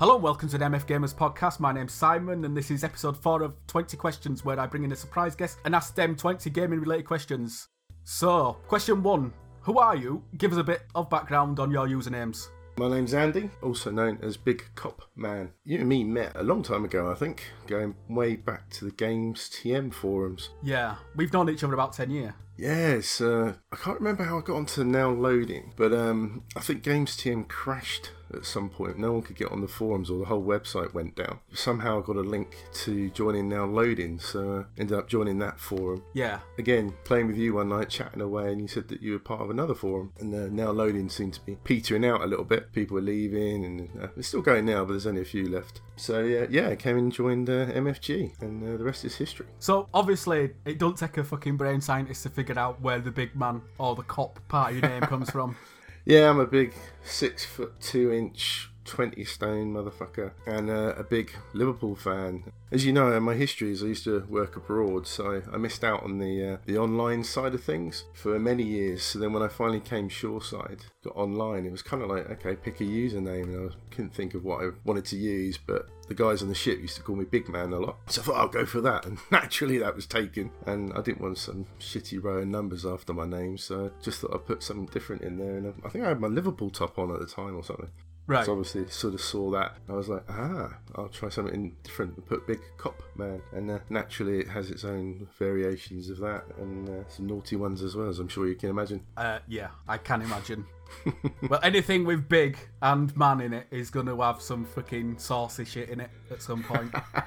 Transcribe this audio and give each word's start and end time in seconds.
Hello, 0.00 0.14
and 0.14 0.22
welcome 0.22 0.48
to 0.48 0.56
the 0.56 0.64
MF 0.64 0.86
Gamers 0.86 1.14
podcast. 1.14 1.60
My 1.60 1.72
name's 1.72 1.92
Simon, 1.92 2.46
and 2.46 2.56
this 2.56 2.70
is 2.70 2.84
episode 2.84 3.18
4 3.18 3.42
of 3.42 3.54
20 3.66 3.98
Questions, 3.98 4.42
where 4.42 4.58
I 4.58 4.66
bring 4.66 4.82
in 4.82 4.92
a 4.92 4.96
surprise 4.96 5.36
guest 5.36 5.58
and 5.66 5.74
ask 5.74 5.94
them 5.94 6.16
20 6.16 6.48
gaming 6.48 6.80
related 6.80 7.04
questions. 7.04 7.68
So, 8.04 8.56
question 8.66 9.02
1 9.02 9.30
Who 9.60 9.78
are 9.78 9.94
you? 9.94 10.24
Give 10.38 10.52
us 10.52 10.58
a 10.58 10.64
bit 10.64 10.84
of 10.94 11.10
background 11.10 11.60
on 11.60 11.70
your 11.70 11.86
usernames. 11.86 12.48
My 12.78 12.88
name's 12.88 13.12
Andy, 13.12 13.50
also 13.62 13.90
known 13.90 14.18
as 14.22 14.38
Big 14.38 14.64
Kop 14.74 15.00
Man. 15.16 15.52
You 15.64 15.80
and 15.80 15.88
me 15.90 16.02
met 16.02 16.34
a 16.34 16.42
long 16.42 16.62
time 16.62 16.86
ago, 16.86 17.10
I 17.10 17.14
think, 17.14 17.42
going 17.66 17.94
way 18.08 18.36
back 18.36 18.70
to 18.70 18.86
the 18.86 18.92
Games 18.92 19.50
TM 19.52 19.92
forums. 19.92 20.48
Yeah, 20.62 20.96
we've 21.14 21.34
known 21.34 21.50
each 21.50 21.62
other 21.62 21.74
about 21.74 21.92
10 21.92 22.10
years. 22.10 22.32
Yes, 22.60 23.22
uh, 23.22 23.54
I 23.72 23.76
can't 23.76 23.98
remember 23.98 24.22
how 24.24 24.36
I 24.36 24.42
got 24.42 24.56
onto 24.56 24.84
now 24.84 25.08
loading, 25.08 25.72
but 25.76 25.94
um, 25.94 26.42
I 26.54 26.60
think 26.60 26.82
Games 26.82 27.16
TM 27.16 27.48
crashed 27.48 28.10
at 28.34 28.44
some 28.44 28.68
point. 28.68 28.98
No 28.98 29.12
one 29.12 29.22
could 29.22 29.36
get 29.36 29.50
on 29.50 29.62
the 29.62 29.66
forums, 29.66 30.10
or 30.10 30.18
the 30.18 30.26
whole 30.26 30.44
website 30.44 30.92
went 30.92 31.16
down. 31.16 31.38
Somehow 31.54 32.02
I 32.02 32.06
got 32.06 32.16
a 32.16 32.20
link 32.20 32.56
to 32.84 33.08
joining 33.10 33.48
now 33.48 33.64
loading, 33.64 34.18
so 34.18 34.58
uh, 34.58 34.64
ended 34.76 34.98
up 34.98 35.08
joining 35.08 35.38
that 35.38 35.58
forum. 35.58 36.02
Yeah, 36.12 36.40
Again, 36.58 36.92
playing 37.04 37.28
with 37.28 37.38
you 37.38 37.54
one 37.54 37.70
night, 37.70 37.88
chatting 37.88 38.20
away, 38.20 38.52
and 38.52 38.60
you 38.60 38.68
said 38.68 38.88
that 38.88 39.00
you 39.00 39.12
were 39.12 39.18
part 39.18 39.40
of 39.40 39.48
another 39.48 39.74
forum, 39.74 40.12
and 40.20 40.34
uh, 40.34 40.48
now 40.50 40.70
loading 40.70 41.08
seemed 41.08 41.32
to 41.34 41.40
be 41.40 41.56
petering 41.64 42.04
out 42.04 42.20
a 42.20 42.26
little 42.26 42.44
bit. 42.44 42.74
People 42.74 42.96
were 42.96 43.00
leaving, 43.00 43.64
and 43.64 43.88
uh, 43.98 44.08
it's 44.18 44.28
still 44.28 44.42
going 44.42 44.66
now, 44.66 44.84
but 44.84 44.92
there's 44.92 45.06
only 45.06 45.22
a 45.22 45.24
few 45.24 45.48
left. 45.48 45.80
So 46.00 46.20
yeah, 46.20 46.46
yeah, 46.48 46.70
I 46.70 46.76
came 46.76 46.96
and 46.96 47.12
joined 47.12 47.50
uh, 47.50 47.66
MFG, 47.66 48.40
and 48.40 48.62
uh, 48.62 48.78
the 48.78 48.84
rest 48.84 49.04
is 49.04 49.16
history. 49.16 49.46
so 49.58 49.86
obviously, 49.92 50.54
it 50.64 50.78
don't 50.78 50.96
take 50.96 51.18
a 51.18 51.24
fucking 51.24 51.58
brain 51.58 51.82
scientist 51.82 52.22
to 52.22 52.30
figure 52.30 52.58
out 52.58 52.80
where 52.80 53.00
the 53.00 53.10
big 53.10 53.36
man 53.36 53.60
or 53.76 53.94
the 53.94 54.02
cop 54.02 54.40
part 54.48 54.72
of 54.72 54.78
your 54.78 54.88
name 54.88 55.02
comes 55.02 55.30
from. 55.30 55.56
Yeah, 56.06 56.30
I'm 56.30 56.40
a 56.40 56.46
big 56.46 56.72
six 57.04 57.44
foot 57.44 57.78
two 57.78 58.10
inch, 58.10 58.69
20 58.84 59.24
stone 59.24 59.74
motherfucker, 59.74 60.32
and 60.46 60.70
uh, 60.70 60.94
a 60.96 61.04
big 61.04 61.32
Liverpool 61.52 61.94
fan. 61.94 62.44
As 62.72 62.84
you 62.84 62.92
know, 62.92 63.18
my 63.20 63.34
history 63.34 63.72
is 63.72 63.82
I 63.82 63.86
used 63.86 64.04
to 64.04 64.20
work 64.28 64.56
abroad, 64.56 65.06
so 65.06 65.42
I 65.52 65.56
missed 65.56 65.84
out 65.84 66.02
on 66.02 66.18
the 66.18 66.54
uh, 66.54 66.56
the 66.66 66.78
online 66.78 67.24
side 67.24 67.54
of 67.54 67.62
things 67.62 68.04
for 68.14 68.38
many 68.38 68.62
years. 68.62 69.02
So 69.02 69.18
then 69.18 69.32
when 69.32 69.42
I 69.42 69.48
finally 69.48 69.80
came 69.80 70.08
shoreside, 70.08 70.84
got 71.04 71.16
online, 71.16 71.66
it 71.66 71.72
was 71.72 71.82
kind 71.82 72.02
of 72.02 72.08
like, 72.08 72.30
okay, 72.30 72.56
pick 72.56 72.80
a 72.80 72.84
username, 72.84 73.44
and 73.44 73.70
I 73.70 73.94
couldn't 73.94 74.14
think 74.14 74.34
of 74.34 74.44
what 74.44 74.64
I 74.64 74.70
wanted 74.84 75.04
to 75.06 75.16
use, 75.16 75.58
but 75.58 75.88
the 76.10 76.14
guys 76.14 76.42
on 76.42 76.48
the 76.48 76.54
ship 76.54 76.80
used 76.80 76.96
to 76.96 77.02
call 77.02 77.14
me 77.14 77.24
Big 77.24 77.48
Man 77.48 77.72
a 77.72 77.78
lot. 77.78 77.96
So 78.06 78.20
I 78.20 78.24
thought 78.24 78.36
I'll 78.36 78.48
go 78.48 78.66
for 78.66 78.80
that, 78.80 79.06
and 79.06 79.18
naturally 79.30 79.78
that 79.78 79.94
was 79.94 80.06
taken. 80.06 80.50
And 80.66 80.92
I 80.94 81.02
didn't 81.02 81.20
want 81.20 81.38
some 81.38 81.66
shitty 81.78 82.22
row 82.22 82.38
of 82.38 82.48
numbers 82.48 82.84
after 82.84 83.12
my 83.12 83.26
name, 83.26 83.56
so 83.56 83.86
I 83.86 84.02
just 84.02 84.20
thought 84.20 84.34
I'd 84.34 84.46
put 84.46 84.62
something 84.62 84.86
different 84.86 85.22
in 85.22 85.38
there. 85.38 85.56
And 85.56 85.72
I 85.84 85.88
think 85.88 86.04
I 86.04 86.08
had 86.08 86.20
my 86.20 86.28
Liverpool 86.28 86.70
top 86.70 86.98
on 86.98 87.12
at 87.12 87.20
the 87.20 87.26
time 87.26 87.56
or 87.56 87.62
something. 87.62 87.90
Right. 88.26 88.46
So 88.46 88.52
obviously 88.52 88.86
sort 88.88 89.14
of 89.14 89.20
saw 89.20 89.50
that. 89.50 89.76
I 89.88 89.92
was 89.92 90.08
like, 90.08 90.22
ah, 90.28 90.76
I'll 90.94 91.08
try 91.08 91.28
something 91.30 91.74
different 91.82 92.16
and 92.16 92.26
put 92.26 92.46
Big 92.46 92.60
Kop 92.78 92.94
Man. 93.16 93.42
And 93.52 93.70
uh, 93.70 93.78
naturally 93.88 94.38
it 94.38 94.48
has 94.48 94.70
its 94.70 94.84
own 94.84 95.26
variations 95.38 96.10
of 96.10 96.18
that 96.18 96.44
and 96.58 96.88
uh, 96.88 97.08
some 97.08 97.26
naughty 97.26 97.56
ones 97.56 97.82
as 97.82 97.96
well, 97.96 98.08
as 98.08 98.18
I'm 98.20 98.28
sure 98.28 98.46
you 98.46 98.54
can 98.54 98.70
imagine. 98.70 99.04
Uh, 99.16 99.40
yeah, 99.48 99.68
I 99.88 99.98
can 99.98 100.22
imagine. 100.22 100.64
well, 101.48 101.60
anything 101.62 102.04
with 102.04 102.28
big 102.28 102.56
and 102.82 103.16
man 103.16 103.40
in 103.40 103.52
it 103.52 103.66
is 103.70 103.90
going 103.90 104.06
to 104.06 104.20
have 104.20 104.40
some 104.40 104.64
fucking 104.64 105.18
saucy 105.18 105.64
shit 105.64 105.88
in 105.88 106.00
it 106.00 106.10
at 106.30 106.40
some 106.40 106.62
point. 106.62 106.94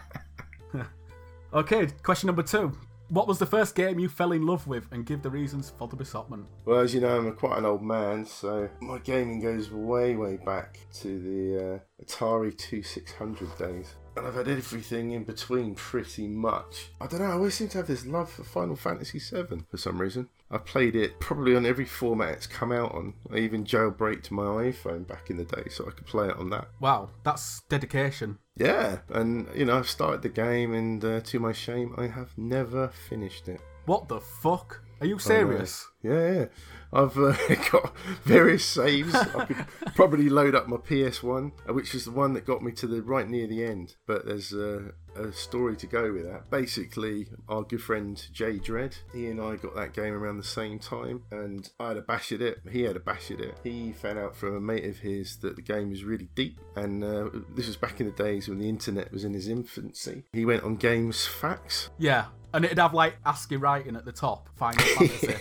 okay, 1.53 1.87
question 2.01 2.27
number 2.27 2.43
two. 2.43 2.71
What 3.13 3.27
was 3.27 3.37
the 3.37 3.45
first 3.45 3.75
game 3.75 3.99
you 3.99 4.09
fell 4.09 4.31
in 4.31 4.47
love 4.47 4.65
with, 4.65 4.87
and 4.91 5.05
give 5.05 5.21
the 5.21 5.29
reasons 5.29 5.71
for 5.77 5.87
the 5.87 5.95
besotment? 5.95 6.47
Well, 6.65 6.79
as 6.79 6.95
you 6.95 7.01
know, 7.01 7.15
I'm 7.15 7.27
a 7.27 7.31
quite 7.31 7.59
an 7.59 7.65
old 7.65 7.83
man, 7.83 8.25
so 8.25 8.67
my 8.81 8.97
gaming 8.97 9.39
goes 9.39 9.69
way, 9.69 10.15
way 10.15 10.37
back 10.37 10.79
to 11.01 11.19
the 11.19 11.75
uh, 11.75 12.03
Atari 12.03 12.57
2600 12.57 13.55
days. 13.59 13.93
And 14.17 14.25
I've 14.25 14.33
had 14.33 14.47
everything 14.47 15.11
in 15.11 15.25
between 15.25 15.75
pretty 15.75 16.27
much. 16.27 16.91
I 16.99 17.05
don't 17.05 17.19
know, 17.19 17.27
I 17.27 17.33
always 17.33 17.53
seem 17.53 17.67
to 17.69 17.77
have 17.77 17.87
this 17.87 18.07
love 18.07 18.31
for 18.31 18.43
Final 18.43 18.75
Fantasy 18.75 19.19
VII 19.19 19.61
for 19.69 19.77
some 19.77 20.01
reason. 20.01 20.29
I've 20.49 20.65
played 20.65 20.95
it 20.95 21.19
probably 21.19 21.55
on 21.55 21.67
every 21.67 21.85
format 21.85 22.33
it's 22.33 22.47
come 22.47 22.71
out 22.71 22.95
on. 22.95 23.13
I 23.31 23.37
even 23.37 23.63
jailbreaked 23.63 24.31
my 24.31 24.43
iPhone 24.43 25.07
back 25.07 25.29
in 25.29 25.37
the 25.37 25.45
day 25.45 25.65
so 25.69 25.85
I 25.87 25.91
could 25.91 26.07
play 26.07 26.29
it 26.29 26.37
on 26.37 26.49
that. 26.49 26.67
Wow, 26.79 27.11
that's 27.23 27.61
dedication. 27.69 28.39
Yeah, 28.55 28.99
and 29.09 29.47
you 29.55 29.65
know, 29.65 29.77
I've 29.77 29.89
started 29.89 30.21
the 30.21 30.29
game, 30.29 30.73
and 30.73 31.03
uh, 31.03 31.21
to 31.21 31.39
my 31.39 31.53
shame, 31.53 31.95
I 31.97 32.07
have 32.07 32.37
never 32.37 32.89
finished 33.09 33.47
it. 33.47 33.59
What 33.85 34.07
the 34.07 34.19
fuck? 34.19 34.81
Are 35.01 35.07
you 35.07 35.19
serious? 35.19 35.87
Yeah, 36.03 36.33
yeah. 36.33 36.45
I've 36.93 37.17
uh, 37.17 37.35
got 37.71 37.95
various 38.23 38.65
saves. 38.65 39.13
I 39.15 39.45
could 39.45 39.65
probably 39.95 40.29
load 40.29 40.55
up 40.55 40.67
my 40.67 40.77
PS1, 40.77 41.51
uh, 41.67 41.73
which 41.73 41.95
is 41.95 42.05
the 42.05 42.11
one 42.11 42.33
that 42.33 42.45
got 42.45 42.63
me 42.63 42.71
to 42.73 42.87
the 42.87 43.01
right 43.01 43.27
near 43.27 43.47
the 43.47 43.63
end. 43.63 43.95
But 44.05 44.25
there's 44.25 44.53
a 44.53 44.93
story 45.31 45.75
to 45.77 45.87
go 45.87 46.11
with 46.11 46.25
that. 46.25 46.49
Basically, 46.49 47.27
our 47.47 47.63
good 47.63 47.81
friend 47.81 48.21
Jay 48.31 48.57
Dredd, 48.57 48.95
he 49.13 49.27
and 49.27 49.39
I 49.41 49.55
got 49.55 49.75
that 49.75 49.93
game 49.93 50.13
around 50.13 50.37
the 50.37 50.43
same 50.43 50.79
time, 50.79 51.23
and 51.31 51.69
I 51.79 51.89
had 51.89 51.97
a 51.97 52.01
bash 52.01 52.31
at 52.31 52.41
it. 52.41 52.59
He 52.71 52.83
had 52.83 52.95
a 52.95 52.99
bash 52.99 53.31
at 53.31 53.39
it. 53.39 53.57
He 53.63 53.91
found 53.91 54.19
out 54.19 54.35
from 54.35 54.55
a 54.55 54.61
mate 54.61 54.85
of 54.85 54.99
his 54.99 55.37
that 55.37 55.55
the 55.55 55.61
game 55.61 55.89
was 55.89 56.03
really 56.03 56.29
deep, 56.35 56.59
and 56.75 57.03
uh, 57.03 57.29
this 57.55 57.67
was 57.67 57.77
back 57.77 57.99
in 57.99 58.07
the 58.07 58.11
days 58.13 58.47
when 58.47 58.59
the 58.59 58.69
internet 58.69 59.11
was 59.11 59.23
in 59.23 59.35
its 59.35 59.47
infancy. 59.47 60.23
He 60.33 60.45
went 60.45 60.63
on 60.63 60.77
GameFAQs, 60.77 61.89
Yeah, 61.97 62.25
and 62.53 62.65
it'd 62.65 62.77
have 62.79 62.93
like 62.93 63.15
ASCII 63.25 63.57
writing 63.57 63.95
at 63.95 64.05
the 64.05 64.11
top, 64.11 64.49
Final 64.55 64.83
Fantasy, 64.97 65.35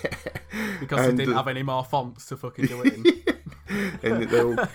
because 0.80 1.06
And, 1.06 1.18
they 1.18 1.24
didn't 1.24 1.34
uh, 1.34 1.38
have 1.38 1.48
any 1.48 1.62
more 1.62 1.84
fonts 1.84 2.26
to 2.26 2.36
fucking 2.36 2.66
do 2.66 2.82
it 2.82 2.94
in. 2.94 3.04
and 4.02 4.28
they're 4.28 4.46
all 4.46 4.66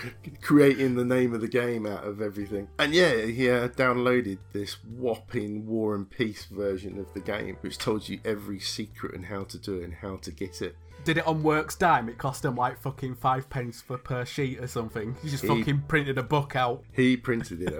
creating 0.41 0.95
the 0.95 1.05
name 1.05 1.33
of 1.33 1.41
the 1.41 1.47
game 1.47 1.85
out 1.85 2.03
of 2.03 2.21
everything. 2.21 2.67
And 2.79 2.93
yeah, 2.93 3.25
he 3.25 3.49
uh, 3.49 3.67
downloaded 3.69 4.39
this 4.53 4.77
whopping 4.83 5.65
War 5.67 5.95
and 5.95 6.09
Peace 6.09 6.45
version 6.45 6.99
of 6.99 7.13
the 7.13 7.19
game, 7.19 7.57
which 7.61 7.77
told 7.77 8.07
you 8.09 8.19
every 8.25 8.59
secret 8.59 9.13
and 9.13 9.25
how 9.25 9.43
to 9.45 9.57
do 9.57 9.75
it 9.79 9.83
and 9.83 9.93
how 9.93 10.17
to 10.17 10.31
get 10.31 10.61
it. 10.61 10.75
Did 11.03 11.19
it 11.19 11.27
on 11.27 11.41
Works 11.41 11.75
Dime? 11.75 12.09
It 12.09 12.17
cost 12.17 12.43
him 12.43 12.55
like 12.55 12.79
fucking 12.81 13.15
five 13.15 13.49
pence 13.49 13.81
for 13.81 13.97
per 13.97 14.25
sheet 14.25 14.59
or 14.59 14.67
something. 14.67 15.15
He 15.21 15.29
just 15.29 15.43
He- 15.43 15.47
fucking 15.47 15.83
printed 15.87 16.17
a 16.17 16.23
book 16.23 16.55
out. 16.55 16.83
He 16.91 17.15
printed 17.15 17.61
it 17.61 17.73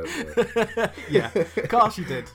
out. 0.78 0.92
Yeah, 1.10 1.32
of 1.36 1.68
course 1.68 1.98
you 1.98 2.06
did. 2.06 2.30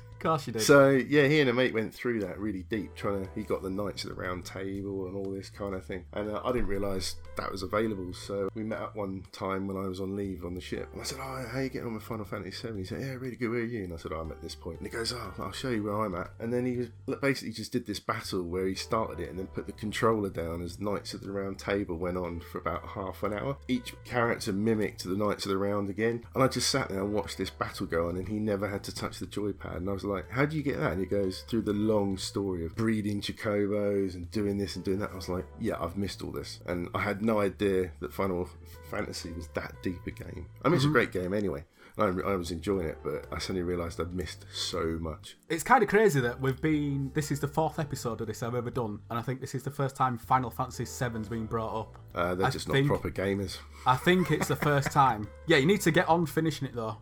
You 0.46 0.52
did. 0.54 0.62
So 0.62 0.90
yeah, 0.90 1.26
he 1.26 1.40
and 1.40 1.50
a 1.50 1.52
mate 1.52 1.74
went 1.74 1.94
through 1.94 2.20
that 2.20 2.38
really 2.38 2.64
deep, 2.64 2.94
trying 2.94 3.24
to. 3.24 3.30
He 3.34 3.42
got 3.42 3.62
the 3.62 3.70
Knights 3.70 4.04
of 4.04 4.10
the 4.10 4.20
Round 4.20 4.44
Table 4.44 5.06
and 5.06 5.16
all 5.16 5.30
this 5.30 5.50
kind 5.50 5.74
of 5.74 5.84
thing, 5.84 6.04
and 6.12 6.30
uh, 6.30 6.40
I 6.44 6.52
didn't 6.52 6.68
realise 6.68 7.16
that 7.36 7.50
was 7.50 7.62
available. 7.62 8.12
So 8.12 8.48
we 8.54 8.62
met 8.62 8.80
up 8.80 8.96
one 8.96 9.24
time 9.32 9.66
when 9.66 9.76
I 9.76 9.88
was 9.88 10.00
on 10.00 10.16
leave 10.16 10.44
on 10.44 10.54
the 10.54 10.60
ship, 10.60 10.88
and 10.92 11.00
I 11.00 11.04
said, 11.04 11.18
"Oh, 11.20 11.46
how 11.50 11.58
are 11.58 11.62
you 11.62 11.68
getting 11.68 11.88
on 11.88 11.94
with 11.94 12.02
Final 12.02 12.24
Fantasy 12.24 12.68
VII?" 12.68 12.78
He 12.78 12.84
said, 12.84 13.00
"Yeah, 13.00 13.14
really 13.14 13.36
good. 13.36 13.50
Where 13.50 13.60
are 13.60 13.64
you?" 13.64 13.84
And 13.84 13.92
I 13.92 13.96
said, 13.96 14.12
oh, 14.12 14.20
"I'm 14.20 14.30
at 14.30 14.42
this 14.42 14.54
point." 14.54 14.78
And 14.78 14.86
he 14.86 14.92
goes, 14.92 15.12
"Oh, 15.12 15.34
I'll 15.38 15.52
show 15.52 15.70
you 15.70 15.82
where 15.84 16.00
I'm 16.00 16.14
at." 16.14 16.30
And 16.38 16.52
then 16.52 16.66
he 16.66 16.76
was 16.76 16.88
basically 17.20 17.52
just 17.52 17.72
did 17.72 17.86
this 17.86 18.00
battle 18.00 18.42
where 18.42 18.66
he 18.66 18.74
started 18.74 19.20
it 19.20 19.30
and 19.30 19.38
then 19.38 19.46
put 19.48 19.66
the 19.66 19.72
controller 19.72 20.30
down 20.30 20.62
as 20.62 20.80
Knights 20.80 21.14
of 21.14 21.22
the 21.22 21.30
Round 21.30 21.58
Table 21.58 21.96
went 21.96 22.16
on 22.16 22.40
for 22.40 22.58
about 22.58 22.88
half 22.88 23.22
an 23.22 23.32
hour. 23.32 23.56
Each 23.68 23.94
character 24.04 24.52
mimicked 24.52 25.04
the 25.04 25.16
Knights 25.16 25.46
of 25.46 25.50
the 25.50 25.58
Round 25.58 25.90
again, 25.90 26.24
and 26.34 26.42
I 26.42 26.48
just 26.48 26.68
sat 26.68 26.88
there 26.88 27.00
and 27.00 27.12
watched 27.12 27.38
this 27.38 27.50
battle 27.50 27.86
go 27.86 28.08
on, 28.08 28.16
and 28.16 28.28
he 28.28 28.38
never 28.38 28.68
had 28.68 28.84
to 28.84 28.94
touch 28.94 29.18
the 29.18 29.26
joypad. 29.26 29.76
And 29.76 29.88
I 29.88 29.92
was 29.92 30.04
like, 30.04 30.11
"How 30.30 30.46
do 30.46 30.56
you 30.56 30.62
get 30.62 30.78
that?" 30.78 30.92
And 30.92 31.00
he 31.00 31.06
goes 31.06 31.42
through 31.48 31.62
the 31.62 31.72
long 31.72 32.16
story 32.18 32.64
of 32.64 32.76
breeding 32.76 33.20
chocobos 33.20 34.14
and 34.14 34.30
doing 34.30 34.58
this 34.58 34.76
and 34.76 34.84
doing 34.84 34.98
that. 35.00 35.10
I 35.12 35.16
was 35.16 35.28
like, 35.28 35.46
"Yeah, 35.60 35.76
I've 35.80 35.96
missed 35.96 36.22
all 36.22 36.30
this," 36.30 36.60
and 36.66 36.88
I 36.94 37.00
had 37.00 37.22
no 37.22 37.40
idea 37.40 37.92
that 38.00 38.12
Final 38.12 38.48
Fantasy 38.90 39.32
was 39.32 39.48
that 39.54 39.74
deep 39.82 40.06
a 40.06 40.10
game. 40.10 40.46
I 40.62 40.68
mean, 40.68 40.76
it's 40.76 40.84
a 40.84 40.86
mm-hmm. 40.86 40.92
great 40.92 41.12
game 41.12 41.32
anyway. 41.32 41.64
I, 41.98 42.04
I 42.04 42.36
was 42.36 42.50
enjoying 42.50 42.86
it, 42.86 42.98
but 43.04 43.26
I 43.30 43.38
suddenly 43.38 43.62
realised 43.62 44.00
I'd 44.00 44.14
missed 44.14 44.46
so 44.52 44.96
much. 45.00 45.36
It's 45.48 45.62
kind 45.62 45.82
of 45.82 45.88
crazy 45.88 46.20
that 46.20 46.40
we've 46.40 46.60
been. 46.60 47.10
This 47.14 47.30
is 47.30 47.40
the 47.40 47.48
fourth 47.48 47.78
episode 47.78 48.20
of 48.22 48.26
this 48.26 48.42
I've 48.42 48.54
ever 48.54 48.70
done, 48.70 49.00
and 49.10 49.18
I 49.18 49.22
think 49.22 49.40
this 49.40 49.54
is 49.54 49.62
the 49.62 49.70
first 49.70 49.94
time 49.94 50.16
Final 50.18 50.50
Fantasy 50.50 50.84
VII's 50.84 51.28
been 51.28 51.46
brought 51.46 51.80
up. 51.80 51.98
Uh, 52.14 52.34
they're 52.34 52.46
I 52.46 52.50
just 52.50 52.66
think- 52.68 52.86
not 52.88 53.00
proper 53.00 53.10
gamers. 53.10 53.58
I 53.86 53.96
think 53.96 54.30
it's 54.30 54.48
the 54.48 54.56
first 54.56 54.90
time. 54.92 55.28
Yeah, 55.46 55.56
you 55.58 55.66
need 55.66 55.80
to 55.82 55.90
get 55.90 56.08
on 56.08 56.24
finishing 56.26 56.68
it 56.68 56.74
though. 56.74 56.96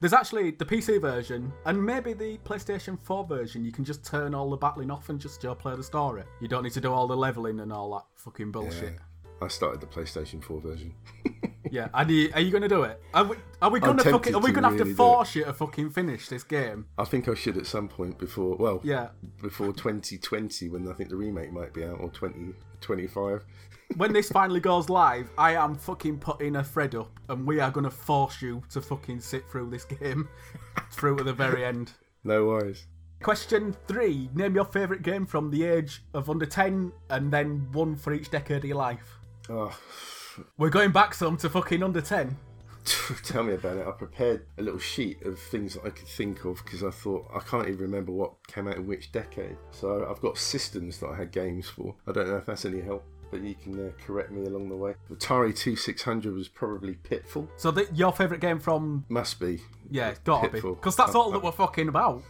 There's 0.00 0.12
actually 0.12 0.50
the 0.50 0.64
PC 0.64 1.00
version 1.00 1.52
and 1.64 1.82
maybe 1.84 2.12
the 2.12 2.38
PlayStation 2.38 2.98
4 3.02 3.24
version. 3.26 3.64
You 3.64 3.72
can 3.72 3.84
just 3.84 4.04
turn 4.04 4.34
all 4.34 4.50
the 4.50 4.56
battling 4.56 4.90
off 4.90 5.08
and 5.10 5.20
just 5.20 5.44
uh, 5.44 5.54
play 5.54 5.76
the 5.76 5.82
story. 5.82 6.24
You 6.40 6.48
don't 6.48 6.64
need 6.64 6.72
to 6.72 6.80
do 6.80 6.92
all 6.92 7.06
the 7.06 7.16
leveling 7.16 7.60
and 7.60 7.72
all 7.72 7.92
that 7.94 8.04
fucking 8.16 8.50
bullshit. 8.52 8.96
I 9.42 9.48
started 9.48 9.80
the 9.80 9.86
PlayStation 9.86 10.42
4 10.42 10.60
version. 10.60 10.94
Yeah, 11.74 11.88
and 11.92 12.08
you, 12.08 12.30
are 12.32 12.40
you 12.40 12.52
going 12.52 12.62
to 12.62 12.68
do 12.68 12.84
it? 12.84 13.02
Are 13.12 13.24
we, 13.24 13.36
are 13.60 13.68
we 13.68 13.80
going 13.80 13.96
to 13.96 14.04
fucking? 14.04 14.32
Are 14.32 14.40
we 14.40 14.52
going 14.52 14.62
to 14.62 14.68
have 14.68 14.78
really 14.78 14.90
to 14.90 14.96
force 14.96 15.34
you 15.34 15.44
to 15.44 15.52
fucking 15.52 15.90
finish 15.90 16.28
this 16.28 16.44
game? 16.44 16.86
I 16.98 17.04
think 17.04 17.28
I 17.28 17.34
should 17.34 17.56
at 17.56 17.66
some 17.66 17.88
point 17.88 18.16
before, 18.16 18.56
well, 18.56 18.80
Yeah. 18.84 19.08
before 19.42 19.72
2020 19.72 20.68
when 20.68 20.86
I 20.86 20.92
think 20.92 21.10
the 21.10 21.16
remake 21.16 21.52
might 21.52 21.74
be 21.74 21.82
out, 21.82 21.98
or 22.00 22.10
2025. 22.10 23.44
When 23.96 24.12
this 24.12 24.30
finally 24.30 24.60
goes 24.60 24.88
live, 24.88 25.30
I 25.36 25.56
am 25.56 25.74
fucking 25.74 26.18
putting 26.18 26.56
a 26.56 26.64
thread 26.64 26.94
up, 26.94 27.18
and 27.28 27.46
we 27.46 27.60
are 27.60 27.70
going 27.70 27.84
to 27.84 27.90
force 27.90 28.40
you 28.40 28.62
to 28.70 28.80
fucking 28.80 29.20
sit 29.20 29.44
through 29.50 29.70
this 29.70 29.84
game 29.84 30.28
through 30.92 31.18
to 31.18 31.24
the 31.24 31.32
very 31.32 31.64
end. 31.64 31.92
No 32.24 32.46
worries. 32.46 32.86
Question 33.22 33.76
three: 33.88 34.30
Name 34.34 34.54
your 34.54 34.64
favourite 34.64 35.02
game 35.02 35.26
from 35.26 35.50
the 35.50 35.64
age 35.64 36.02
of 36.14 36.30
under 36.30 36.46
ten, 36.46 36.92
and 37.10 37.32
then 37.32 37.68
one 37.72 37.94
for 37.96 38.12
each 38.12 38.30
decade 38.30 38.58
of 38.58 38.64
your 38.64 38.78
life. 38.78 39.18
Oh, 39.48 39.76
We're 40.58 40.70
going 40.70 40.92
back 40.92 41.14
some 41.14 41.36
to 41.38 41.48
fucking 41.48 41.82
under 41.82 42.00
ten. 42.00 42.36
Tell 43.24 43.42
me 43.42 43.54
about 43.54 43.78
it. 43.78 43.86
I 43.86 43.92
prepared 43.92 44.46
a 44.58 44.62
little 44.62 44.78
sheet 44.78 45.22
of 45.22 45.38
things 45.38 45.74
that 45.74 45.84
I 45.84 45.90
could 45.90 46.06
think 46.08 46.44
of 46.44 46.62
because 46.64 46.82
I 46.84 46.90
thought 46.90 47.26
I 47.34 47.40
can't 47.40 47.66
even 47.66 47.80
remember 47.80 48.12
what 48.12 48.34
came 48.46 48.68
out 48.68 48.76
in 48.76 48.86
which 48.86 49.10
decade. 49.10 49.56
So 49.70 50.06
I've 50.10 50.20
got 50.20 50.36
systems 50.36 50.98
that 50.98 51.08
I 51.08 51.16
had 51.16 51.32
games 51.32 51.68
for. 51.68 51.94
I 52.06 52.12
don't 52.12 52.28
know 52.28 52.36
if 52.36 52.46
that's 52.46 52.66
any 52.66 52.82
help 52.82 53.04
but 53.34 53.42
you 53.42 53.56
can 53.56 53.88
uh, 53.88 53.90
correct 54.06 54.30
me 54.30 54.46
along 54.46 54.68
the 54.68 54.76
way. 54.76 54.94
Atari 55.10 55.48
2600 55.48 56.32
was 56.32 56.46
probably 56.46 56.94
Pitfall. 56.94 57.48
So 57.56 57.72
the, 57.72 57.88
your 57.92 58.12
favourite 58.12 58.40
game 58.40 58.60
from? 58.60 59.04
Must 59.08 59.40
be. 59.40 59.60
Yeah, 59.90 60.10
it's 60.10 60.20
gotta 60.20 60.48
Pitfall. 60.50 60.72
be 60.72 60.76
because 60.76 60.94
that's 60.94 61.16
all 61.16 61.32
that 61.32 61.42
we're 61.42 61.50
fucking 61.50 61.88
about. 61.88 62.22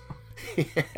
Yeah. 0.57 0.83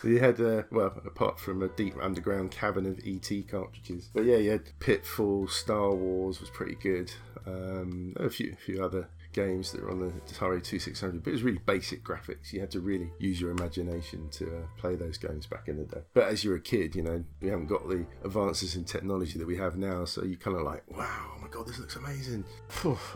So 0.00 0.08
you 0.08 0.20
had, 0.20 0.40
uh, 0.40 0.62
well, 0.70 1.00
apart 1.04 1.40
from 1.40 1.62
a 1.62 1.68
deep 1.68 1.94
underground 2.00 2.52
cavern 2.52 2.86
of 2.86 3.00
ET 3.04 3.28
cartridges, 3.48 4.08
but 4.12 4.24
yeah, 4.24 4.36
you 4.36 4.50
had 4.50 4.78
Pitfall, 4.78 5.48
Star 5.48 5.92
Wars 5.92 6.40
was 6.40 6.50
pretty 6.50 6.76
good. 6.76 7.10
Um, 7.46 8.14
a 8.16 8.30
few, 8.30 8.52
a 8.52 8.56
few 8.56 8.84
other 8.84 9.08
games 9.34 9.72
that 9.72 9.82
were 9.82 9.90
on 9.90 10.00
the 10.00 10.12
Atari 10.32 10.62
2600, 10.62 11.22
but 11.22 11.30
it 11.30 11.32
was 11.32 11.42
really 11.42 11.60
basic 11.66 12.02
graphics. 12.02 12.52
You 12.52 12.60
had 12.60 12.70
to 12.70 12.80
really 12.80 13.10
use 13.18 13.40
your 13.40 13.50
imagination 13.50 14.28
to 14.30 14.46
uh, 14.46 14.60
play 14.78 14.94
those 14.94 15.18
games 15.18 15.46
back 15.46 15.68
in 15.68 15.76
the 15.76 15.84
day. 15.84 16.00
But 16.14 16.28
as 16.28 16.42
you're 16.42 16.56
a 16.56 16.60
kid, 16.60 16.94
you 16.94 17.02
know, 17.02 17.22
we 17.42 17.48
haven't 17.48 17.66
got 17.66 17.86
the 17.88 18.06
advances 18.24 18.76
in 18.76 18.84
technology 18.84 19.38
that 19.38 19.46
we 19.46 19.56
have 19.58 19.76
now, 19.76 20.06
so 20.06 20.24
you're 20.24 20.38
kind 20.38 20.56
of 20.56 20.62
like, 20.62 20.82
wow, 20.90 21.32
oh 21.36 21.40
my 21.42 21.48
god, 21.48 21.66
this 21.66 21.78
looks 21.78 21.96
amazing. 21.96 22.44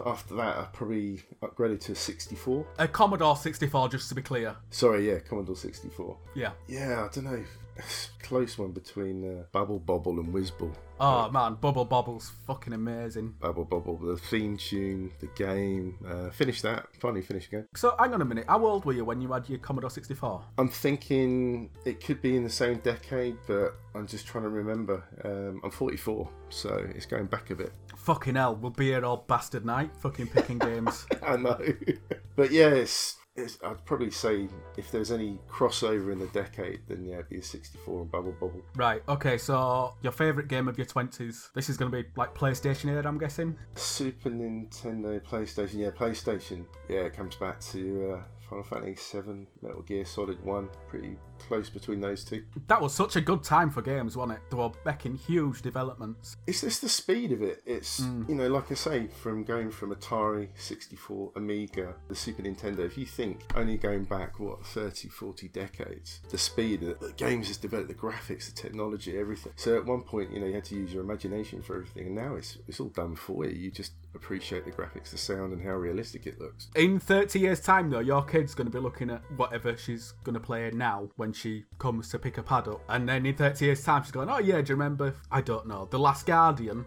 After 0.04 0.34
that, 0.34 0.58
I 0.58 0.66
probably 0.72 1.22
upgraded 1.42 1.80
to 1.82 1.94
64. 1.94 2.66
A 2.78 2.88
Commodore 2.88 3.36
64, 3.36 3.88
just 3.88 4.08
to 4.10 4.14
be 4.14 4.22
clear. 4.22 4.56
Sorry, 4.70 5.08
yeah, 5.08 5.20
Commodore 5.20 5.56
64. 5.56 6.18
Yeah. 6.34 6.50
Yeah, 6.66 7.08
I 7.08 7.14
don't 7.14 7.24
know 7.24 7.44
close 8.22 8.58
one 8.58 8.72
between 8.72 9.38
uh, 9.38 9.42
Bubble 9.52 9.78
Bobble 9.78 10.20
and 10.20 10.32
Wizball. 10.32 10.74
Oh 11.00 11.30
man, 11.30 11.54
Bubble 11.54 11.84
Bobble's 11.84 12.32
fucking 12.46 12.72
amazing. 12.72 13.34
Bubble 13.40 13.64
Bobble, 13.64 13.96
the 13.96 14.16
theme 14.16 14.56
tune, 14.56 15.12
the 15.20 15.28
game. 15.28 15.96
Uh, 16.06 16.30
finish 16.30 16.60
that. 16.62 16.88
Finally 16.98 17.22
finished 17.22 17.48
again. 17.48 17.66
So 17.74 17.94
hang 17.98 18.14
on 18.14 18.20
a 18.20 18.24
minute. 18.24 18.46
How 18.48 18.64
old 18.66 18.84
were 18.84 18.92
you 18.92 19.04
when 19.04 19.20
you 19.20 19.32
had 19.32 19.48
your 19.48 19.58
Commodore 19.58 19.90
64? 19.90 20.42
I'm 20.58 20.68
thinking 20.68 21.70
it 21.84 22.04
could 22.04 22.20
be 22.20 22.36
in 22.36 22.44
the 22.44 22.50
same 22.50 22.78
decade, 22.78 23.36
but 23.46 23.74
I'm 23.94 24.06
just 24.06 24.26
trying 24.26 24.44
to 24.44 24.50
remember. 24.50 25.04
Um, 25.24 25.60
I'm 25.62 25.70
44, 25.70 26.28
so 26.48 26.84
it's 26.94 27.06
going 27.06 27.26
back 27.26 27.50
a 27.50 27.54
bit. 27.54 27.72
Fucking 27.96 28.34
hell, 28.34 28.56
we'll 28.56 28.70
be 28.70 28.86
here 28.86 29.04
all 29.04 29.24
bastard 29.28 29.64
night, 29.64 29.90
fucking 30.00 30.28
picking 30.28 30.58
games. 30.58 31.06
I 31.22 31.36
know. 31.36 31.60
but 32.36 32.50
yeah, 32.50 32.70
it's 32.70 33.16
I'd 33.64 33.84
probably 33.84 34.10
say 34.10 34.48
if 34.76 34.90
there's 34.90 35.10
any 35.10 35.38
crossover 35.48 36.12
in 36.12 36.18
the 36.18 36.26
decade, 36.28 36.80
then 36.88 37.04
yeah, 37.04 37.14
it'd 37.14 37.28
be 37.28 37.38
a 37.38 37.42
64 37.42 38.02
and 38.02 38.10
Bubble 38.10 38.34
Bobble. 38.40 38.62
Right. 38.76 39.02
Okay. 39.08 39.38
So 39.38 39.94
your 40.02 40.12
favourite 40.12 40.48
game 40.48 40.68
of 40.68 40.78
your 40.78 40.86
20s? 40.86 41.50
This 41.54 41.68
is 41.68 41.76
going 41.76 41.90
to 41.90 42.02
be 42.02 42.08
like 42.16 42.34
PlayStation 42.34 42.90
era, 42.90 43.06
I'm 43.06 43.18
guessing. 43.18 43.56
Super 43.74 44.30
Nintendo, 44.30 45.20
PlayStation. 45.20 45.74
Yeah, 45.74 45.90
PlayStation. 45.90 46.64
Yeah, 46.88 47.00
it 47.00 47.14
comes 47.14 47.36
back 47.36 47.60
to 47.60 48.18
uh, 48.18 48.22
Final 48.48 48.64
Fantasy 48.64 48.96
7, 48.96 49.46
Metal 49.62 49.82
Gear 49.82 50.04
Solid 50.04 50.42
1. 50.44 50.68
Pretty 50.88 51.16
close 51.46 51.70
between 51.70 52.00
those 52.00 52.24
two. 52.24 52.44
That 52.66 52.80
was 52.80 52.94
such 52.94 53.16
a 53.16 53.20
good 53.20 53.42
time 53.42 53.70
for 53.70 53.82
games, 53.82 54.16
wasn't 54.16 54.38
it? 54.38 54.50
They 54.50 54.56
were 54.56 54.70
making 54.84 55.16
huge 55.16 55.62
developments. 55.62 56.36
It's 56.46 56.62
just 56.62 56.82
the 56.82 56.88
speed 56.88 57.32
of 57.32 57.42
it. 57.42 57.62
It's, 57.66 58.00
mm. 58.00 58.28
you 58.28 58.34
know, 58.34 58.48
like 58.48 58.70
I 58.70 58.74
say, 58.74 59.06
from 59.06 59.44
going 59.44 59.70
from 59.70 59.94
Atari, 59.94 60.48
64, 60.56 61.32
Amiga, 61.36 61.94
the 62.08 62.14
Super 62.14 62.42
Nintendo, 62.42 62.80
if 62.80 62.98
you 62.98 63.06
think 63.06 63.40
only 63.54 63.76
going 63.76 64.04
back, 64.04 64.38
what, 64.40 64.64
30, 64.66 65.08
40 65.08 65.48
decades, 65.48 66.20
the 66.30 66.38
speed 66.38 66.80
that 66.82 67.00
the 67.00 67.12
games 67.12 67.48
has 67.48 67.56
developed, 67.56 67.88
the 67.88 67.94
graphics, 67.94 68.46
the 68.46 68.60
technology, 68.60 69.18
everything. 69.18 69.52
So 69.56 69.76
at 69.76 69.84
one 69.84 70.02
point, 70.02 70.32
you 70.32 70.40
know, 70.40 70.46
you 70.46 70.54
had 70.54 70.64
to 70.66 70.74
use 70.74 70.92
your 70.92 71.02
imagination 71.02 71.62
for 71.62 71.76
everything, 71.76 72.06
and 72.06 72.14
now 72.14 72.36
it's, 72.36 72.58
it's 72.66 72.80
all 72.80 72.88
done 72.88 73.16
for 73.16 73.44
you. 73.44 73.52
You 73.52 73.70
just 73.70 73.92
appreciate 74.14 74.64
the 74.64 74.72
graphics, 74.72 75.10
the 75.10 75.18
sound, 75.18 75.52
and 75.52 75.62
how 75.62 75.74
realistic 75.74 76.26
it 76.26 76.40
looks. 76.40 76.68
In 76.74 76.98
30 76.98 77.38
years' 77.38 77.60
time, 77.60 77.90
though, 77.90 78.00
your 78.00 78.24
kid's 78.24 78.54
going 78.54 78.66
to 78.66 78.72
be 78.72 78.78
looking 78.78 79.10
at 79.10 79.22
whatever 79.36 79.76
she's 79.76 80.12
going 80.24 80.34
to 80.34 80.40
play 80.40 80.70
now 80.70 81.08
when 81.16 81.27
she 81.32 81.64
comes 81.78 82.08
to 82.10 82.18
pick 82.18 82.38
a 82.38 82.42
pad 82.42 82.68
up. 82.68 82.80
And 82.88 83.08
then 83.08 83.26
in 83.26 83.34
30 83.34 83.64
years' 83.64 83.84
time, 83.84 84.02
she's 84.02 84.12
going, 84.12 84.28
oh, 84.28 84.38
yeah, 84.38 84.60
do 84.60 84.70
you 84.70 84.74
remember, 84.74 85.14
I 85.30 85.40
don't 85.40 85.66
know, 85.66 85.86
The 85.90 85.98
Last 85.98 86.26
Guardian? 86.26 86.84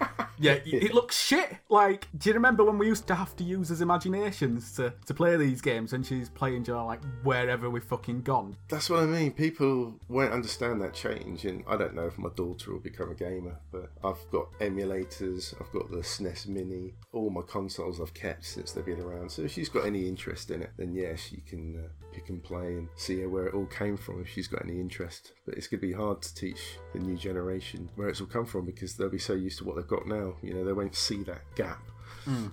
yeah, 0.38 0.58
it 0.64 0.94
looks 0.94 1.18
shit. 1.18 1.56
Like, 1.68 2.08
do 2.16 2.30
you 2.30 2.34
remember 2.34 2.64
when 2.64 2.78
we 2.78 2.86
used 2.86 3.06
to 3.08 3.14
have 3.14 3.34
to 3.36 3.44
use 3.44 3.68
his 3.68 3.80
imaginations 3.80 4.72
to, 4.76 4.92
to 5.06 5.14
play 5.14 5.36
these 5.36 5.60
games 5.60 5.92
and 5.92 6.04
she's 6.04 6.28
playing, 6.28 6.64
you 6.66 6.74
know, 6.74 6.86
like 6.86 7.00
wherever 7.22 7.68
we've 7.70 7.84
fucking 7.84 8.22
gone? 8.22 8.56
That's 8.68 8.90
what 8.90 9.00
I 9.00 9.06
mean. 9.06 9.32
People 9.32 9.98
won't 10.08 10.32
understand 10.32 10.80
that 10.82 10.94
change, 10.94 11.44
and 11.44 11.64
I 11.66 11.76
don't 11.76 11.94
know 11.94 12.06
if 12.06 12.18
my 12.18 12.30
daughter 12.36 12.72
will 12.72 12.80
become 12.80 13.10
a 13.10 13.14
gamer, 13.14 13.58
but 13.72 13.90
I've 14.04 14.24
got 14.30 14.52
emulators, 14.60 15.54
I've 15.60 15.72
got 15.72 15.90
the 15.90 15.98
SNES 15.98 16.46
Mini, 16.48 16.94
all 17.12 17.30
my 17.30 17.42
consoles 17.42 18.00
I've 18.00 18.14
kept 18.14 18.44
since 18.44 18.72
they've 18.72 18.84
been 18.84 19.00
around. 19.00 19.30
So 19.30 19.42
if 19.42 19.52
she's 19.52 19.68
got 19.68 19.86
any 19.86 20.08
interest 20.08 20.50
in 20.50 20.62
it, 20.62 20.70
then 20.76 20.92
yes, 20.92 21.20
she 21.20 21.38
can 21.38 21.84
uh, 21.84 21.97
pick 22.18 22.30
and 22.30 22.42
play 22.42 22.74
and 22.74 22.88
see 22.96 23.24
where 23.26 23.46
it 23.46 23.54
all 23.54 23.66
came 23.66 23.96
from 23.96 24.20
if 24.20 24.28
she's 24.28 24.48
got 24.48 24.64
any 24.64 24.80
interest. 24.80 25.32
But 25.46 25.54
it's 25.54 25.66
going 25.66 25.80
to 25.80 25.86
be 25.86 25.92
hard 25.92 26.22
to 26.22 26.34
teach 26.34 26.78
the 26.92 26.98
new 26.98 27.16
generation 27.16 27.88
where 27.94 28.08
it's 28.08 28.20
all 28.20 28.26
come 28.26 28.46
from 28.46 28.66
because 28.66 28.94
they'll 28.94 29.08
be 29.08 29.18
so 29.18 29.34
used 29.34 29.58
to 29.58 29.64
what 29.64 29.76
they've 29.76 29.86
got 29.86 30.06
now. 30.06 30.34
You 30.42 30.54
know, 30.54 30.64
they 30.64 30.72
won't 30.72 30.94
see 30.94 31.22
that 31.24 31.42
gap, 31.54 31.82
mm. 32.26 32.50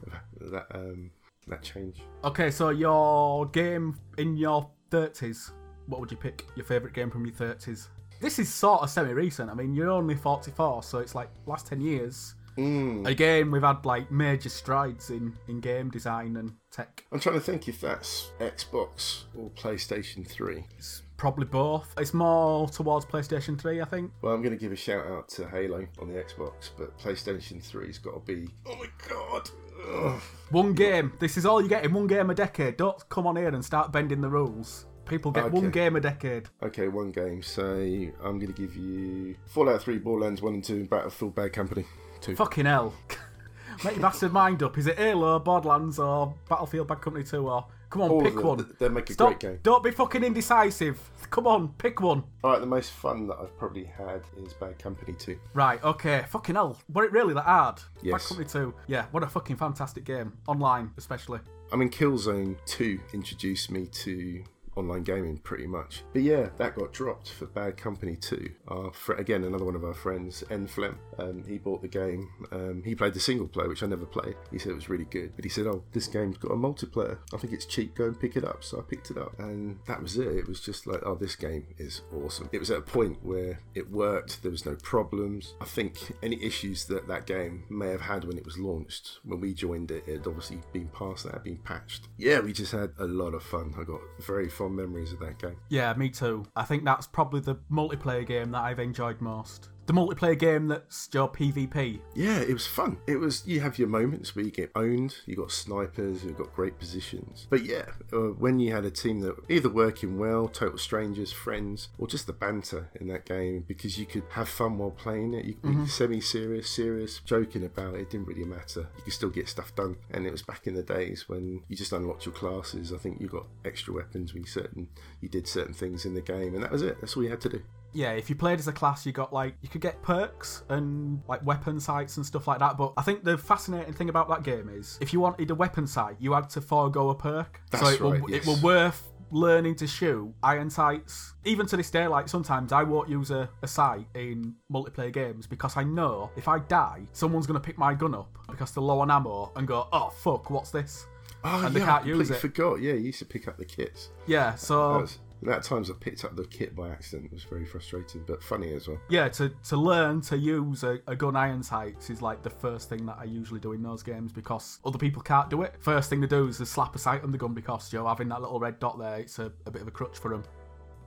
that 0.52 0.68
um, 0.74 1.12
that 1.48 1.64
change. 1.64 2.02
Okay, 2.24 2.52
so 2.52 2.70
your 2.70 3.48
game 3.48 3.98
in 4.18 4.38
your 4.38 4.70
thirties, 4.92 5.52
what 5.88 6.00
would 6.00 6.12
you 6.12 6.18
pick? 6.18 6.46
Your 6.56 6.66
favourite 6.66 6.94
game 6.94 7.10
from 7.10 7.26
your 7.26 7.36
thirties? 7.36 7.90
This 8.22 8.40
is 8.40 8.54
sort 8.54 8.82
of 8.82 8.90
semi-recent. 8.90 9.50
I 9.50 9.54
mean, 9.54 9.76
you're 9.76 9.92
only 9.92 10.16
44, 10.16 10.84
so 10.84 11.00
it's 11.00 11.16
like 11.16 11.30
last 11.46 11.68
10 11.68 11.82
years. 11.82 12.35
Mm. 12.58 13.08
Again, 13.08 13.52
we've 13.52 13.62
had 13.62 13.86
like 13.86 14.12
major 14.12 14.50
strides 14.50 15.10
in, 15.10 15.34
in 15.48 15.60
game 15.60 15.90
design 15.90 16.38
and 16.38 16.54
tech. 16.72 17.06
I'm 17.12 17.20
trying 17.20 17.36
to 17.36 17.42
think 17.42 17.68
if 17.68 17.82
that's 17.82 18.32
Xbox 18.40 19.24
or 19.38 19.50
PlayStation 19.52 20.26
3. 20.28 20.66
It's 20.78 21.04
probably 21.18 21.46
both. 21.46 21.94
It's 21.98 22.14
more 22.14 22.68
towards 22.70 23.06
PlayStation 23.06 23.60
3, 23.60 23.82
I 23.82 23.86
think. 23.86 24.12
Well, 24.22 24.34
I'm 24.34 24.42
going 24.42 24.56
to 24.56 24.60
give 24.60 24.72
a 24.72 24.78
shout 24.78 25.06
out 25.08 25.28
to 25.30 25.48
Halo 25.50 25.88
on 26.00 26.08
the 26.08 26.16
Xbox, 26.16 26.70
but 26.78 26.98
PlayStation 26.98 27.62
3's 27.62 27.98
got 27.98 28.14
to 28.14 28.20
be. 28.20 28.50
Oh 28.66 28.76
my 28.76 28.88
god! 29.08 29.50
Ugh. 29.94 30.22
One 30.52 30.74
game. 30.74 31.14
This 31.20 31.38
is 31.38 31.46
all 31.46 31.62
you 31.62 31.68
get 31.68 31.84
in 31.84 31.94
one 31.94 32.08
game 32.08 32.30
a 32.30 32.36
decade. 32.36 32.78
Don't 32.78 33.08
come 33.10 33.28
on 33.28 33.36
here 33.36 33.50
and 33.50 33.64
start 33.64 33.92
bending 33.92 34.22
the 34.22 34.30
rules. 34.30 34.86
People 35.06 35.32
get 35.32 35.46
okay. 35.46 35.54
one 35.54 35.70
game 35.70 35.96
a 35.96 36.00
decade. 36.00 36.50
Okay, 36.64 36.88
one 36.88 37.12
game. 37.12 37.44
So 37.44 37.64
I'm 37.64 38.40
going 38.40 38.52
to 38.52 38.60
give 38.60 38.76
you 38.76 39.36
Fallout 39.46 39.84
3, 39.84 40.00
Borderlands 40.00 40.42
1 40.42 40.54
and 40.56 40.64
2, 40.64 40.86
Battlefield 40.86 41.36
Bad 41.36 41.54
Company 41.54 41.86
two. 42.26 42.36
Fucking 42.36 42.66
hell. 42.66 42.94
Make 43.84 43.96
your 43.96 44.02
bastard 44.04 44.32
mind 44.32 44.64
up. 44.64 44.78
Is 44.78 44.88
it 44.88 44.98
Halo, 44.98 45.38
Borderlands, 45.40 46.00
or 46.00 46.34
Battlefield 46.48 46.88
Bad 46.88 47.02
Company 47.02 47.26
2? 47.26 47.46
Or 47.50 47.66
come 47.90 48.04
on, 48.04 48.10
All 48.10 48.22
pick 48.22 48.42
one. 48.42 48.74
They 48.80 48.88
make 48.88 49.10
a 49.10 49.14
Stop. 49.14 49.28
great 49.28 49.40
game. 49.40 49.60
Don't 49.64 49.84
be 49.84 49.92
fucking 49.92 50.24
indecisive. 50.24 50.98
Come 51.30 51.46
on, 51.46 51.68
pick 51.78 52.00
one. 52.00 52.24
All 52.44 52.52
right, 52.52 52.60
the 52.62 52.66
most 52.66 52.92
fun 52.92 53.28
that 53.28 53.38
I've 53.38 53.56
probably 53.58 53.84
had 53.84 54.22
is 54.42 54.54
Bad 54.54 54.80
Company 54.80 55.14
2. 55.20 55.38
Right, 55.54 55.84
okay. 55.84 56.24
Fucking 56.30 56.56
hell. 56.56 56.78
Was 56.94 57.06
it 57.08 57.12
really 57.12 57.34
that 57.34 57.44
hard? 57.44 57.82
Yes. 58.02 58.14
Bad 58.24 58.28
Company 58.30 58.50
2. 58.50 58.74
Yeah, 58.88 59.06
what 59.12 59.24
a 59.24 59.28
fucking 59.28 59.58
fantastic 59.58 60.06
game. 60.06 60.32
Online, 60.48 60.92
especially. 60.98 61.40
I 61.74 61.76
mean, 61.76 61.90
Killzone 61.90 62.56
2 62.68 62.98
introduced 63.14 63.72
me 63.72 63.88
to 63.88 64.42
online 64.76 65.04
gaming 65.04 65.38
pretty 65.38 65.68
much. 65.68 66.04
But 66.14 66.24
yeah, 66.24 66.50
that 66.58 66.76
got 66.76 66.94
dropped 66.94 67.30
for 67.32 67.46
Bad 67.46 67.78
Company 67.78 68.16
2. 68.16 68.50
Our 68.68 68.92
fr- 68.94 69.14
again, 69.14 69.44
another 69.44 69.66
one 69.66 69.76
of 69.76 69.84
our 69.84 69.94
friends, 69.94 70.44
N 70.50 70.68
Flem, 70.68 71.00
um, 71.18 71.44
he 71.48 71.58
bought 71.58 71.82
the 71.82 71.88
game. 71.88 72.30
Um, 72.52 72.84
he 72.86 72.96
played 72.96 73.14
the 73.14 73.20
single 73.20 73.48
player, 73.48 73.68
which 73.68 73.84
I 73.84 73.88
never 73.88 74.06
played. 74.06 74.36
He 74.52 74.60
said 74.60 74.72
it 74.72 74.76
was 74.76 74.90
really 74.90 75.06
good, 75.06 75.34
but 75.36 75.46
he 75.46 75.50
said, 75.50 75.68
"Oh, 75.68 75.84
this 75.94 76.08
game's 76.08 76.38
got 76.38 76.52
a 76.52 76.56
multiplayer. 76.56 77.18
I 77.34 77.38
think 77.38 77.54
it's 77.54 77.66
cheap. 77.66 77.96
Go 77.96 78.06
and 78.06 78.20
pick 78.20 78.36
it 78.36 78.44
up." 78.44 78.64
So 78.64 78.80
I 78.80 78.82
picked 78.82 79.12
it 79.12 79.18
up, 79.18 79.40
and 79.40 79.80
that 79.88 80.02
was 80.02 80.18
it. 80.18 80.28
It 80.28 80.48
was 80.48 80.60
just 80.60 80.88
like, 80.88 81.02
"Oh, 81.06 81.16
this 81.16 81.36
game 81.36 81.68
is 81.78 82.02
awesome." 82.14 82.50
It 82.52 82.60
was 82.60 82.72
at 82.72 82.80
a 82.80 82.82
point 82.82 83.24
where 83.24 83.60
it 83.74 83.90
worked. 83.90 84.42
There 84.42 84.52
was 84.52 84.66
no 84.66 84.76
problems. 84.76 85.54
I 85.62 85.66
think 85.66 86.14
any 86.22 86.42
issues 86.44 86.86
that 86.86 87.08
that 87.08 87.26
game 87.26 87.64
may 87.70 87.90
have 87.90 88.02
had 88.02 88.26
when 88.26 88.38
it 88.38 88.46
was 88.46 88.58
launched, 88.58 89.20
when 89.24 89.40
we 89.40 89.54
joined 89.54 89.92
it, 89.92 90.04
it 90.08 90.18
had 90.18 90.28
obviously 90.28 90.60
been 90.74 90.88
past 90.90 91.26
that, 91.26 91.44
been 91.44 91.58
patched. 91.58 92.08
Yeah, 92.18 92.40
we 92.40 92.54
just 92.54 92.72
had 92.72 92.92
a 93.00 93.06
lot 93.06 93.34
of 93.34 93.44
fun. 93.44 93.74
I 93.80 93.84
got 93.84 94.02
very 94.20 94.50
fond 94.50 94.65
fond 94.66 94.76
memories 94.76 95.14
of 95.14 95.20
that 95.20 95.38
game. 95.38 95.56
Yeah, 95.70 95.94
me 95.94 96.10
too. 96.10 96.46
I 96.56 96.64
think 96.64 96.84
that's 96.84 97.08
probably 97.08 97.42
the 97.42 97.56
multiplayer 97.72 98.26
game 98.26 98.52
that 98.52 98.62
I've 98.62 98.80
enjoyed 98.80 99.22
most 99.22 99.70
the 99.86 99.94
multiplayer 99.94 100.38
game 100.38 100.68
that's 100.68 101.10
your 101.14 101.32
PvP. 101.32 102.00
Yeah, 102.14 102.40
it 102.40 102.54
was 102.54 102.68
fun. 102.68 102.98
It 103.08 103.18
was 103.18 103.46
you 103.46 103.60
have 103.62 103.78
your 103.78 103.88
moments 103.88 104.36
where 104.36 104.46
you 104.46 104.52
get 104.52 104.72
owned, 104.76 105.18
you 105.26 105.36
got 105.36 105.52
snipers, 105.52 106.24
you've 106.24 106.38
got 106.38 106.54
great 106.54 106.80
positions. 106.80 107.48
But 107.50 107.66
yeah, 107.66 107.86
uh, 108.12 108.30
when 108.38 108.60
you 108.60 108.74
had 108.74 108.86
a 108.86 108.92
team 108.92 109.22
that 109.22 109.36
either 109.50 109.70
working 109.70 110.18
well, 110.18 110.48
total 110.48 110.78
strangers, 110.78 111.32
friends, 111.32 111.90
or 111.98 112.08
just 112.08 112.28
the 112.28 112.34
banter 112.34 112.90
in 113.00 113.08
that 113.08 113.26
game, 113.26 113.66
because 113.68 113.98
you 113.98 114.06
could 114.06 114.24
have 114.32 114.50
fun 114.50 114.78
while 114.78 114.92
playing 114.92 115.34
it. 115.34 115.46
You 115.46 115.54
could 115.54 115.72
mm-hmm. 115.72 115.84
be 115.84 115.90
semi-serious, 115.90 116.70
serious, 116.70 117.22
joking 117.26 117.64
about 117.64 117.96
it. 117.96 118.02
It 118.02 118.10
didn't 118.10 118.28
really 118.28 118.46
matter. 118.46 118.88
You 118.98 119.04
could 119.04 119.14
still 119.14 119.30
get 119.30 119.50
stuff 119.50 119.76
done. 119.76 119.98
And 120.12 120.26
it 120.26 120.32
was 120.32 120.42
back 120.42 120.68
in 120.68 120.74
the 120.74 120.84
days 120.84 121.28
when 121.28 121.62
you 121.68 121.76
just 121.76 121.94
unlocked 121.94 122.26
your 122.26 122.34
classes. 122.34 122.92
I 122.94 122.98
think 122.98 123.22
you 123.22 123.28
got 123.28 123.46
extra 123.64 123.94
weapons 123.94 124.34
when 124.34 124.44
you 124.44 124.50
certain 124.50 124.88
you 125.22 125.30
did 125.30 125.48
certain 125.48 125.74
things 125.74 126.06
in 126.06 126.14
the 126.14 126.22
game, 126.22 126.54
and 126.56 126.64
that 126.64 126.72
was 126.72 126.82
it. 126.82 127.00
That's 127.02 127.16
all 127.16 127.24
you 127.24 127.30
had 127.30 127.42
to 127.42 127.50
do. 127.50 127.62
Yeah, 127.96 128.12
if 128.12 128.30
you 128.30 128.36
played 128.36 128.60
as 128.60 128.68
a 128.68 128.74
class, 128.74 129.06
you 129.06 129.12
got 129.14 129.32
like 129.34 129.56
you 129.62 129.70
could 129.70 129.82
get 129.82 130.02
perks 130.04 130.64
and 130.70 131.22
like 131.28 131.44
weapon 131.46 131.80
sights 131.80 132.18
and 132.18 132.26
stuff 132.26 132.48
like 132.48 132.60
that. 132.60 132.78
But 132.78 132.94
I 132.98 133.02
think 133.02 133.24
the 133.24 133.38
fascinating 133.38 133.94
thing 133.94 134.10
about 134.10 134.28
that 134.30 134.44
game 134.44 134.70
is 134.70 134.98
if 135.02 135.14
you 135.14 135.22
wanted 135.22 135.50
a 135.50 135.56
weapon 135.56 135.88
sight, 135.88 136.18
you 136.20 136.34
had 136.34 136.50
to 136.52 136.62
forego 136.62 137.10
a 137.10 137.16
perk. 137.16 137.62
That's 137.72 137.84
so 137.84 137.90
it 137.90 138.02
right, 138.02 138.22
were, 138.22 138.30
yes. 138.30 138.46
it 138.46 138.50
were 138.50 138.62
worth 138.62 139.12
learning 139.32 139.76
to 139.76 139.88
shoot 139.88 140.32
iron 140.44 140.70
sights. 140.70 141.34
Even 141.46 141.66
to 141.68 141.78
this 141.78 141.90
day, 141.90 142.06
like 142.08 142.28
sometimes 142.28 142.72
I 142.72 142.84
won't 142.84 143.10
use 143.10 143.32
a, 143.32 143.50
a 143.64 143.68
sight 143.68 144.06
in 144.14 144.54
multiplayer 144.72 145.12
games 145.12 145.48
because 145.48 145.78
I 145.78 145.84
know 145.84 146.30
if 146.36 146.48
I 146.48 146.60
die, 146.60 147.04
someone's 147.14 147.48
gonna 147.48 147.60
pick 147.60 147.78
my 147.78 147.94
gun 147.94 148.14
up 148.14 148.38
because 148.50 148.72
they're 148.72 148.84
low 148.84 149.00
on 149.00 149.10
ammo 149.10 149.52
and 149.56 149.68
go, 149.68 149.88
oh 149.94 150.10
fuck, 150.10 150.50
what's 150.50 150.70
this? 150.70 151.08
Oh, 151.44 151.66
And 151.66 151.76
they 151.76 151.80
yeah, 151.80 151.86
can't 151.86 152.04
I 152.06 152.08
use 152.08 152.30
it. 152.32 152.38
forgot. 152.38 152.82
Yeah, 152.82 152.94
you 152.94 153.06
used 153.08 153.20
to 153.20 153.26
pick 153.26 153.48
up 153.48 153.58
the 153.58 153.66
kits. 153.66 154.10
Yeah, 154.28 154.56
so 154.56 155.06
was, 155.46 155.56
that 155.56 155.64
times 155.64 155.90
I 155.90 155.94
picked 156.00 156.26
up 156.26 156.36
the 156.36 156.46
kit 156.46 156.76
by 156.76 156.90
accident. 156.90 157.26
It 157.26 157.34
was 157.34 157.44
very 157.44 157.66
frustrating, 157.66 158.24
but 158.26 158.44
funny 158.44 158.74
as 158.74 158.88
well. 158.88 159.00
yeah, 159.10 159.30
to, 159.30 159.50
to 159.70 159.78
learn 159.78 160.22
to 160.22 160.38
use 160.38 160.84
a, 160.84 161.00
a 161.08 161.16
gun 161.16 161.36
iron 161.36 161.64
sights 161.64 162.10
is 162.10 162.22
like 162.22 162.44
the 162.44 162.50
first 162.50 162.90
thing 162.90 163.06
that 163.06 163.18
I 163.20 163.24
usually 163.26 163.60
do 163.60 163.74
in 163.74 163.84
those 163.84 164.04
games 164.04 164.32
because 164.32 164.80
other 164.86 164.98
people 164.98 165.22
can't 165.22 165.50
do 165.50 165.62
it. 165.64 165.76
First 165.80 166.10
thing 166.10 166.22
to 166.22 166.28
do 166.28 166.48
is 166.48 166.58
to 166.58 166.66
slap 166.66 166.96
a 166.96 167.00
sight 167.00 167.24
on 167.24 167.32
the 167.32 167.38
gun 167.38 167.54
because 167.54 167.90
Joe 167.90 168.08
having 168.08 168.30
that 168.30 168.42
little 168.42 168.60
red 168.60 168.80
dot 168.80 169.00
there, 169.00 169.18
it's 169.18 169.40
a, 169.40 169.52
a 169.66 169.72
bit 169.72 169.82
of 169.82 169.88
a 169.88 169.92
crutch 169.92 170.18
for 170.18 170.30
them. 170.32 170.44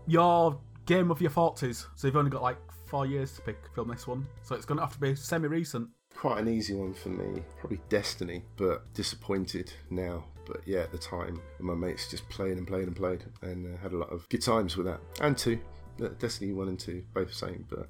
Your 0.07 0.59
game 0.87 1.11
of 1.11 1.21
your 1.21 1.31
forties, 1.31 1.87
so 1.95 2.07
you've 2.07 2.17
only 2.17 2.31
got 2.31 2.43
like 2.43 2.59
four 2.87 3.05
years 3.07 3.33
to 3.33 3.43
pick 3.43 3.59
from 3.75 3.89
this 3.89 4.07
one, 4.07 4.27
so 4.43 4.55
it's 4.55 4.65
going 4.65 4.79
to 4.79 4.85
have 4.85 4.95
to 4.95 5.01
be 5.01 5.15
semi-recent. 5.15 5.89
Quite 6.17 6.39
an 6.39 6.49
easy 6.49 6.75
one 6.75 6.95
for 6.95 7.11
me. 7.11 7.43
Probably 7.61 7.81
Destiny, 7.89 8.43
but 8.57 8.93
disappointed 8.95 9.73
now. 9.91 10.25
But 10.49 10.63
yeah, 10.67 10.81
at 10.81 10.93
the 10.93 10.99
time, 10.99 11.41
my 11.61 11.75
mates 11.75 12.09
just 12.11 12.29
played 12.29 12.57
and 12.57 12.67
played 12.67 12.87
and 12.89 12.97
played, 12.97 13.25
and 13.43 13.75
uh, 13.75 13.79
had 13.83 13.93
a 13.93 13.97
lot 13.97 14.11
of 14.11 14.29
good 14.29 14.43
times 14.43 14.77
with 14.77 14.87
that. 14.87 15.01
And 15.21 15.37
two, 15.37 15.61
Uh, 16.03 16.09
Destiny 16.19 16.53
one 16.53 16.69
and 16.69 16.79
two, 16.79 17.05
both 17.13 17.29
the 17.29 17.35
same. 17.35 17.67
But 17.69 17.89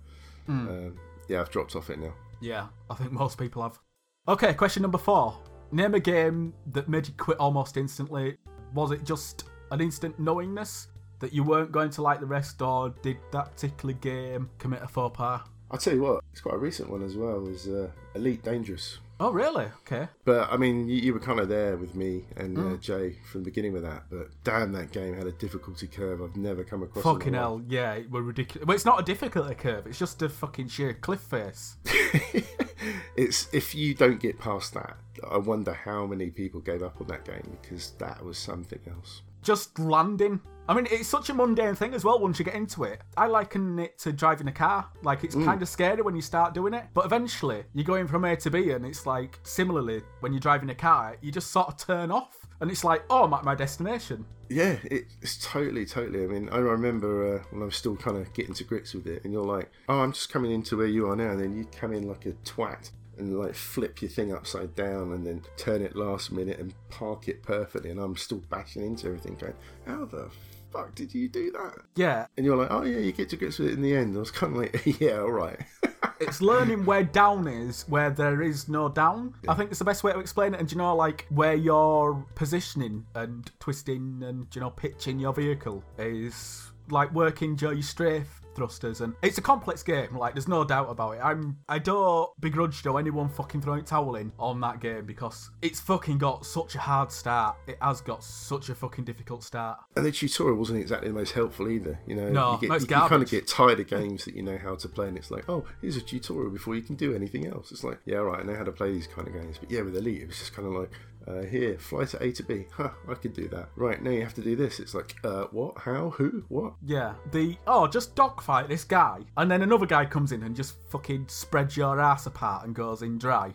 um, 0.48 0.98
yeah, 1.28 1.40
I've 1.40 1.50
dropped 1.50 1.76
off 1.76 1.90
it 1.90 1.98
now. 1.98 2.14
Yeah, 2.40 2.66
I 2.90 2.94
think 2.94 3.12
most 3.12 3.38
people 3.38 3.62
have. 3.62 3.78
Okay, 4.26 4.54
question 4.54 4.82
number 4.82 4.98
four. 4.98 5.36
Name 5.72 5.94
a 5.94 6.00
game 6.00 6.54
that 6.72 6.88
made 6.88 7.06
you 7.08 7.14
quit 7.14 7.38
almost 7.38 7.76
instantly. 7.76 8.36
Was 8.74 8.90
it 8.90 9.04
just 9.04 9.44
an 9.70 9.80
instant 9.80 10.18
knowingness 10.18 10.88
that 11.20 11.32
you 11.32 11.42
weren't 11.42 11.72
going 11.72 11.90
to 11.90 12.02
like 12.02 12.20
the 12.20 12.26
rest, 12.26 12.62
or 12.62 12.90
did 13.02 13.18
that 13.32 13.52
particular 13.54 13.92
game 13.94 14.48
commit 14.58 14.80
a 14.82 14.88
faux 14.88 15.16
pas? 15.16 15.42
I'll 15.70 15.78
tell 15.78 15.92
you 15.94 16.00
what, 16.02 16.24
it's 16.32 16.40
quite 16.40 16.54
a 16.54 16.58
recent 16.58 16.88
one 16.88 17.02
as 17.02 17.16
well. 17.16 17.40
Was 17.40 17.68
uh, 17.68 17.90
Elite 18.14 18.42
Dangerous. 18.42 18.98
Oh, 19.20 19.32
really? 19.32 19.66
Okay. 19.82 20.08
But 20.25 20.52
I 20.52 20.56
mean, 20.56 20.88
you, 20.88 20.96
you 20.96 21.14
were 21.14 21.20
kind 21.20 21.40
of 21.40 21.48
there 21.48 21.76
with 21.76 21.94
me 21.96 22.25
and 22.37 22.56
uh, 22.56 22.76
Jay 22.76 23.16
from 23.30 23.42
the 23.42 23.46
beginning 23.46 23.72
with 23.72 23.82
that. 23.82 24.04
But 24.10 24.28
damn, 24.44 24.72
that 24.72 24.92
game 24.92 25.14
had 25.14 25.26
a 25.26 25.32
difficulty 25.32 25.88
curve 25.88 26.22
I've 26.22 26.37
never 26.37 26.62
come 26.62 26.82
across. 26.82 27.02
Fucking 27.02 27.34
hell, 27.34 27.60
yeah, 27.68 27.94
it 27.94 28.10
were 28.10 28.22
ridiculous. 28.22 28.66
Well, 28.66 28.75
it's 28.76 28.84
not 28.84 29.00
a 29.00 29.02
difficulty 29.02 29.54
curve, 29.54 29.87
it's 29.87 29.98
just 29.98 30.22
a 30.22 30.28
fucking 30.28 30.68
sheer 30.68 30.94
cliff 30.94 31.20
face. 31.20 31.76
it's 33.16 33.52
if 33.52 33.75
you 33.75 33.94
don't 33.94 34.20
get 34.20 34.38
past 34.38 34.75
that, 34.75 34.96
I 35.28 35.38
wonder 35.38 35.72
how 35.72 36.06
many 36.06 36.30
people 36.30 36.60
gave 36.60 36.82
up 36.82 37.00
on 37.00 37.08
that 37.08 37.25
game 37.25 37.58
because 37.60 37.90
that 37.98 38.25
was 38.25 38.38
something 38.38 38.80
else. 38.88 39.22
Just 39.42 39.78
landing. 39.78 40.40
I 40.68 40.75
mean, 40.75 40.87
it's 40.90 41.09
such 41.09 41.30
a 41.30 41.35
mundane 41.35 41.75
thing 41.75 41.95
as 41.95 42.04
well 42.04 42.18
once 42.18 42.38
you 42.38 42.45
get 42.45 42.54
into 42.54 42.85
it. 42.85 43.00
I 43.16 43.26
liken 43.26 43.78
it 43.78 43.99
to 44.00 44.12
driving 44.12 44.49
a 44.49 44.52
car. 44.52 44.87
Like, 45.02 45.25
it's 45.25 45.35
kind 45.35 45.62
of 45.62 45.68
scary 45.68 46.02
when 46.02 46.14
you 46.14 46.21
start 46.21 46.52
doing 46.52 46.75
it, 46.75 46.85
but 46.92 47.07
eventually 47.07 47.64
you're 47.73 47.85
going 47.85 48.07
from 48.07 48.26
A 48.26 48.37
to 48.37 48.50
B, 48.50 48.73
and 48.73 48.85
it's 48.85 49.07
like, 49.07 49.38
similarly, 49.45 50.02
when 50.21 50.33
you're 50.33 50.40
driving 50.40 50.68
a 50.68 50.75
car, 50.75 51.16
you 51.23 51.33
just 51.33 51.50
sort 51.50 51.68
of 51.68 51.78
turn 51.78 52.11
off, 52.11 52.47
and 52.61 52.71
it's 52.71 52.85
like, 52.85 53.02
oh, 53.09 53.25
I'm 53.25 53.33
at 53.33 53.45
my 53.45 53.54
destination. 53.54 54.26
Yeah, 54.50 54.76
it's 54.85 55.38
totally, 55.47 55.85
totally. 55.85 56.25
I 56.25 56.26
mean, 56.26 56.49
I 56.50 56.59
remember 56.59 57.37
uh, 57.37 57.42
when 57.50 57.62
I 57.62 57.66
was 57.66 57.76
still 57.76 57.97
kind 57.97 58.16
of 58.16 58.33
getting 58.33 58.54
to 58.54 58.64
grips 58.64 58.95
with 58.95 59.07
it, 59.07 59.23
and 59.25 59.33
you're 59.33 59.45
like, 59.45 59.71
"Oh, 59.90 60.00
I'm 60.00 60.12
just 60.12 60.33
coming 60.33 60.52
into 60.52 60.78
where 60.78 60.87
you 60.87 61.07
are 61.11 61.16
now," 61.16 61.33
and 61.33 61.40
then 61.40 61.54
you 61.54 61.66
come 61.66 61.92
in 61.92 62.09
like 62.09 62.25
a 62.25 62.33
twat 62.47 62.90
and 63.18 63.38
like 63.38 63.54
flip 63.54 64.00
your 64.02 64.10
thing 64.10 64.32
upside 64.32 64.75
down, 64.75 65.12
and 65.12 65.26
then 65.26 65.42
turn 65.56 65.82
it 65.82 65.96
last 65.96 66.32
minute 66.32 66.58
and 66.58 66.75
park 66.90 67.28
it 67.28 67.42
perfectly, 67.42 67.90
and 67.90 68.00
I'm 68.00 68.16
still 68.16 68.42
bashing 68.50 68.84
into 68.84 69.06
everything, 69.06 69.37
going, 69.37 69.54
"How 69.87 70.04
the 70.04 70.30
fuck 70.72 70.94
did 70.94 71.14
you 71.14 71.28
do 71.28 71.50
that?" 71.52 71.82
Yeah, 71.96 72.26
And 72.37 72.44
you're 72.44 72.56
like, 72.56 72.70
"Oh 72.70 72.82
yeah, 72.82 72.98
you 72.98 73.12
get 73.12 73.28
to 73.30 73.37
grips 73.37 73.58
with 73.58 73.68
it 73.68 73.75
in 73.75 73.82
the 73.82 73.94
end." 73.94 74.16
I 74.16 74.20
was 74.20 74.30
kind 74.30 74.54
of 74.54 74.62
like, 74.62 75.00
"Yeah, 75.00 75.20
all 75.20 75.32
right." 75.32 75.58
it's 76.20 76.40
learning 76.40 76.84
where 76.84 77.04
down 77.04 77.46
is 77.46 77.82
where 77.88 78.10
there 78.10 78.42
is 78.42 78.68
no 78.68 78.88
down. 78.88 79.34
I 79.46 79.54
think 79.54 79.70
it's 79.70 79.78
the 79.78 79.84
best 79.84 80.04
way 80.04 80.12
to 80.12 80.18
explain 80.18 80.54
it. 80.54 80.60
And 80.60 80.70
you 80.70 80.78
know, 80.78 80.94
like 80.94 81.26
where 81.30 81.54
you're 81.54 82.25
positioning 82.34 83.06
and 83.14 83.50
twisting 83.60 84.22
and 84.22 84.46
you 84.54 84.60
know 84.60 84.70
pitching 84.70 85.18
your 85.18 85.32
vehicle 85.32 85.84
is 85.98 86.70
like 86.90 87.12
working 87.12 87.58
your 87.58 87.80
strafe 87.82 88.38
thrusters, 88.58 89.00
and 89.00 89.14
it's 89.22 89.38
a 89.38 89.42
complex 89.42 89.82
game. 89.82 90.16
Like 90.16 90.34
there's 90.34 90.48
no 90.48 90.64
doubt 90.64 90.90
about 90.90 91.12
it. 91.12 91.20
I'm 91.22 91.58
I 91.68 91.78
don't 91.78 92.28
begrudge 92.40 92.82
though 92.82 92.96
anyone 92.96 93.28
fucking 93.28 93.62
throwing 93.62 93.84
towel 93.84 94.16
in 94.16 94.32
on 94.38 94.60
that 94.60 94.80
game 94.80 95.06
because 95.06 95.50
it's 95.62 95.80
fucking 95.80 96.18
got 96.18 96.44
such 96.44 96.74
a 96.74 96.78
hard 96.78 97.12
start. 97.12 97.56
It 97.66 97.78
has 97.80 98.00
got 98.00 98.24
such 98.24 98.68
a 98.68 98.74
fucking 98.74 99.04
difficult 99.04 99.44
start. 99.44 99.78
And 99.96 100.04
the 100.04 100.12
tutorial 100.12 100.56
wasn't 100.56 100.80
exactly 100.80 101.08
the 101.08 101.14
most 101.14 101.32
helpful 101.32 101.68
either. 101.68 101.98
You 102.06 102.16
know, 102.16 102.28
No, 102.28 102.52
you, 102.52 102.60
get, 102.60 102.68
no, 102.68 102.74
it's 102.74 102.90
you, 102.90 102.96
kind 102.96 103.22
of 103.22 103.30
get 103.30 103.46
tired 103.46 103.80
of 103.80 103.86
games 103.86 104.24
that 104.24 104.34
you 104.34 104.42
know 104.42 104.58
how 104.58 104.74
to 104.74 104.88
play, 104.88 105.08
and 105.08 105.16
it's 105.16 105.30
like, 105.30 105.48
oh, 105.48 105.64
here's 105.80 105.96
a 105.96 106.00
tutorial 106.00 106.50
before 106.50 106.74
you 106.74 106.82
can 106.82 106.96
do 106.96 107.14
anything 107.14 107.46
else. 107.46 107.70
It's 107.70 107.84
like, 107.84 108.00
yeah, 108.04 108.16
right, 108.16 108.40
I 108.40 108.42
know 108.42 108.56
how 108.56 108.64
to 108.64 108.72
play 108.72 108.92
these 108.92 109.06
kind 109.06 109.28
of 109.28 109.34
games. 109.34 109.58
But 109.58 109.70
yeah, 109.70 109.82
with 109.82 109.96
Elite, 109.96 110.22
it 110.22 110.26
was 110.26 110.38
just 110.38 110.52
kind 110.52 110.66
of 110.66 110.74
like, 110.74 110.90
uh, 111.28 111.42
here, 111.42 111.78
fly 111.78 112.04
to 112.06 112.23
A 112.23 112.32
to 112.32 112.42
B. 112.42 112.66
Huh, 112.73 112.90
I 113.08 113.14
could 113.14 113.32
do 113.32 113.49
that. 113.49 113.68
Right, 113.76 114.02
now 114.02 114.11
you 114.11 114.23
have 114.23 114.35
to 114.35 114.40
do 114.40 114.56
this. 114.56 114.80
It's 114.80 114.94
like, 114.94 115.16
uh, 115.25 115.44
what? 115.50 115.78
How? 115.78 116.11
Who? 116.11 116.44
What? 116.49 116.75
Yeah, 116.85 117.14
the 117.32 117.56
oh, 117.66 117.87
just 117.87 118.14
dogfight 118.14 118.68
this 118.68 118.85
guy, 118.85 119.20
and 119.37 119.50
then 119.50 119.62
another 119.62 119.87
guy 119.87 120.04
comes 120.06 120.32
in 120.32 120.42
and 120.42 120.56
just 120.56 120.76
fucking 120.88 121.26
spreads 121.28 121.76
your 121.76 122.00
ass 122.00 122.26
apart 122.26 122.64
and 122.64 122.75
goes 122.75 123.02
in 123.02 123.18
dry. 123.18 123.54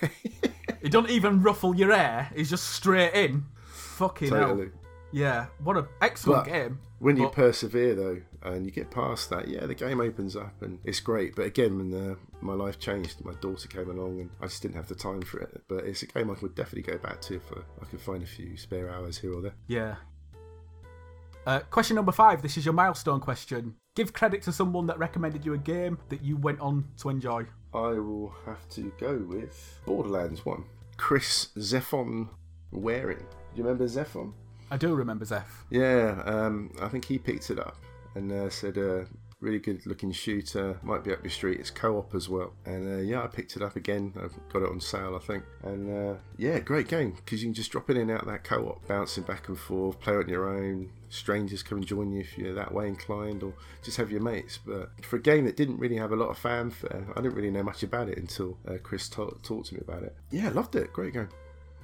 he 0.82 0.88
don't 0.88 1.10
even 1.10 1.42
ruffle 1.42 1.74
your 1.74 1.94
hair; 1.94 2.30
he's 2.34 2.50
just 2.50 2.70
straight 2.70 3.14
in. 3.14 3.44
Fucking 3.66 4.30
hell. 4.30 4.66
Yeah, 5.12 5.46
what 5.62 5.76
an 5.76 5.86
excellent 6.00 6.44
But 6.44 6.52
game. 6.52 6.78
When 6.98 7.16
you 7.16 7.28
persevere 7.28 7.94
though, 7.94 8.20
and 8.42 8.64
you 8.64 8.70
get 8.70 8.90
past 8.90 9.30
that, 9.30 9.48
yeah, 9.48 9.66
the 9.66 9.74
game 9.74 10.00
opens 10.00 10.36
up 10.36 10.60
and 10.60 10.78
it's 10.84 11.00
great. 11.00 11.34
But 11.34 11.46
again, 11.46 11.78
when 11.78 12.10
uh, 12.10 12.14
my 12.40 12.52
life 12.52 12.78
changed, 12.78 13.24
my 13.24 13.32
daughter 13.40 13.68
came 13.68 13.90
along, 13.90 14.20
and 14.20 14.30
I 14.40 14.46
just 14.46 14.62
didn't 14.62 14.76
have 14.76 14.88
the 14.88 14.94
time 14.94 15.22
for 15.22 15.40
it. 15.40 15.62
But 15.68 15.84
it's 15.84 16.02
a 16.02 16.06
game 16.06 16.30
I 16.30 16.34
would 16.40 16.54
definitely 16.54 16.92
go 16.92 16.98
back 16.98 17.20
to 17.22 17.36
if 17.36 17.42
I 17.80 17.84
could 17.86 18.00
find 18.00 18.22
a 18.22 18.26
few 18.26 18.56
spare 18.56 18.90
hours 18.90 19.18
here 19.18 19.32
or 19.32 19.40
there. 19.40 19.54
Yeah. 19.66 19.96
Uh, 21.46 21.60
question 21.70 21.96
number 21.96 22.12
five. 22.12 22.42
This 22.42 22.56
is 22.56 22.64
your 22.64 22.74
milestone 22.74 23.20
question. 23.20 23.76
Give 23.96 24.12
credit 24.12 24.42
to 24.42 24.52
someone 24.52 24.86
that 24.86 24.98
recommended 24.98 25.44
you 25.44 25.54
a 25.54 25.58
game 25.58 25.98
that 26.10 26.22
you 26.22 26.36
went 26.36 26.60
on 26.60 26.86
to 26.98 27.08
enjoy. 27.08 27.46
I 27.72 27.98
will 27.98 28.34
have 28.46 28.68
to 28.70 28.92
go 29.00 29.16
with 29.16 29.80
Borderlands 29.86 30.44
1. 30.44 30.64
Chris 30.96 31.48
Zephon 31.58 32.28
Waring. 32.70 33.18
Do 33.18 33.56
you 33.56 33.64
remember 33.64 33.86
Zephon? 33.86 34.32
I 34.70 34.76
do 34.76 34.94
remember 34.94 35.24
Zeph. 35.24 35.64
Yeah, 35.70 36.22
um, 36.24 36.72
I 36.80 36.88
think 36.88 37.04
he 37.04 37.18
picked 37.18 37.50
it 37.50 37.58
up 37.58 37.76
and 38.14 38.30
uh, 38.30 38.50
said, 38.50 38.78
uh, 38.78 39.04
really 39.40 39.58
good 39.58 39.84
looking 39.86 40.12
shooter, 40.12 40.78
might 40.82 41.02
be 41.02 41.12
up 41.12 41.22
your 41.22 41.30
street. 41.30 41.58
It's 41.58 41.70
co 41.70 41.98
op 41.98 42.14
as 42.14 42.28
well. 42.28 42.52
And 42.66 43.00
uh, 43.00 43.02
yeah, 43.02 43.22
I 43.22 43.26
picked 43.26 43.56
it 43.56 43.62
up 43.62 43.76
again. 43.76 44.12
I've 44.22 44.34
got 44.52 44.62
it 44.62 44.68
on 44.68 44.80
sale, 44.80 45.18
I 45.20 45.24
think. 45.24 45.44
And 45.62 46.10
uh, 46.10 46.18
yeah, 46.36 46.58
great 46.60 46.88
game 46.88 47.12
because 47.12 47.42
you 47.42 47.48
can 47.48 47.54
just 47.54 47.72
drop 47.72 47.90
in 47.90 47.96
and 47.96 48.10
out 48.10 48.26
that 48.26 48.44
co 48.44 48.68
op, 48.68 48.86
bouncing 48.86 49.24
back 49.24 49.48
and 49.48 49.58
forth, 49.58 49.98
play 50.00 50.14
on 50.14 50.28
your 50.28 50.48
own. 50.48 50.90
Strangers 51.08 51.62
come 51.62 51.78
and 51.78 51.86
join 51.86 52.12
you 52.12 52.20
if 52.20 52.38
you're 52.38 52.54
that 52.54 52.72
way 52.72 52.86
inclined, 52.86 53.42
or 53.42 53.52
just 53.82 53.96
have 53.96 54.12
your 54.12 54.20
mates. 54.20 54.58
But 54.64 54.90
for 55.04 55.16
a 55.16 55.22
game 55.22 55.44
that 55.46 55.56
didn't 55.56 55.78
really 55.78 55.96
have 55.96 56.12
a 56.12 56.16
lot 56.16 56.28
of 56.28 56.38
fanfare, 56.38 57.06
I 57.16 57.20
didn't 57.20 57.34
really 57.34 57.50
know 57.50 57.64
much 57.64 57.82
about 57.82 58.08
it 58.08 58.18
until 58.18 58.58
uh, 58.68 58.74
Chris 58.82 59.08
ta- 59.08 59.30
talked 59.42 59.68
to 59.68 59.74
me 59.74 59.80
about 59.80 60.04
it. 60.04 60.14
Yeah, 60.30 60.50
loved 60.50 60.76
it. 60.76 60.92
Great 60.92 61.14
game. 61.14 61.28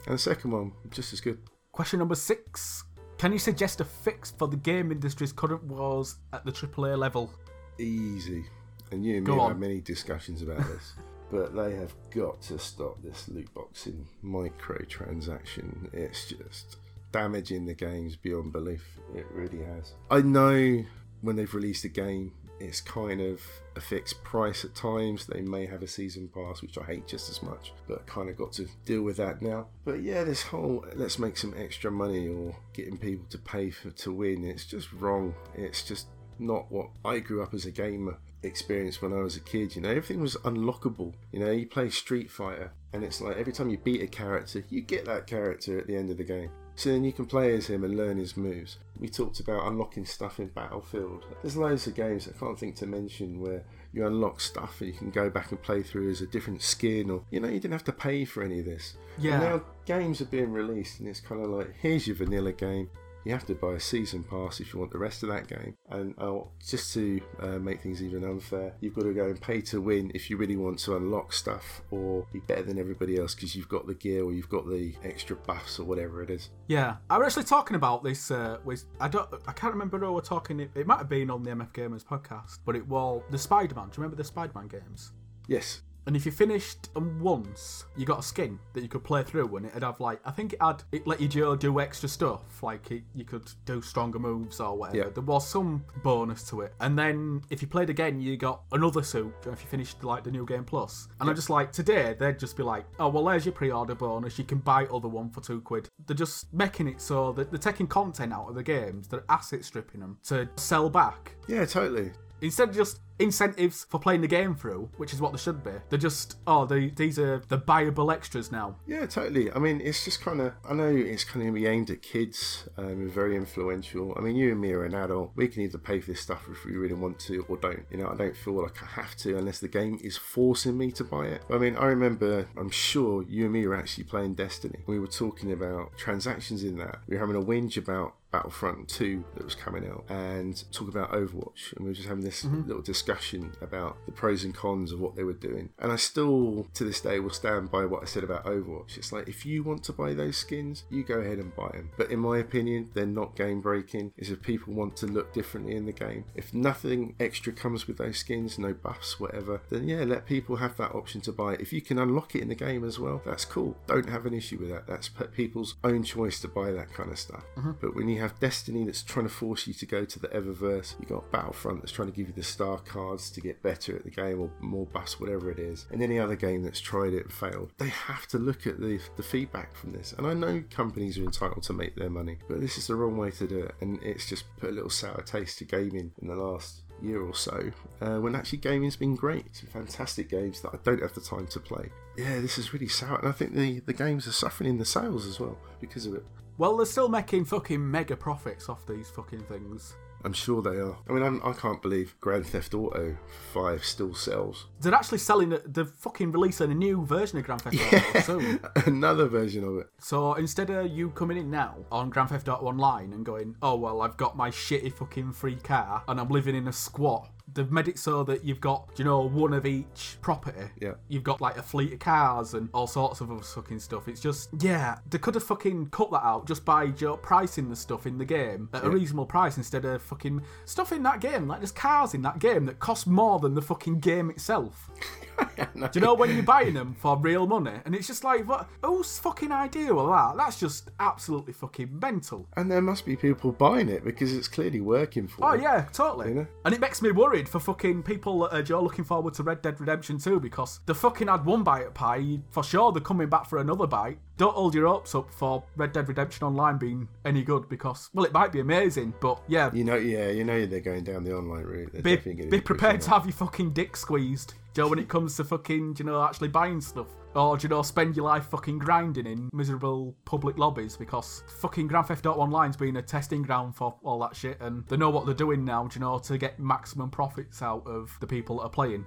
And 0.06 0.14
the 0.14 0.18
second 0.18 0.52
one, 0.52 0.72
just 0.90 1.12
as 1.12 1.20
good. 1.20 1.38
Question 1.76 1.98
number 1.98 2.14
six. 2.14 2.84
Can 3.18 3.32
you 3.32 3.38
suggest 3.38 3.80
a 3.80 3.84
fix 3.84 4.30
for 4.30 4.48
the 4.48 4.56
game 4.56 4.90
industry's 4.90 5.30
current 5.32 5.62
wars 5.64 6.16
at 6.32 6.44
the 6.44 6.50
AAA 6.52 6.98
level? 6.98 7.30
easy. 7.78 8.42
And 8.90 9.04
you 9.04 9.18
and 9.18 9.26
Go 9.26 9.32
me 9.34 9.38
have 9.40 9.44
on. 9.44 9.50
had 9.52 9.60
many 9.60 9.80
discussions 9.82 10.40
about 10.40 10.58
this. 10.68 10.94
but 11.30 11.54
they 11.54 11.74
have 11.74 11.92
got 12.10 12.40
to 12.42 12.58
stop 12.58 13.02
this 13.02 13.28
loot 13.28 13.52
boxing 13.52 14.06
microtransaction. 14.24 15.92
It's 15.92 16.26
just 16.28 16.76
damaging 17.12 17.66
the 17.66 17.74
games 17.74 18.16
beyond 18.16 18.52
belief. 18.52 18.82
It 19.14 19.26
really 19.30 19.62
has. 19.64 19.92
I 20.10 20.22
know 20.22 20.82
when 21.20 21.36
they've 21.36 21.52
released 21.54 21.84
a 21.84 21.88
game, 21.88 22.32
it's 22.60 22.80
kind 22.80 23.20
of 23.20 23.40
a 23.74 23.80
fixed 23.80 24.22
price 24.24 24.64
at 24.64 24.74
times. 24.74 25.26
They 25.26 25.42
may 25.42 25.66
have 25.66 25.82
a 25.82 25.88
season 25.88 26.28
pass, 26.28 26.62
which 26.62 26.78
I 26.78 26.84
hate 26.84 27.06
just 27.06 27.30
as 27.30 27.42
much, 27.42 27.72
but 27.86 28.06
kind 28.06 28.28
of 28.28 28.36
got 28.36 28.52
to 28.54 28.66
deal 28.84 29.02
with 29.02 29.16
that 29.18 29.42
now. 29.42 29.66
But 29.84 30.02
yeah, 30.02 30.24
this 30.24 30.42
whole 30.42 30.84
let's 30.94 31.18
make 31.18 31.36
some 31.36 31.54
extra 31.56 31.90
money 31.90 32.28
or 32.28 32.56
getting 32.72 32.98
people 32.98 33.26
to 33.30 33.38
pay 33.38 33.70
for 33.70 33.90
to 33.90 34.12
win, 34.12 34.44
it's 34.44 34.64
just 34.64 34.92
wrong. 34.92 35.34
It's 35.54 35.82
just 35.82 36.06
not 36.38 36.70
what 36.70 36.90
I 37.04 37.18
grew 37.18 37.42
up 37.42 37.54
as 37.54 37.64
a 37.66 37.70
gamer 37.70 38.18
experienced 38.42 39.02
when 39.02 39.12
I 39.12 39.18
was 39.18 39.36
a 39.36 39.40
kid. 39.40 39.76
You 39.76 39.82
know, 39.82 39.90
everything 39.90 40.20
was 40.20 40.36
unlockable. 40.36 41.14
You 41.32 41.40
know, 41.40 41.50
you 41.50 41.66
play 41.66 41.90
Street 41.90 42.30
Fighter 42.30 42.72
And 42.92 43.04
it's 43.04 43.20
like 43.20 43.36
every 43.36 43.52
time 43.52 43.70
you 43.70 43.78
beat 43.78 44.02
a 44.02 44.06
character, 44.06 44.64
you 44.70 44.80
get 44.80 45.04
that 45.06 45.26
character 45.26 45.78
at 45.78 45.86
the 45.86 45.96
end 45.96 46.10
of 46.10 46.16
the 46.16 46.24
game. 46.24 46.50
So 46.76 46.90
then 46.90 47.04
you 47.04 47.12
can 47.12 47.24
play 47.24 47.54
as 47.54 47.66
him 47.66 47.84
and 47.84 47.96
learn 47.96 48.18
his 48.18 48.36
moves. 48.36 48.76
We 49.00 49.08
talked 49.08 49.40
about 49.40 49.66
unlocking 49.66 50.04
stuff 50.04 50.38
in 50.38 50.48
Battlefield. 50.48 51.24
There's 51.42 51.56
loads 51.56 51.86
of 51.86 51.94
games 51.94 52.28
I 52.28 52.38
can't 52.38 52.58
think 52.58 52.76
to 52.76 52.86
mention 52.86 53.40
where 53.40 53.64
you 53.94 54.06
unlock 54.06 54.40
stuff 54.40 54.80
and 54.80 54.92
you 54.92 54.96
can 54.96 55.10
go 55.10 55.30
back 55.30 55.50
and 55.50 55.62
play 55.62 55.82
through 55.82 56.10
as 56.10 56.20
a 56.20 56.26
different 56.26 56.60
skin 56.60 57.10
or 57.10 57.22
you 57.30 57.40
know 57.40 57.48
you 57.48 57.58
didn't 57.58 57.72
have 57.72 57.84
to 57.84 57.92
pay 57.92 58.26
for 58.26 58.42
any 58.42 58.60
of 58.60 58.66
this. 58.66 58.96
Yeah. 59.18 59.34
And 59.34 59.42
now 59.42 59.62
games 59.86 60.20
are 60.20 60.26
being 60.26 60.52
released 60.52 61.00
and 61.00 61.08
it's 61.08 61.20
kind 61.20 61.42
of 61.42 61.50
like 61.50 61.74
here's 61.80 62.06
your 62.06 62.16
vanilla 62.16 62.52
game. 62.52 62.90
You 63.26 63.32
have 63.32 63.46
to 63.46 63.56
buy 63.56 63.72
a 63.72 63.80
season 63.80 64.22
pass 64.22 64.60
if 64.60 64.72
you 64.72 64.78
want 64.78 64.92
the 64.92 64.98
rest 64.98 65.24
of 65.24 65.30
that 65.30 65.48
game. 65.48 65.74
And 65.90 66.14
oh, 66.18 66.52
just 66.64 66.94
to 66.94 67.20
uh, 67.42 67.58
make 67.58 67.82
things 67.82 68.00
even 68.00 68.22
unfair, 68.22 68.74
you've 68.80 68.94
got 68.94 69.02
to 69.02 69.12
go 69.12 69.24
and 69.24 69.40
pay 69.40 69.60
to 69.62 69.80
win 69.80 70.12
if 70.14 70.30
you 70.30 70.36
really 70.36 70.54
want 70.54 70.78
to 70.78 70.94
unlock 70.94 71.32
stuff 71.32 71.82
or 71.90 72.24
be 72.32 72.38
better 72.38 72.62
than 72.62 72.78
everybody 72.78 73.18
else 73.18 73.34
because 73.34 73.56
you've 73.56 73.68
got 73.68 73.88
the 73.88 73.94
gear 73.94 74.22
or 74.22 74.32
you've 74.32 74.48
got 74.48 74.68
the 74.68 74.94
extra 75.02 75.34
buffs 75.34 75.80
or 75.80 75.84
whatever 75.86 76.22
it 76.22 76.30
is. 76.30 76.50
Yeah, 76.68 76.98
I 77.10 77.18
was 77.18 77.26
actually 77.26 77.48
talking 77.48 77.74
about 77.74 78.04
this 78.04 78.30
uh, 78.30 78.58
with 78.64 78.84
I 79.00 79.08
don't 79.08 79.28
I 79.48 79.52
can't 79.52 79.72
remember 79.72 79.98
who 79.98 80.06
we 80.06 80.12
were 80.12 80.20
talking. 80.20 80.60
It, 80.60 80.70
it 80.76 80.86
might 80.86 80.98
have 80.98 81.08
been 81.08 81.28
on 81.28 81.42
the 81.42 81.50
MF 81.50 81.72
Gamers 81.72 82.04
podcast, 82.04 82.60
but 82.64 82.76
it 82.76 82.86
was 82.86 83.22
the 83.32 83.38
Spider 83.38 83.74
Man. 83.74 83.86
Do 83.86 83.94
you 83.94 84.02
remember 84.02 84.16
the 84.16 84.24
Spider 84.24 84.52
Man 84.54 84.68
games? 84.68 85.14
Yes. 85.48 85.82
And 86.06 86.16
if 86.16 86.24
you 86.24 86.32
finished 86.32 86.94
them 86.94 87.20
once, 87.20 87.84
you 87.96 88.06
got 88.06 88.20
a 88.20 88.22
skin 88.22 88.58
that 88.72 88.82
you 88.82 88.88
could 88.88 89.02
play 89.02 89.22
through, 89.22 89.56
and 89.56 89.66
it'd 89.66 89.82
have 89.82 90.00
like 90.00 90.20
I 90.24 90.30
think 90.30 90.52
it 90.52 90.62
had 90.62 90.82
it 90.92 91.06
let 91.06 91.20
you 91.20 91.28
do, 91.28 91.56
do 91.56 91.80
extra 91.80 92.08
stuff, 92.08 92.62
like 92.62 92.90
it, 92.90 93.02
you 93.14 93.24
could 93.24 93.50
do 93.64 93.82
stronger 93.82 94.18
moves 94.18 94.60
or 94.60 94.76
whatever. 94.76 94.96
Yeah. 94.98 95.08
There 95.12 95.22
was 95.22 95.48
some 95.48 95.84
bonus 96.02 96.48
to 96.50 96.60
it, 96.62 96.74
and 96.80 96.98
then 96.98 97.42
if 97.50 97.60
you 97.60 97.68
played 97.68 97.90
again, 97.90 98.20
you 98.20 98.36
got 98.36 98.62
another 98.72 99.02
suit. 99.02 99.34
If 99.46 99.62
you 99.62 99.68
finished 99.68 100.04
like 100.04 100.24
the 100.24 100.30
new 100.30 100.46
game 100.46 100.64
plus, 100.64 101.08
and 101.20 101.28
I'm 101.28 101.36
just 101.36 101.50
like 101.50 101.72
today 101.72 102.14
they'd 102.18 102.38
just 102.38 102.56
be 102.56 102.62
like, 102.62 102.86
oh 102.98 103.08
well, 103.08 103.24
there's 103.24 103.44
your 103.44 103.52
pre-order 103.52 103.94
bonus. 103.94 104.38
You 104.38 104.44
can 104.44 104.58
buy 104.58 104.84
other 104.86 105.08
one 105.08 105.30
for 105.30 105.40
two 105.40 105.60
quid. 105.60 105.88
They're 106.06 106.16
just 106.16 106.52
making 106.52 106.88
it 106.88 107.00
so 107.00 107.32
that 107.32 107.50
they're 107.50 107.58
taking 107.58 107.86
content 107.86 108.32
out 108.32 108.48
of 108.48 108.54
the 108.54 108.62
games, 108.62 109.08
they're 109.08 109.24
asset 109.28 109.64
stripping 109.64 110.00
them 110.00 110.18
to 110.24 110.48
sell 110.56 110.88
back. 110.88 111.34
Yeah, 111.48 111.64
totally. 111.64 112.12
Instead 112.40 112.70
of 112.70 112.74
just 112.74 113.00
incentives 113.18 113.86
for 113.88 113.98
playing 113.98 114.20
the 114.20 114.28
game 114.28 114.54
through, 114.54 114.90
which 114.98 115.12
is 115.12 115.20
what 115.20 115.32
they 115.32 115.38
should 115.38 115.64
be, 115.64 115.70
they're 115.88 115.98
just, 115.98 116.36
oh, 116.46 116.66
they, 116.66 116.90
these 116.90 117.18
are 117.18 117.42
the 117.48 117.58
buyable 117.58 118.12
extras 118.12 118.52
now. 118.52 118.76
Yeah, 118.86 119.06
totally. 119.06 119.50
I 119.52 119.58
mean, 119.58 119.80
it's 119.82 120.04
just 120.04 120.20
kind 120.20 120.40
of, 120.40 120.52
I 120.68 120.74
know 120.74 120.88
it's 120.88 121.24
kind 121.24 121.46
of 121.46 121.54
be 121.54 121.66
aimed 121.66 121.90
at 121.90 122.02
kids, 122.02 122.68
um, 122.76 123.10
very 123.10 123.36
influential. 123.36 124.14
I 124.16 124.20
mean, 124.20 124.36
you 124.36 124.52
and 124.52 124.60
me 124.60 124.72
are 124.72 124.84
an 124.84 124.94
adult. 124.94 125.32
We 125.34 125.48
can 125.48 125.62
either 125.62 125.78
pay 125.78 126.00
for 126.00 126.12
this 126.12 126.20
stuff 126.20 126.42
if 126.50 126.64
we 126.64 126.72
really 126.72 126.94
want 126.94 127.18
to 127.20 127.44
or 127.48 127.56
don't. 127.56 127.84
You 127.90 127.98
know, 127.98 128.08
I 128.08 128.16
don't 128.16 128.36
feel 128.36 128.62
like 128.62 128.82
I 128.82 128.86
have 128.86 129.16
to 129.16 129.38
unless 129.38 129.60
the 129.60 129.68
game 129.68 129.98
is 130.02 130.16
forcing 130.16 130.76
me 130.76 130.92
to 130.92 131.04
buy 131.04 131.26
it. 131.26 131.42
I 131.50 131.58
mean, 131.58 131.76
I 131.76 131.86
remember, 131.86 132.48
I'm 132.56 132.70
sure 132.70 133.22
you 133.22 133.44
and 133.44 133.52
me 133.52 133.66
were 133.66 133.76
actually 133.76 134.04
playing 134.04 134.34
Destiny. 134.34 134.80
We 134.86 134.98
were 134.98 135.06
talking 135.06 135.52
about 135.52 135.96
transactions 135.96 136.62
in 136.62 136.76
that. 136.78 137.00
We 137.08 137.16
were 137.16 137.20
having 137.20 137.36
a 137.36 137.44
whinge 137.44 137.76
about 137.78 138.14
Battlefront 138.30 138.88
2 138.88 139.24
that 139.34 139.44
was 139.44 139.54
coming 139.54 139.86
out 139.86 140.04
and 140.08 140.64
talk 140.72 140.88
about 140.88 141.12
Overwatch. 141.12 141.72
And 141.74 141.84
we 141.84 141.90
were 141.90 141.94
just 141.94 142.08
having 142.08 142.24
this 142.24 142.44
mm-hmm. 142.44 142.66
little 142.66 142.82
discussion 142.82 143.52
about 143.60 143.96
the 144.06 144.12
pros 144.12 144.44
and 144.44 144.54
cons 144.54 144.92
of 144.92 145.00
what 145.00 145.16
they 145.16 145.24
were 145.24 145.32
doing. 145.32 145.70
And 145.78 145.92
I 145.92 145.96
still, 145.96 146.66
to 146.74 146.84
this 146.84 147.00
day, 147.00 147.20
will 147.20 147.30
stand 147.30 147.70
by 147.70 147.84
what 147.84 148.02
I 148.02 148.06
said 148.06 148.24
about 148.24 148.44
Overwatch. 148.44 148.96
It's 148.96 149.12
like, 149.12 149.28
if 149.28 149.46
you 149.46 149.62
want 149.62 149.84
to 149.84 149.92
buy 149.92 150.14
those 150.14 150.36
skins, 150.36 150.84
you 150.90 151.04
go 151.04 151.20
ahead 151.20 151.38
and 151.38 151.54
buy 151.54 151.70
them. 151.72 151.90
But 151.96 152.10
in 152.10 152.20
my 152.20 152.38
opinion, 152.38 152.90
they're 152.94 153.06
not 153.06 153.36
game 153.36 153.60
breaking. 153.60 154.12
Is 154.16 154.30
if 154.30 154.42
people 154.42 154.74
want 154.74 154.96
to 154.96 155.06
look 155.06 155.32
differently 155.32 155.76
in 155.76 155.86
the 155.86 155.92
game. 155.92 156.24
If 156.34 156.52
nothing 156.52 157.14
extra 157.20 157.52
comes 157.52 157.86
with 157.86 157.98
those 157.98 158.18
skins, 158.18 158.58
no 158.58 158.74
buffs, 158.74 159.18
whatever, 159.20 159.62
then 159.70 159.88
yeah, 159.88 160.04
let 160.04 160.26
people 160.26 160.56
have 160.56 160.76
that 160.76 160.94
option 160.94 161.20
to 161.22 161.32
buy 161.32 161.54
it. 161.54 161.60
If 161.60 161.72
you 161.72 161.80
can 161.80 161.98
unlock 161.98 162.34
it 162.34 162.42
in 162.42 162.48
the 162.48 162.54
game 162.54 162.84
as 162.84 162.98
well, 162.98 163.22
that's 163.24 163.44
cool. 163.44 163.76
Don't 163.86 164.08
have 164.08 164.26
an 164.26 164.34
issue 164.34 164.58
with 164.58 164.70
that. 164.70 164.86
That's 164.86 165.08
people's 165.34 165.76
own 165.84 166.02
choice 166.02 166.40
to 166.40 166.48
buy 166.48 166.72
that 166.72 166.92
kind 166.92 167.10
of 167.10 167.18
stuff. 167.18 167.44
Mm-hmm. 167.56 167.72
But 167.80 167.94
when 167.94 168.08
you 168.08 168.20
have 168.20 168.25
Destiny 168.40 168.84
that's 168.84 169.02
trying 169.02 169.26
to 169.26 169.32
force 169.32 169.66
you 169.66 169.74
to 169.74 169.86
go 169.86 170.04
to 170.04 170.18
the 170.18 170.28
Eververse, 170.28 170.98
you 171.00 171.06
got 171.06 171.30
Battlefront 171.30 171.80
that's 171.80 171.92
trying 171.92 172.10
to 172.10 172.14
give 172.14 172.28
you 172.28 172.34
the 172.34 172.42
star 172.42 172.78
cards 172.78 173.30
to 173.30 173.40
get 173.40 173.62
better 173.62 173.96
at 173.96 174.04
the 174.04 174.10
game 174.10 174.40
or 174.40 174.50
more 174.60 174.86
buffs, 174.86 175.20
whatever 175.20 175.50
it 175.50 175.58
is, 175.58 175.86
and 175.90 176.02
any 176.02 176.18
other 176.18 176.36
game 176.36 176.62
that's 176.62 176.80
tried 176.80 177.12
it 177.12 177.24
and 177.24 177.32
failed. 177.32 177.72
They 177.78 177.88
have 177.88 178.26
to 178.28 178.38
look 178.38 178.66
at 178.66 178.80
the, 178.80 179.00
the 179.16 179.22
feedback 179.22 179.74
from 179.74 179.92
this. 179.92 180.12
And 180.12 180.26
I 180.26 180.34
know 180.34 180.62
companies 180.70 181.18
are 181.18 181.24
entitled 181.24 181.62
to 181.64 181.72
make 181.72 181.96
their 181.96 182.10
money, 182.10 182.38
but 182.48 182.60
this 182.60 182.78
is 182.78 182.86
the 182.86 182.96
wrong 182.96 183.16
way 183.16 183.30
to 183.32 183.46
do 183.46 183.60
it. 183.60 183.74
And 183.80 184.02
it's 184.02 184.28
just 184.28 184.44
put 184.58 184.70
a 184.70 184.72
little 184.72 184.90
sour 184.90 185.22
taste 185.22 185.58
to 185.58 185.64
gaming 185.64 186.12
in 186.20 186.28
the 186.28 186.36
last 186.36 186.82
year 187.02 187.20
or 187.20 187.34
so 187.34 187.72
uh, 188.00 188.16
when 188.16 188.34
actually 188.34 188.58
gaming's 188.58 188.96
been 188.96 189.14
great 189.14 189.54
some 189.54 189.68
fantastic 189.68 190.30
games 190.30 190.60
that 190.62 190.70
i 190.72 190.78
don't 190.82 191.02
have 191.02 191.12
the 191.14 191.20
time 191.20 191.46
to 191.46 191.60
play 191.60 191.90
yeah 192.16 192.40
this 192.40 192.56
is 192.56 192.72
really 192.72 192.88
sour 192.88 193.18
and 193.18 193.28
i 193.28 193.32
think 193.32 193.54
the, 193.54 193.80
the 193.80 193.92
games 193.92 194.26
are 194.26 194.32
suffering 194.32 194.70
in 194.70 194.78
the 194.78 194.84
sales 194.84 195.26
as 195.26 195.38
well 195.38 195.58
because 195.78 196.06
of 196.06 196.14
it 196.14 196.24
Well, 196.58 196.76
they're 196.76 196.86
still 196.86 197.08
making 197.08 197.44
fucking 197.46 197.90
mega 197.90 198.16
profits 198.16 198.68
off 198.68 198.86
these 198.86 199.10
fucking 199.10 199.40
things. 199.44 199.94
i'm 200.24 200.32
sure 200.32 200.62
they 200.62 200.78
are 200.78 200.96
i 201.08 201.12
mean 201.12 201.22
I'm, 201.22 201.40
i 201.44 201.52
can't 201.52 201.80
believe 201.82 202.14
grand 202.20 202.46
theft 202.46 202.72
auto 202.74 203.16
5 203.52 203.84
still 203.84 204.14
sells 204.14 204.66
They're 204.80 204.94
actually 204.94 205.18
selling, 205.18 205.50
the- 205.50 205.62
they're 205.66 205.84
fucking 205.84 206.32
releasing 206.32 206.70
a 206.72 206.74
new 206.74 207.04
version 207.04 207.38
of 207.38 207.44
Grand 207.44 207.60
Theft 207.62 207.76
Auto 207.76 208.20
soon. 208.20 208.60
another 208.86 209.26
version 209.28 209.62
of 209.64 209.76
it 209.78 209.86
So 209.98 210.34
instead 210.34 210.70
of 210.70 210.90
you 210.90 211.10
coming 211.10 211.36
in 211.36 211.50
now 211.50 211.76
on 211.92 212.08
Grand 212.10 212.30
Theft 212.30 212.48
Auto 212.48 212.66
Online 212.66 213.12
and 213.12 213.24
going, 213.26 213.54
oh 213.62 213.76
well, 213.76 214.00
I've 214.00 214.16
got 214.16 214.36
my 214.36 214.50
shitty 214.50 214.92
fucking 214.94 215.32
free 215.32 215.56
car 215.56 216.02
and 216.08 216.18
I'm 216.18 216.28
living 216.28 216.56
in 216.56 216.66
a 216.66 216.72
squat. 216.72 217.28
They've 217.52 217.70
made 217.70 217.88
it 217.88 217.98
so 217.98 218.22
that 218.24 218.44
you've 218.44 218.60
got, 218.60 218.90
you 218.96 219.04
know, 219.04 219.20
one 219.20 219.54
of 219.54 219.66
each 219.66 220.18
property. 220.20 220.68
Yeah. 220.80 220.94
You've 221.08 221.22
got 221.22 221.40
like 221.40 221.56
a 221.56 221.62
fleet 221.62 221.92
of 221.92 221.98
cars 222.00 222.54
and 222.54 222.68
all 222.74 222.86
sorts 222.86 223.20
of 223.20 223.30
other 223.30 223.42
fucking 223.42 223.78
stuff. 223.78 224.08
It's 224.08 224.20
just, 224.20 224.50
yeah, 224.60 224.98
they 225.08 225.18
could 225.18 225.34
have 225.34 225.44
fucking 225.44 225.86
cut 225.90 226.10
that 226.10 226.24
out 226.24 226.46
just 226.46 226.64
by 226.64 226.84
you 226.84 226.94
know, 227.00 227.16
pricing 227.16 227.70
the 227.70 227.76
stuff 227.76 228.06
in 228.06 228.18
the 228.18 228.24
game 228.24 228.68
at 228.72 228.84
a 228.84 228.90
reasonable 228.90 229.26
price 229.26 229.56
instead 229.56 229.84
of 229.84 230.02
fucking 230.02 230.42
stuff 230.64 230.92
in 230.92 231.02
that 231.04 231.20
game. 231.20 231.46
Like 231.46 231.60
there's 231.60 231.72
cars 231.72 232.14
in 232.14 232.22
that 232.22 232.40
game 232.40 232.66
that 232.66 232.78
cost 232.78 233.06
more 233.06 233.38
than 233.38 233.54
the 233.54 233.62
fucking 233.62 234.00
game 234.00 234.28
itself. 234.30 234.90
Do 235.76 235.88
you 235.94 236.00
know 236.00 236.14
when 236.14 236.34
you're 236.34 236.42
buying 236.42 236.74
them 236.74 236.94
for 236.98 237.16
real 237.18 237.46
money? 237.46 237.72
And 237.84 237.94
it's 237.94 238.06
just 238.06 238.24
like, 238.24 238.48
what? 238.48 238.68
Whose 238.84 239.18
fucking 239.18 239.52
idea 239.52 239.94
was 239.94 240.08
that? 240.08 240.36
That's 240.42 240.58
just 240.58 240.90
absolutely 241.00 241.52
fucking 241.52 241.98
mental. 242.00 242.46
and 242.56 242.70
there 242.70 242.80
must 242.82 243.04
be 243.04 243.16
people 243.16 243.52
buying 243.52 243.88
it 243.88 244.04
because 244.04 244.32
it's 244.34 244.48
clearly 244.48 244.80
working 244.80 245.28
for 245.28 245.44
Oh 245.46 245.52
them. 245.52 245.62
yeah, 245.62 245.86
totally. 245.92 246.28
You 246.30 246.34
know? 246.34 246.46
And 246.64 246.74
it 246.74 246.80
makes 246.80 247.02
me 247.02 247.10
worried 247.12 247.48
for 247.48 247.60
fucking 247.60 248.02
people 248.02 248.40
that 248.40 248.54
are 248.54 248.62
Joe 248.62 248.82
looking 248.82 249.04
forward 249.04 249.34
to 249.34 249.42
Red 249.42 249.62
Dead 249.62 249.78
Redemption 249.80 250.18
2 250.18 250.40
because 250.40 250.80
they 250.86 250.94
fucking 250.94 251.28
had 251.28 251.44
one 251.44 251.62
bite 251.62 251.82
at 251.86 251.94
pie. 251.94 252.38
For 252.50 252.62
sure, 252.64 252.92
they're 252.92 253.02
coming 253.02 253.28
back 253.28 253.46
for 253.48 253.58
another 253.58 253.86
bite. 253.86 254.18
Don't 254.38 254.54
hold 254.54 254.74
your 254.74 254.86
hopes 254.88 255.14
up 255.14 255.32
for 255.32 255.64
Red 255.76 255.92
Dead 255.92 256.08
Redemption 256.08 256.46
Online 256.46 256.76
being 256.76 257.08
any 257.24 257.42
good 257.42 257.68
because, 257.68 258.10
well, 258.12 258.24
it 258.26 258.32
might 258.32 258.52
be 258.52 258.60
amazing, 258.60 259.14
but 259.20 259.40
yeah, 259.48 259.70
you 259.72 259.82
know 259.84 259.96
yeah 259.96 260.28
you 260.28 260.44
know 260.44 260.66
they're 260.66 260.80
going 260.80 261.04
down 261.04 261.24
the 261.24 261.34
online 261.34 261.64
route 261.64 261.90
they're 261.92 262.02
be, 262.02 262.16
be 262.16 262.60
prepared 262.60 263.00
to 263.00 263.10
have 263.10 263.24
your 263.24 263.32
fucking 263.32 263.70
dick 263.70 263.96
squeezed, 263.96 264.52
Joe, 264.76 264.88
when 264.88 264.98
it 264.98 265.08
comes 265.08 265.34
to 265.38 265.44
fucking, 265.44 265.96
you 265.98 266.04
know, 266.04 266.22
actually 266.22 266.48
buying 266.48 266.82
stuff. 266.82 267.06
Or, 267.34 267.56
you 267.56 267.70
know, 267.70 267.80
spend 267.80 268.14
your 268.14 268.26
life 268.26 268.44
fucking 268.50 268.78
grinding 268.78 269.24
in 269.24 269.48
miserable 269.54 270.14
public 270.26 270.58
lobbies 270.58 270.98
because 270.98 271.42
fucking 271.60 271.86
Grand 271.86 272.08
Theft 272.08 272.26
Auto 272.26 272.42
Online's 272.42 272.76
been 272.76 272.98
a 272.98 273.02
testing 273.02 273.40
ground 273.40 273.74
for 273.74 273.96
all 274.02 274.18
that 274.18 274.36
shit 274.36 274.60
and 274.60 274.86
they 274.88 274.98
know 274.98 275.08
what 275.08 275.24
they're 275.24 275.34
doing 275.34 275.64
now, 275.64 275.88
you 275.94 276.00
know, 276.02 276.18
to 276.18 276.36
get 276.36 276.58
maximum 276.58 277.08
profits 277.08 277.62
out 277.62 277.86
of 277.86 278.14
the 278.20 278.26
people 278.26 278.56
that 278.58 278.64
are 278.64 278.68
playing. 278.68 279.06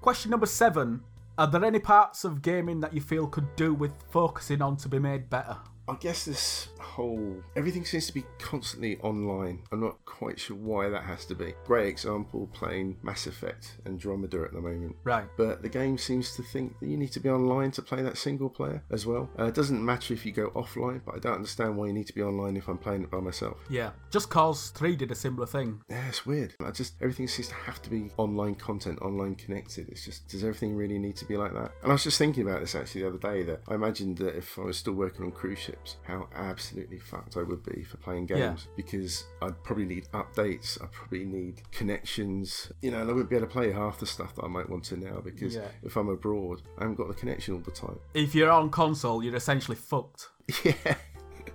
Question 0.00 0.32
number 0.32 0.46
seven. 0.46 1.00
Are 1.38 1.46
there 1.46 1.64
any 1.64 1.78
parts 1.78 2.24
of 2.24 2.42
gaming 2.42 2.80
that 2.80 2.92
you 2.92 3.00
feel 3.00 3.28
could 3.28 3.54
do 3.54 3.74
with 3.74 3.92
focusing 4.10 4.60
on 4.60 4.76
to 4.78 4.88
be 4.88 4.98
made 4.98 5.30
better? 5.30 5.56
I 5.86 5.94
guess 6.00 6.24
this 6.24 6.70
whole 6.86 7.42
everything 7.56 7.84
seems 7.84 8.06
to 8.06 8.14
be 8.14 8.24
constantly 8.38 8.98
online. 8.98 9.62
I'm 9.72 9.80
not 9.80 10.04
quite 10.04 10.38
sure 10.38 10.56
why 10.56 10.88
that 10.88 11.02
has 11.02 11.24
to 11.26 11.34
be. 11.34 11.54
Great 11.64 11.88
example 11.88 12.48
playing 12.52 12.96
Mass 13.02 13.26
Effect 13.26 13.76
Andromeda 13.86 14.42
at 14.42 14.52
the 14.52 14.60
moment. 14.60 14.96
Right. 15.04 15.26
But 15.36 15.62
the 15.62 15.68
game 15.68 15.98
seems 15.98 16.34
to 16.36 16.42
think 16.42 16.78
that 16.80 16.86
you 16.86 16.96
need 16.96 17.12
to 17.12 17.20
be 17.20 17.28
online 17.28 17.70
to 17.72 17.82
play 17.82 18.02
that 18.02 18.16
single 18.16 18.48
player 18.48 18.82
as 18.90 19.04
well. 19.06 19.28
Uh, 19.38 19.44
it 19.44 19.54
doesn't 19.54 19.84
matter 19.84 20.14
if 20.14 20.24
you 20.24 20.32
go 20.32 20.50
offline, 20.50 21.00
but 21.04 21.16
I 21.16 21.18
don't 21.18 21.34
understand 21.34 21.76
why 21.76 21.86
you 21.86 21.92
need 21.92 22.06
to 22.06 22.14
be 22.14 22.22
online 22.22 22.56
if 22.56 22.68
I'm 22.68 22.78
playing 22.78 23.02
it 23.02 23.10
by 23.10 23.20
myself. 23.20 23.56
Yeah. 23.68 23.90
Just 24.10 24.30
cause 24.30 24.70
3 24.70 24.96
did 24.96 25.10
a 25.10 25.14
similar 25.14 25.46
thing. 25.46 25.80
Yeah, 25.88 26.06
it's 26.08 26.24
weird. 26.24 26.54
I 26.64 26.70
just 26.70 26.94
everything 27.00 27.28
seems 27.28 27.48
to 27.48 27.54
have 27.54 27.82
to 27.82 27.90
be 27.90 28.10
online 28.16 28.54
content, 28.54 29.00
online 29.02 29.34
connected. 29.34 29.88
It's 29.88 30.04
just 30.04 30.28
does 30.28 30.44
everything 30.44 30.76
really 30.76 30.98
need 30.98 31.16
to 31.16 31.24
be 31.24 31.36
like 31.36 31.52
that? 31.52 31.72
And 31.82 31.90
I 31.90 31.94
was 31.94 32.04
just 32.04 32.18
thinking 32.18 32.46
about 32.46 32.60
this 32.60 32.74
actually 32.74 33.02
the 33.02 33.08
other 33.08 33.18
day 33.18 33.42
that 33.44 33.62
I 33.68 33.74
imagined 33.74 34.18
that 34.18 34.36
if 34.36 34.58
I 34.58 34.62
was 34.62 34.76
still 34.76 34.94
working 34.94 35.24
on 35.24 35.32
cruise 35.32 35.58
ships, 35.58 35.96
how 36.02 36.28
absolutely 36.34 36.75
fucked 37.00 37.36
I 37.36 37.42
would 37.42 37.62
be 37.64 37.82
for 37.82 37.96
playing 37.98 38.26
games 38.26 38.38
Yeah. 38.66 38.72
because 38.76 39.24
I'd 39.42 39.62
probably 39.64 39.84
need 39.86 40.06
updates. 40.12 40.80
I 40.82 40.86
probably 40.86 41.24
need 41.24 41.62
connections. 41.72 42.70
You 42.82 42.90
know, 42.90 43.00
and 43.00 43.10
I 43.10 43.12
wouldn't 43.12 43.30
be 43.30 43.36
able 43.36 43.46
to 43.46 43.52
play 43.52 43.72
half 43.72 43.98
the 43.98 44.06
stuff 44.06 44.34
that 44.36 44.44
I 44.44 44.48
might 44.48 44.68
want 44.68 44.84
to 44.86 44.96
now 44.96 45.20
because 45.20 45.54
Yeah. 45.54 45.68
if 45.82 45.96
I'm 45.96 46.08
abroad, 46.08 46.62
I 46.78 46.82
haven't 46.82 46.96
got 46.96 47.08
the 47.08 47.14
connection 47.14 47.54
all 47.54 47.60
the 47.60 47.70
time. 47.70 47.98
If 48.14 48.34
you're 48.34 48.50
on 48.50 48.70
console, 48.70 49.22
you're 49.22 49.36
essentially 49.36 49.76
fucked. 49.76 50.28
Yeah. 50.64 50.96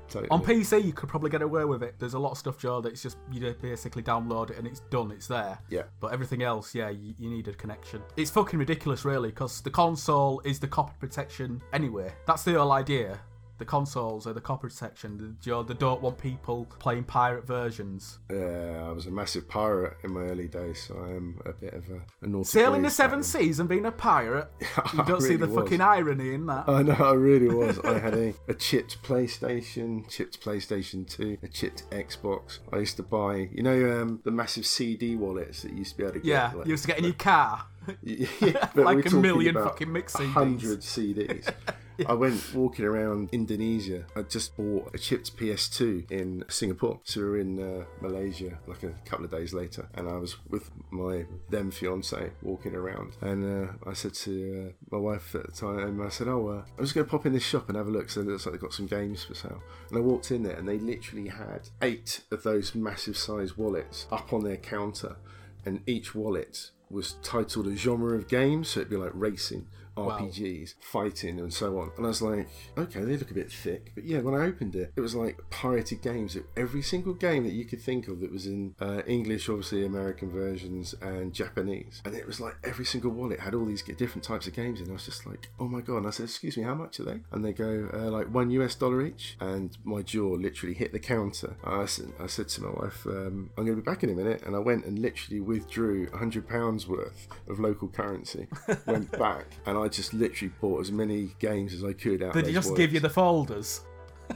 totally. 0.09 0.29
On 0.29 0.41
PC, 0.43 0.83
you 0.83 0.91
could 0.91 1.07
probably 1.07 1.29
get 1.29 1.41
away 1.41 1.63
with 1.63 1.81
it. 1.83 1.95
There's 1.97 2.13
a 2.15 2.19
lot 2.19 2.31
of 2.31 2.37
stuff, 2.37 2.57
Joe, 2.57 2.81
that's 2.81 3.01
just 3.01 3.17
you 3.31 3.39
basically 3.61 4.03
download 4.03 4.49
it 4.51 4.57
and 4.57 4.67
it's 4.67 4.81
done, 4.89 5.11
it's 5.11 5.27
there. 5.27 5.57
Yeah. 5.69 5.83
But 6.01 6.11
everything 6.11 6.43
else, 6.43 6.75
yeah, 6.75 6.89
you, 6.89 7.13
you 7.17 7.29
need 7.29 7.47
a 7.47 7.53
connection. 7.53 8.01
It's 8.17 8.29
fucking 8.31 8.59
ridiculous, 8.59 9.05
really, 9.05 9.29
because 9.29 9.61
the 9.61 9.69
console 9.69 10.41
is 10.43 10.59
the 10.59 10.67
copy 10.67 10.93
protection 10.99 11.61
anyway. 11.71 12.11
That's 12.27 12.43
the 12.43 12.53
whole 12.55 12.73
idea. 12.73 13.19
The 13.61 13.65
consoles 13.65 14.25
or 14.25 14.33
the 14.33 14.41
copy 14.41 14.69
section. 14.69 15.17
The, 15.19 15.35
you 15.47 15.51
know, 15.51 15.61
they 15.61 15.75
don't 15.75 16.01
want 16.01 16.17
people 16.17 16.65
playing 16.79 17.03
pirate 17.03 17.45
versions. 17.45 18.17
Yeah, 18.27 18.85
I 18.87 18.91
was 18.91 19.05
a 19.05 19.11
massive 19.11 19.47
pirate 19.47 19.97
in 20.03 20.13
my 20.13 20.21
early 20.21 20.47
days, 20.47 20.81
so 20.87 20.97
I 20.97 21.09
am 21.11 21.39
a 21.45 21.53
bit 21.53 21.75
of 21.75 21.83
a, 21.91 22.01
a 22.25 22.27
naughty 22.27 22.45
Sailing 22.45 22.81
the 22.81 22.89
seven 22.89 23.21
seas 23.21 23.59
and 23.59 23.69
being 23.69 23.85
a 23.85 23.91
pirate. 23.91 24.47
You 24.93 25.03
I 25.03 25.05
don't 25.05 25.21
see 25.21 25.35
the 25.35 25.45
was. 25.45 25.55
fucking 25.63 25.79
irony 25.79 26.33
in 26.33 26.47
that. 26.47 26.67
I 26.67 26.81
know, 26.81 26.93
I 26.93 27.13
really 27.13 27.53
was. 27.53 27.77
I 27.81 27.99
had 27.99 28.15
a, 28.15 28.33
a 28.47 28.55
chipped 28.55 29.03
PlayStation, 29.03 30.09
chipped 30.09 30.43
PlayStation 30.43 31.07
2, 31.07 31.37
a 31.43 31.47
chipped 31.47 31.87
Xbox. 31.91 32.57
I 32.73 32.77
used 32.79 32.97
to 32.97 33.03
buy, 33.03 33.47
you 33.53 33.61
know, 33.61 34.01
um, 34.01 34.21
the 34.23 34.31
massive 34.31 34.65
CD 34.65 35.15
wallets 35.15 35.61
that 35.61 35.71
you 35.71 35.77
used 35.79 35.91
to 35.91 35.97
be 35.97 36.03
able 36.05 36.13
to 36.13 36.19
get. 36.19 36.27
yeah, 36.27 36.51
like- 36.55 36.65
you 36.65 36.71
used 36.71 36.83
to 36.85 36.87
get 36.87 36.97
a 36.99 37.01
new 37.03 37.13
car. 37.13 37.65
Yeah, 38.01 38.69
Like 38.75 39.05
a 39.11 39.15
million 39.15 39.53
fucking 39.53 39.91
mix 39.91 40.15
CDs. 40.15 40.35
100 40.35 40.79
CDs. 40.81 41.53
I 42.07 42.13
went 42.13 42.53
walking 42.53 42.85
around 42.85 43.29
Indonesia. 43.31 44.05
I 44.15 44.23
just 44.23 44.55
bought 44.55 44.91
a 44.93 44.97
chipped 44.97 45.37
PS2 45.37 46.11
in 46.11 46.43
Singapore. 46.47 46.99
So 47.03 47.21
we 47.21 47.27
were 47.27 47.37
in 47.39 47.59
uh, 47.59 47.85
Malaysia 48.01 48.57
like 48.67 48.83
a 48.83 48.93
couple 49.05 49.25
of 49.25 49.31
days 49.31 49.53
later, 49.53 49.87
and 49.93 50.07
I 50.07 50.17
was 50.17 50.37
with 50.49 50.69
my 50.89 51.25
then 51.49 51.71
fiance 51.71 52.31
walking 52.41 52.75
around. 52.75 53.15
And 53.21 53.67
uh, 53.67 53.71
I 53.89 53.93
said 53.93 54.13
to 54.15 54.69
uh, 54.69 54.95
my 54.95 54.97
wife 54.97 55.35
at 55.35 55.45
the 55.45 55.51
time, 55.51 56.01
I 56.01 56.09
said, 56.09 56.27
"Oh, 56.27 56.47
uh, 56.47 56.63
I'm 56.77 56.83
just 56.83 56.95
going 56.95 57.05
to 57.05 57.11
pop 57.11 57.25
in 57.25 57.33
this 57.33 57.43
shop 57.43 57.67
and 57.67 57.77
have 57.77 57.87
a 57.87 57.91
look." 57.91 58.09
So 58.09 58.21
it 58.21 58.27
looks 58.27 58.45
like 58.45 58.53
they've 58.53 58.61
got 58.61 58.73
some 58.73 58.87
games 58.87 59.23
for 59.23 59.35
sale. 59.35 59.61
And 59.89 59.97
I 59.97 60.01
walked 60.01 60.31
in 60.31 60.43
there, 60.43 60.55
and 60.55 60.67
they 60.67 60.79
literally 60.79 61.27
had 61.29 61.69
eight 61.81 62.21
of 62.31 62.43
those 62.43 62.75
massive 62.75 63.17
size 63.17 63.57
wallets 63.57 64.07
up 64.11 64.33
on 64.33 64.43
their 64.43 64.57
counter, 64.57 65.17
and 65.65 65.81
each 65.85 66.15
wallet 66.15 66.71
was 66.91 67.13
titled 67.23 67.67
a 67.67 67.75
genre 67.75 68.15
of 68.15 68.27
games, 68.27 68.69
so 68.69 68.81
it'd 68.81 68.89
be 68.89 68.97
like 68.97 69.11
racing, 69.13 69.65
RPGs, 69.97 70.75
fighting, 70.79 71.39
and 71.39 71.53
so 71.53 71.79
on. 71.79 71.91
And 71.97 72.05
I 72.05 72.09
was 72.09 72.21
like, 72.21 72.47
okay, 72.77 73.01
they 73.01 73.17
look 73.17 73.31
a 73.31 73.35
bit 73.35 73.51
thick, 73.51 73.91
but 73.95 74.05
yeah, 74.05 74.19
when 74.19 74.35
I 74.35 74.45
opened 74.45 74.75
it, 74.75 74.91
it 74.95 75.01
was 75.01 75.15
like 75.15 75.39
pirated 75.49 76.01
games. 76.01 76.35
Of 76.35 76.43
every 76.55 76.81
single 76.81 77.13
game 77.13 77.43
that 77.43 77.53
you 77.53 77.65
could 77.65 77.81
think 77.81 78.07
of 78.07 78.19
that 78.21 78.31
was 78.31 78.45
in 78.45 78.75
uh, 78.79 79.01
English, 79.07 79.49
obviously 79.49 79.85
American 79.85 80.29
versions, 80.29 80.95
and 81.01 81.33
Japanese. 81.33 82.01
And 82.05 82.15
it 82.15 82.25
was 82.25 82.39
like 82.39 82.55
every 82.63 82.85
single 82.85 83.11
wallet 83.11 83.39
had 83.39 83.53
all 83.53 83.65
these 83.65 83.83
different 83.83 84.23
types 84.23 84.47
of 84.47 84.53
games 84.53 84.81
in. 84.81 84.89
I 84.89 84.93
was 84.93 85.05
just 85.05 85.25
like, 85.25 85.49
oh 85.59 85.67
my 85.67 85.81
god! 85.81 85.97
And 85.97 86.07
I 86.07 86.11
said, 86.11 86.25
excuse 86.25 86.57
me, 86.57 86.63
how 86.63 86.75
much 86.75 86.99
are 86.99 87.03
they? 87.03 87.19
And 87.31 87.43
they 87.43 87.53
go 87.53 87.89
uh, 87.93 88.09
like 88.09 88.33
one 88.33 88.49
US 88.51 88.75
dollar 88.75 89.05
each. 89.05 89.37
And 89.39 89.77
my 89.83 90.01
jaw 90.01 90.31
literally 90.31 90.75
hit 90.75 90.91
the 90.91 90.99
counter. 90.99 91.55
I 91.63 91.85
said, 91.85 92.13
I 92.19 92.27
said 92.27 92.47
to 92.49 92.63
my 92.63 92.71
wife, 92.71 93.05
um, 93.05 93.49
I'm 93.57 93.65
going 93.65 93.77
to 93.77 93.81
be 93.81 93.85
back 93.85 94.03
in 94.03 94.09
a 94.09 94.13
minute. 94.13 94.43
And 94.45 94.55
I 94.55 94.59
went 94.59 94.85
and 94.85 94.99
literally 94.99 95.41
withdrew 95.41 96.09
hundred 96.11 96.47
pounds 96.47 96.87
worth 96.87 97.27
of 97.47 97.59
local 97.59 97.87
currency. 97.87 98.47
went 98.85 99.11
back 99.17 99.45
and 99.65 99.77
I 99.77 99.80
just 99.87 100.13
literally 100.13 100.53
bought 100.59 100.81
as 100.81 100.91
many 100.91 101.35
games 101.39 101.73
as 101.73 101.83
I 101.83 101.93
could 101.93 102.23
out. 102.23 102.33
Did 102.33 102.47
he 102.47 102.53
just 102.53 102.75
give 102.75 102.93
you 102.93 102.99
the 102.99 103.09
folders? 103.09 103.81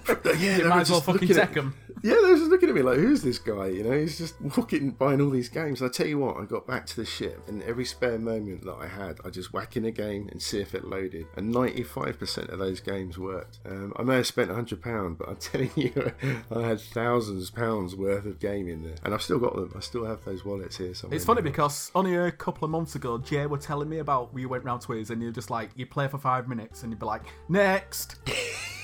Yeah, 0.38 0.58
they 0.58 0.63
might 0.63 0.75
were 0.75 0.81
as 0.81 0.89
well 0.91 0.99
just 0.99 1.05
fucking 1.05 1.21
looking 1.21 1.38
at- 1.38 1.47
take 1.47 1.55
them. 1.55 1.75
Yeah, 2.03 2.15
they 2.21 2.29
were 2.34 2.38
just 2.38 2.51
looking 2.51 2.69
at 2.69 2.75
me 2.75 2.84
like, 2.84 2.97
who's 2.97 3.23
this 3.23 3.39
guy? 3.39 3.67
You 3.67 3.84
know, 3.84 3.97
he's 3.97 4.19
just 4.19 4.39
walking, 4.39 4.91
buying 4.91 5.19
all 5.21 5.31
these 5.31 5.49
games. 5.49 5.81
I 5.81 5.88
tell 5.88 6.05
you 6.05 6.19
what, 6.19 6.38
I 6.38 6.45
got 6.45 6.67
back 6.67 6.86
to 6.88 6.95
the 6.97 7.05
ship, 7.05 7.47
and 7.47 7.63
every 7.63 7.86
spare 7.86 8.19
moment 8.19 8.63
that 8.65 8.75
I 8.75 8.86
had, 8.86 9.17
I 9.25 9.29
just 9.31 9.53
whack 9.53 9.75
in 9.75 9.86
a 9.86 9.91
game 9.91 10.27
and 10.31 10.39
see 10.39 10.60
if 10.60 10.75
it 10.75 10.84
loaded. 10.86 11.25
And 11.36 11.51
95% 11.51 12.49
of 12.49 12.60
those 12.60 12.79
games 12.79 13.17
worked. 13.17 13.58
Um, 13.65 13.91
I 13.95 14.03
may 14.03 14.17
have 14.17 14.27
spent 14.27 14.51
£100, 14.51 15.17
but 15.17 15.29
I'm 15.29 15.36
telling 15.39 15.71
you, 15.75 16.12
I 16.51 16.62
had 16.62 16.79
thousands 16.79 17.49
of 17.49 17.55
pounds 17.55 17.95
worth 17.95 18.25
of 18.25 18.39
game 18.39 18.67
in 18.67 18.84
there. 18.84 18.95
And 19.03 19.12
I've 19.13 19.23
still 19.23 19.39
got 19.39 19.55
them. 19.55 19.73
I 19.75 19.79
still 19.79 20.05
have 20.05 20.23
those 20.25 20.45
wallets 20.45 20.77
here 20.77 20.93
somewhere. 20.93 21.15
It's 21.15 21.25
funny 21.25 21.41
because 21.41 21.89
only 21.95 22.15
a 22.15 22.31
couple 22.31 22.65
of 22.65 22.71
months 22.71 22.93
ago, 22.93 23.17
Jay 23.17 23.47
were 23.47 23.58
telling 23.58 23.89
me 23.89 23.97
about 23.97 24.31
we 24.31 24.45
went 24.45 24.63
round 24.63 24.81
to 24.81 24.91
his 24.91 25.10
and 25.10 25.23
you're 25.23 25.31
just 25.31 25.49
like, 25.49 25.71
you 25.75 25.88
play 25.88 26.08
for 26.08 26.19
five 26.19 26.47
minutes 26.47 26.84
and 26.84 26.91
you'd 26.91 26.99
be 26.99 27.05
like, 27.08 27.23
next. 27.49 28.17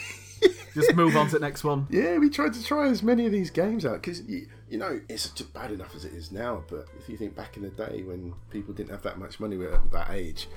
just 0.74 0.96
move 0.96 1.16
on 1.16 1.28
to 1.28 1.34
the 1.34 1.40
next 1.40 1.64
one. 1.64 1.88
Yeah, 1.90 2.18
we 2.18 2.30
tried 2.30 2.54
to 2.54 2.64
try 2.64 2.88
as 2.88 3.04
many 3.04 3.26
of 3.26 3.32
these 3.32 3.50
games 3.50 3.86
out 3.86 4.02
because 4.02 4.22
you, 4.24 4.48
you 4.70 4.78
know 4.78 5.02
it's 5.10 5.30
just 5.30 5.54
bad 5.54 5.72
enough 5.72 5.96
as 5.96 6.06
it 6.06 6.14
is 6.14 6.32
now. 6.32 6.64
But 6.70 6.88
if 6.98 7.10
you 7.10 7.18
think 7.18 7.36
back 7.36 7.58
in 7.58 7.64
the 7.64 7.70
day 7.70 8.04
when 8.04 8.34
people 8.50 8.74
didn't 8.74 8.92
have 8.92 9.04
that 9.04 9.20
much 9.20 9.40
money 9.40 9.62
at 9.64 9.92
that 9.92 10.10
age, 10.12 10.48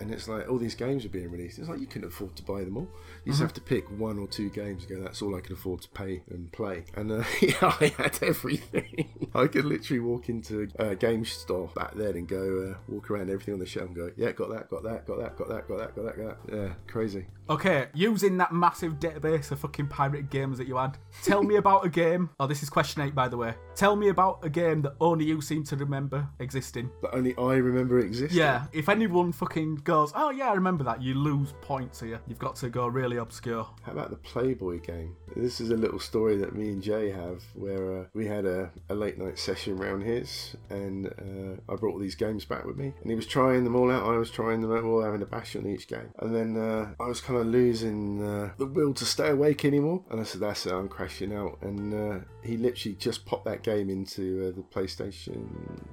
and 0.00 0.12
it's 0.12 0.28
like 0.28 0.48
all 0.48 0.58
these 0.58 0.74
games 0.74 1.04
are 1.04 1.08
being 1.08 1.30
released, 1.30 1.58
it's 1.58 1.68
like 1.68 1.80
you 1.80 1.86
couldn't 1.86 2.08
afford 2.08 2.34
to 2.36 2.42
buy 2.42 2.64
them 2.64 2.76
all. 2.76 2.88
You 3.24 3.32
just 3.32 3.42
have 3.42 3.52
to 3.54 3.60
pick 3.60 3.88
one 3.98 4.18
or 4.18 4.26
two 4.26 4.50
games. 4.50 4.84
and 4.84 4.96
Go, 4.96 5.02
that's 5.02 5.22
all 5.22 5.36
I 5.36 5.40
can 5.40 5.54
afford 5.54 5.82
to 5.82 5.88
pay 5.90 6.22
and 6.30 6.50
play. 6.52 6.84
And 6.94 7.12
uh, 7.12 7.24
yeah, 7.40 7.54
I 7.62 7.92
had 7.96 8.18
everything. 8.22 9.08
I 9.34 9.46
could 9.46 9.64
literally 9.64 10.00
walk 10.00 10.28
into 10.28 10.68
a 10.78 10.94
game 10.94 11.24
store 11.24 11.70
back 11.74 11.94
then 11.94 12.16
and 12.16 12.28
go 12.28 12.72
uh, 12.72 12.78
walk 12.88 13.10
around 13.10 13.30
everything 13.30 13.54
on 13.54 13.60
the 13.60 13.66
shelf 13.66 13.86
and 13.86 13.96
go, 13.96 14.10
yeah, 14.16 14.32
got 14.32 14.50
that, 14.50 14.68
got 14.68 14.82
that, 14.82 15.06
got 15.06 15.18
that, 15.18 15.36
got 15.36 15.48
that, 15.48 15.68
got 15.68 15.78
that, 15.78 15.94
got 15.94 16.04
that, 16.04 16.16
got 16.16 16.46
that. 16.46 16.56
Yeah, 16.56 16.74
crazy. 16.86 17.26
Okay, 17.50 17.88
using 17.92 18.38
that 18.38 18.52
massive 18.52 18.94
database 18.94 19.50
of 19.50 19.60
fucking 19.60 19.88
pirate 19.88 20.30
games 20.30 20.56
that 20.56 20.66
you 20.66 20.76
had, 20.76 20.96
tell 21.22 21.42
me 21.42 21.56
about 21.56 21.84
a 21.84 21.90
game. 21.90 22.30
Oh, 22.40 22.46
this 22.46 22.62
is 22.62 22.70
question 22.70 23.02
eight, 23.02 23.14
by 23.14 23.28
the 23.28 23.36
way. 23.36 23.54
Tell 23.74 23.96
me 23.96 24.08
about 24.08 24.38
a 24.42 24.48
game 24.48 24.80
that 24.82 24.94
only 24.98 25.26
you 25.26 25.42
seem 25.42 25.62
to 25.64 25.76
remember 25.76 26.26
existing. 26.38 26.90
But 27.02 27.14
only 27.14 27.36
I 27.36 27.56
remember 27.56 27.98
existing. 27.98 28.38
Yeah, 28.38 28.64
if 28.72 28.88
anyone 28.88 29.30
fucking 29.30 29.76
goes, 29.84 30.10
oh 30.14 30.30
yeah, 30.30 30.48
I 30.48 30.54
remember 30.54 30.84
that, 30.84 31.02
you 31.02 31.14
lose 31.14 31.52
points 31.60 32.00
here. 32.00 32.18
You've 32.26 32.38
got 32.38 32.56
to 32.56 32.70
go 32.70 32.86
really 32.86 33.18
obscure. 33.18 33.68
How 33.82 33.92
about 33.92 34.08
the 34.08 34.16
Playboy 34.16 34.80
game? 34.80 35.14
This 35.36 35.60
is 35.60 35.70
a 35.70 35.76
little 35.76 35.98
story 35.98 36.36
that 36.36 36.54
me 36.54 36.68
and 36.68 36.82
Jay 36.82 37.10
have 37.10 37.42
where 37.54 38.00
uh, 38.00 38.04
we 38.14 38.26
had 38.26 38.46
a, 38.46 38.70
a 38.88 38.94
late 38.94 39.18
night 39.18 39.38
session 39.38 39.78
around 39.78 40.02
his 40.02 40.56
and 40.70 41.06
uh, 41.06 41.72
I 41.72 41.76
brought 41.76 41.94
all 41.94 41.98
these 41.98 42.14
games 42.14 42.44
back 42.44 42.64
with 42.64 42.76
me 42.76 42.92
and 43.00 43.10
he 43.10 43.16
was 43.16 43.26
trying 43.26 43.64
them 43.64 43.74
all 43.74 43.90
out. 43.90 44.06
I 44.06 44.16
was 44.16 44.30
trying 44.30 44.60
them 44.60 44.72
out, 44.72 44.84
all 44.84 45.02
having 45.02 45.22
a 45.22 45.26
bash 45.26 45.56
on 45.56 45.66
each 45.66 45.88
game. 45.88 46.10
And 46.20 46.34
then 46.34 46.56
uh, 46.56 46.94
I 47.00 47.08
was 47.08 47.20
kind 47.20 47.40
of 47.40 47.46
losing 47.46 48.24
uh, 48.24 48.52
the 48.58 48.66
will 48.66 48.94
to 48.94 49.04
stay 49.04 49.30
awake 49.30 49.64
anymore. 49.64 50.02
And 50.10 50.20
I 50.20 50.24
said, 50.24 50.40
that's 50.40 50.66
it, 50.66 50.72
I'm 50.72 50.88
crashing 50.88 51.34
out. 51.34 51.58
And 51.62 51.94
uh, 51.94 52.24
he 52.42 52.56
literally 52.56 52.96
just 52.96 53.26
popped 53.26 53.46
that 53.46 53.62
game 53.62 53.90
into 53.90 54.48
uh, 54.48 54.56
the 54.56 54.62
PlayStation 54.62 55.48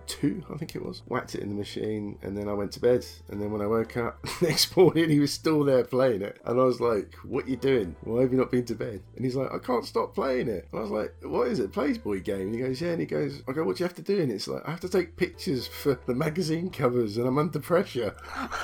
2, 0.07 0.43
I 0.53 0.57
think 0.57 0.75
it 0.75 0.85
was. 0.85 1.01
Whacked 1.07 1.35
it 1.35 1.41
in 1.41 1.49
the 1.49 1.55
machine 1.55 2.19
and 2.21 2.37
then 2.37 2.47
I 2.47 2.53
went 2.53 2.71
to 2.73 2.79
bed. 2.79 3.05
And 3.29 3.41
then 3.41 3.51
when 3.51 3.61
I 3.61 3.67
woke 3.67 3.97
up 3.97 4.23
next 4.41 4.75
morning, 4.77 5.09
he 5.09 5.19
was 5.19 5.33
still 5.33 5.63
there 5.63 5.83
playing 5.83 6.21
it. 6.21 6.39
And 6.45 6.59
I 6.59 6.63
was 6.63 6.79
like, 6.79 7.15
what 7.23 7.45
are 7.45 7.49
you 7.49 7.57
doing? 7.57 7.95
Why 8.01 8.21
have 8.21 8.31
you 8.31 8.37
not 8.37 8.51
been 8.51 8.65
to 8.65 8.75
bed? 8.75 9.01
And 9.15 9.25
he's 9.25 9.30
like, 9.35 9.51
I 9.53 9.57
can't 9.59 9.85
stop 9.85 10.13
playing 10.15 10.47
it. 10.47 10.67
And 10.71 10.79
I 10.79 10.81
was 10.83 10.91
like, 10.91 11.13
what 11.23 11.47
is 11.47 11.59
it? 11.59 11.71
Playboy 11.73 12.21
game? 12.21 12.41
And 12.47 12.55
he 12.55 12.61
goes, 12.61 12.81
yeah. 12.81 12.89
And 12.91 12.99
he 12.99 13.05
goes, 13.05 13.41
I 13.47 13.51
go, 13.51 13.63
what 13.63 13.77
do 13.77 13.83
you 13.83 13.87
have 13.87 13.95
to 13.95 14.01
do? 14.01 14.21
And 14.21 14.31
it's 14.31 14.47
like, 14.47 14.67
I 14.67 14.71
have 14.71 14.79
to 14.81 14.89
take 14.89 15.15
pictures 15.17 15.67
for 15.67 15.99
the 16.05 16.15
magazine 16.15 16.69
covers 16.69 17.17
and 17.17 17.27
I'm 17.27 17.37
under 17.37 17.59
pressure. 17.59 18.15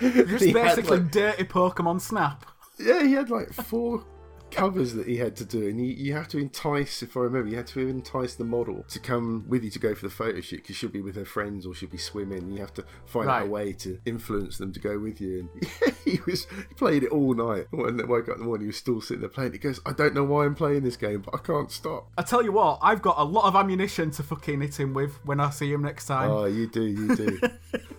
Just 0.00 0.44
He 0.44 0.52
had, 0.52 0.54
basically 0.76 0.98
like- 0.98 1.10
dirty 1.10 1.44
Pokemon 1.44 2.00
Snap. 2.00 2.44
Yeah, 2.78 3.02
he 3.02 3.12
had 3.12 3.28
like 3.30 3.52
four 3.52 4.04
covers 4.50 4.94
that 4.94 5.06
he 5.06 5.16
had 5.16 5.36
to 5.36 5.44
do, 5.44 5.68
and 5.68 5.80
you, 5.80 5.92
you 5.92 6.12
have 6.14 6.28
to 6.28 6.38
entice, 6.38 7.02
if 7.02 7.16
I 7.16 7.20
remember, 7.20 7.48
you 7.48 7.56
had 7.56 7.66
to 7.68 7.88
entice 7.88 8.34
the 8.34 8.44
model 8.44 8.84
to 8.88 8.98
come 8.98 9.44
with 9.48 9.64
you 9.64 9.70
to 9.70 9.78
go 9.78 9.94
for 9.94 10.06
the 10.06 10.14
photo 10.14 10.40
shoot 10.40 10.62
because 10.62 10.76
she'll 10.76 10.90
be 10.90 11.00
with 11.00 11.16
her 11.16 11.24
friends 11.24 11.66
or 11.66 11.74
she'll 11.74 11.88
be 11.88 11.98
swimming. 11.98 12.50
You 12.50 12.60
have 12.60 12.74
to 12.74 12.84
find 13.06 13.28
out 13.28 13.42
a 13.42 13.46
way 13.46 13.72
to 13.74 14.00
influence 14.04 14.58
them 14.58 14.72
to 14.72 14.80
go 14.80 14.98
with 14.98 15.20
you. 15.20 15.40
And 15.40 15.62
yeah, 15.62 15.92
he 16.04 16.20
was 16.26 16.46
he 16.68 16.74
played 16.74 17.04
it 17.04 17.10
all 17.10 17.34
night. 17.34 17.66
When 17.70 18.00
I 18.00 18.04
woke 18.04 18.28
up 18.28 18.36
in 18.36 18.40
the 18.40 18.46
morning, 18.46 18.64
he 18.64 18.68
was 18.68 18.76
still 18.76 19.00
sitting 19.00 19.20
there 19.20 19.30
playing. 19.30 19.52
He 19.52 19.58
goes, 19.58 19.80
"I 19.86 19.92
don't 19.92 20.14
know 20.14 20.24
why 20.24 20.44
I'm 20.44 20.54
playing 20.54 20.82
this 20.82 20.96
game, 20.96 21.22
but 21.22 21.34
I 21.34 21.38
can't 21.38 21.70
stop." 21.70 22.08
I 22.16 22.22
tell 22.22 22.42
you 22.42 22.52
what, 22.52 22.78
I've 22.82 23.02
got 23.02 23.18
a 23.18 23.24
lot 23.24 23.44
of 23.44 23.56
ammunition 23.56 24.10
to 24.12 24.22
fucking 24.22 24.60
hit 24.60 24.78
him 24.78 24.94
with 24.94 25.24
when 25.24 25.40
I 25.40 25.50
see 25.50 25.72
him 25.72 25.82
next 25.82 26.06
time. 26.06 26.30
Oh, 26.30 26.44
you 26.46 26.68
do, 26.68 26.82
you 26.82 27.16
do. 27.16 27.40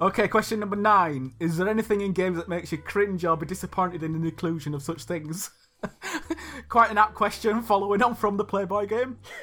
Okay, 0.00 0.26
question 0.26 0.58
number 0.60 0.76
nine. 0.76 1.34
Is 1.38 1.56
there 1.56 1.68
anything 1.68 2.00
in 2.00 2.12
games 2.12 2.36
that 2.36 2.48
makes 2.48 2.72
you 2.72 2.78
cringe 2.78 3.24
or 3.24 3.36
be 3.36 3.46
disappointed 3.46 4.02
in 4.02 4.20
the 4.20 4.28
inclusion 4.28 4.74
of 4.74 4.82
such 4.82 5.04
things? 5.04 5.50
Quite 6.68 6.90
an 6.90 6.98
apt 6.98 7.14
question 7.14 7.62
following 7.62 8.02
on 8.02 8.16
from 8.16 8.36
the 8.36 8.44
Playboy 8.44 8.86
game. 8.86 9.18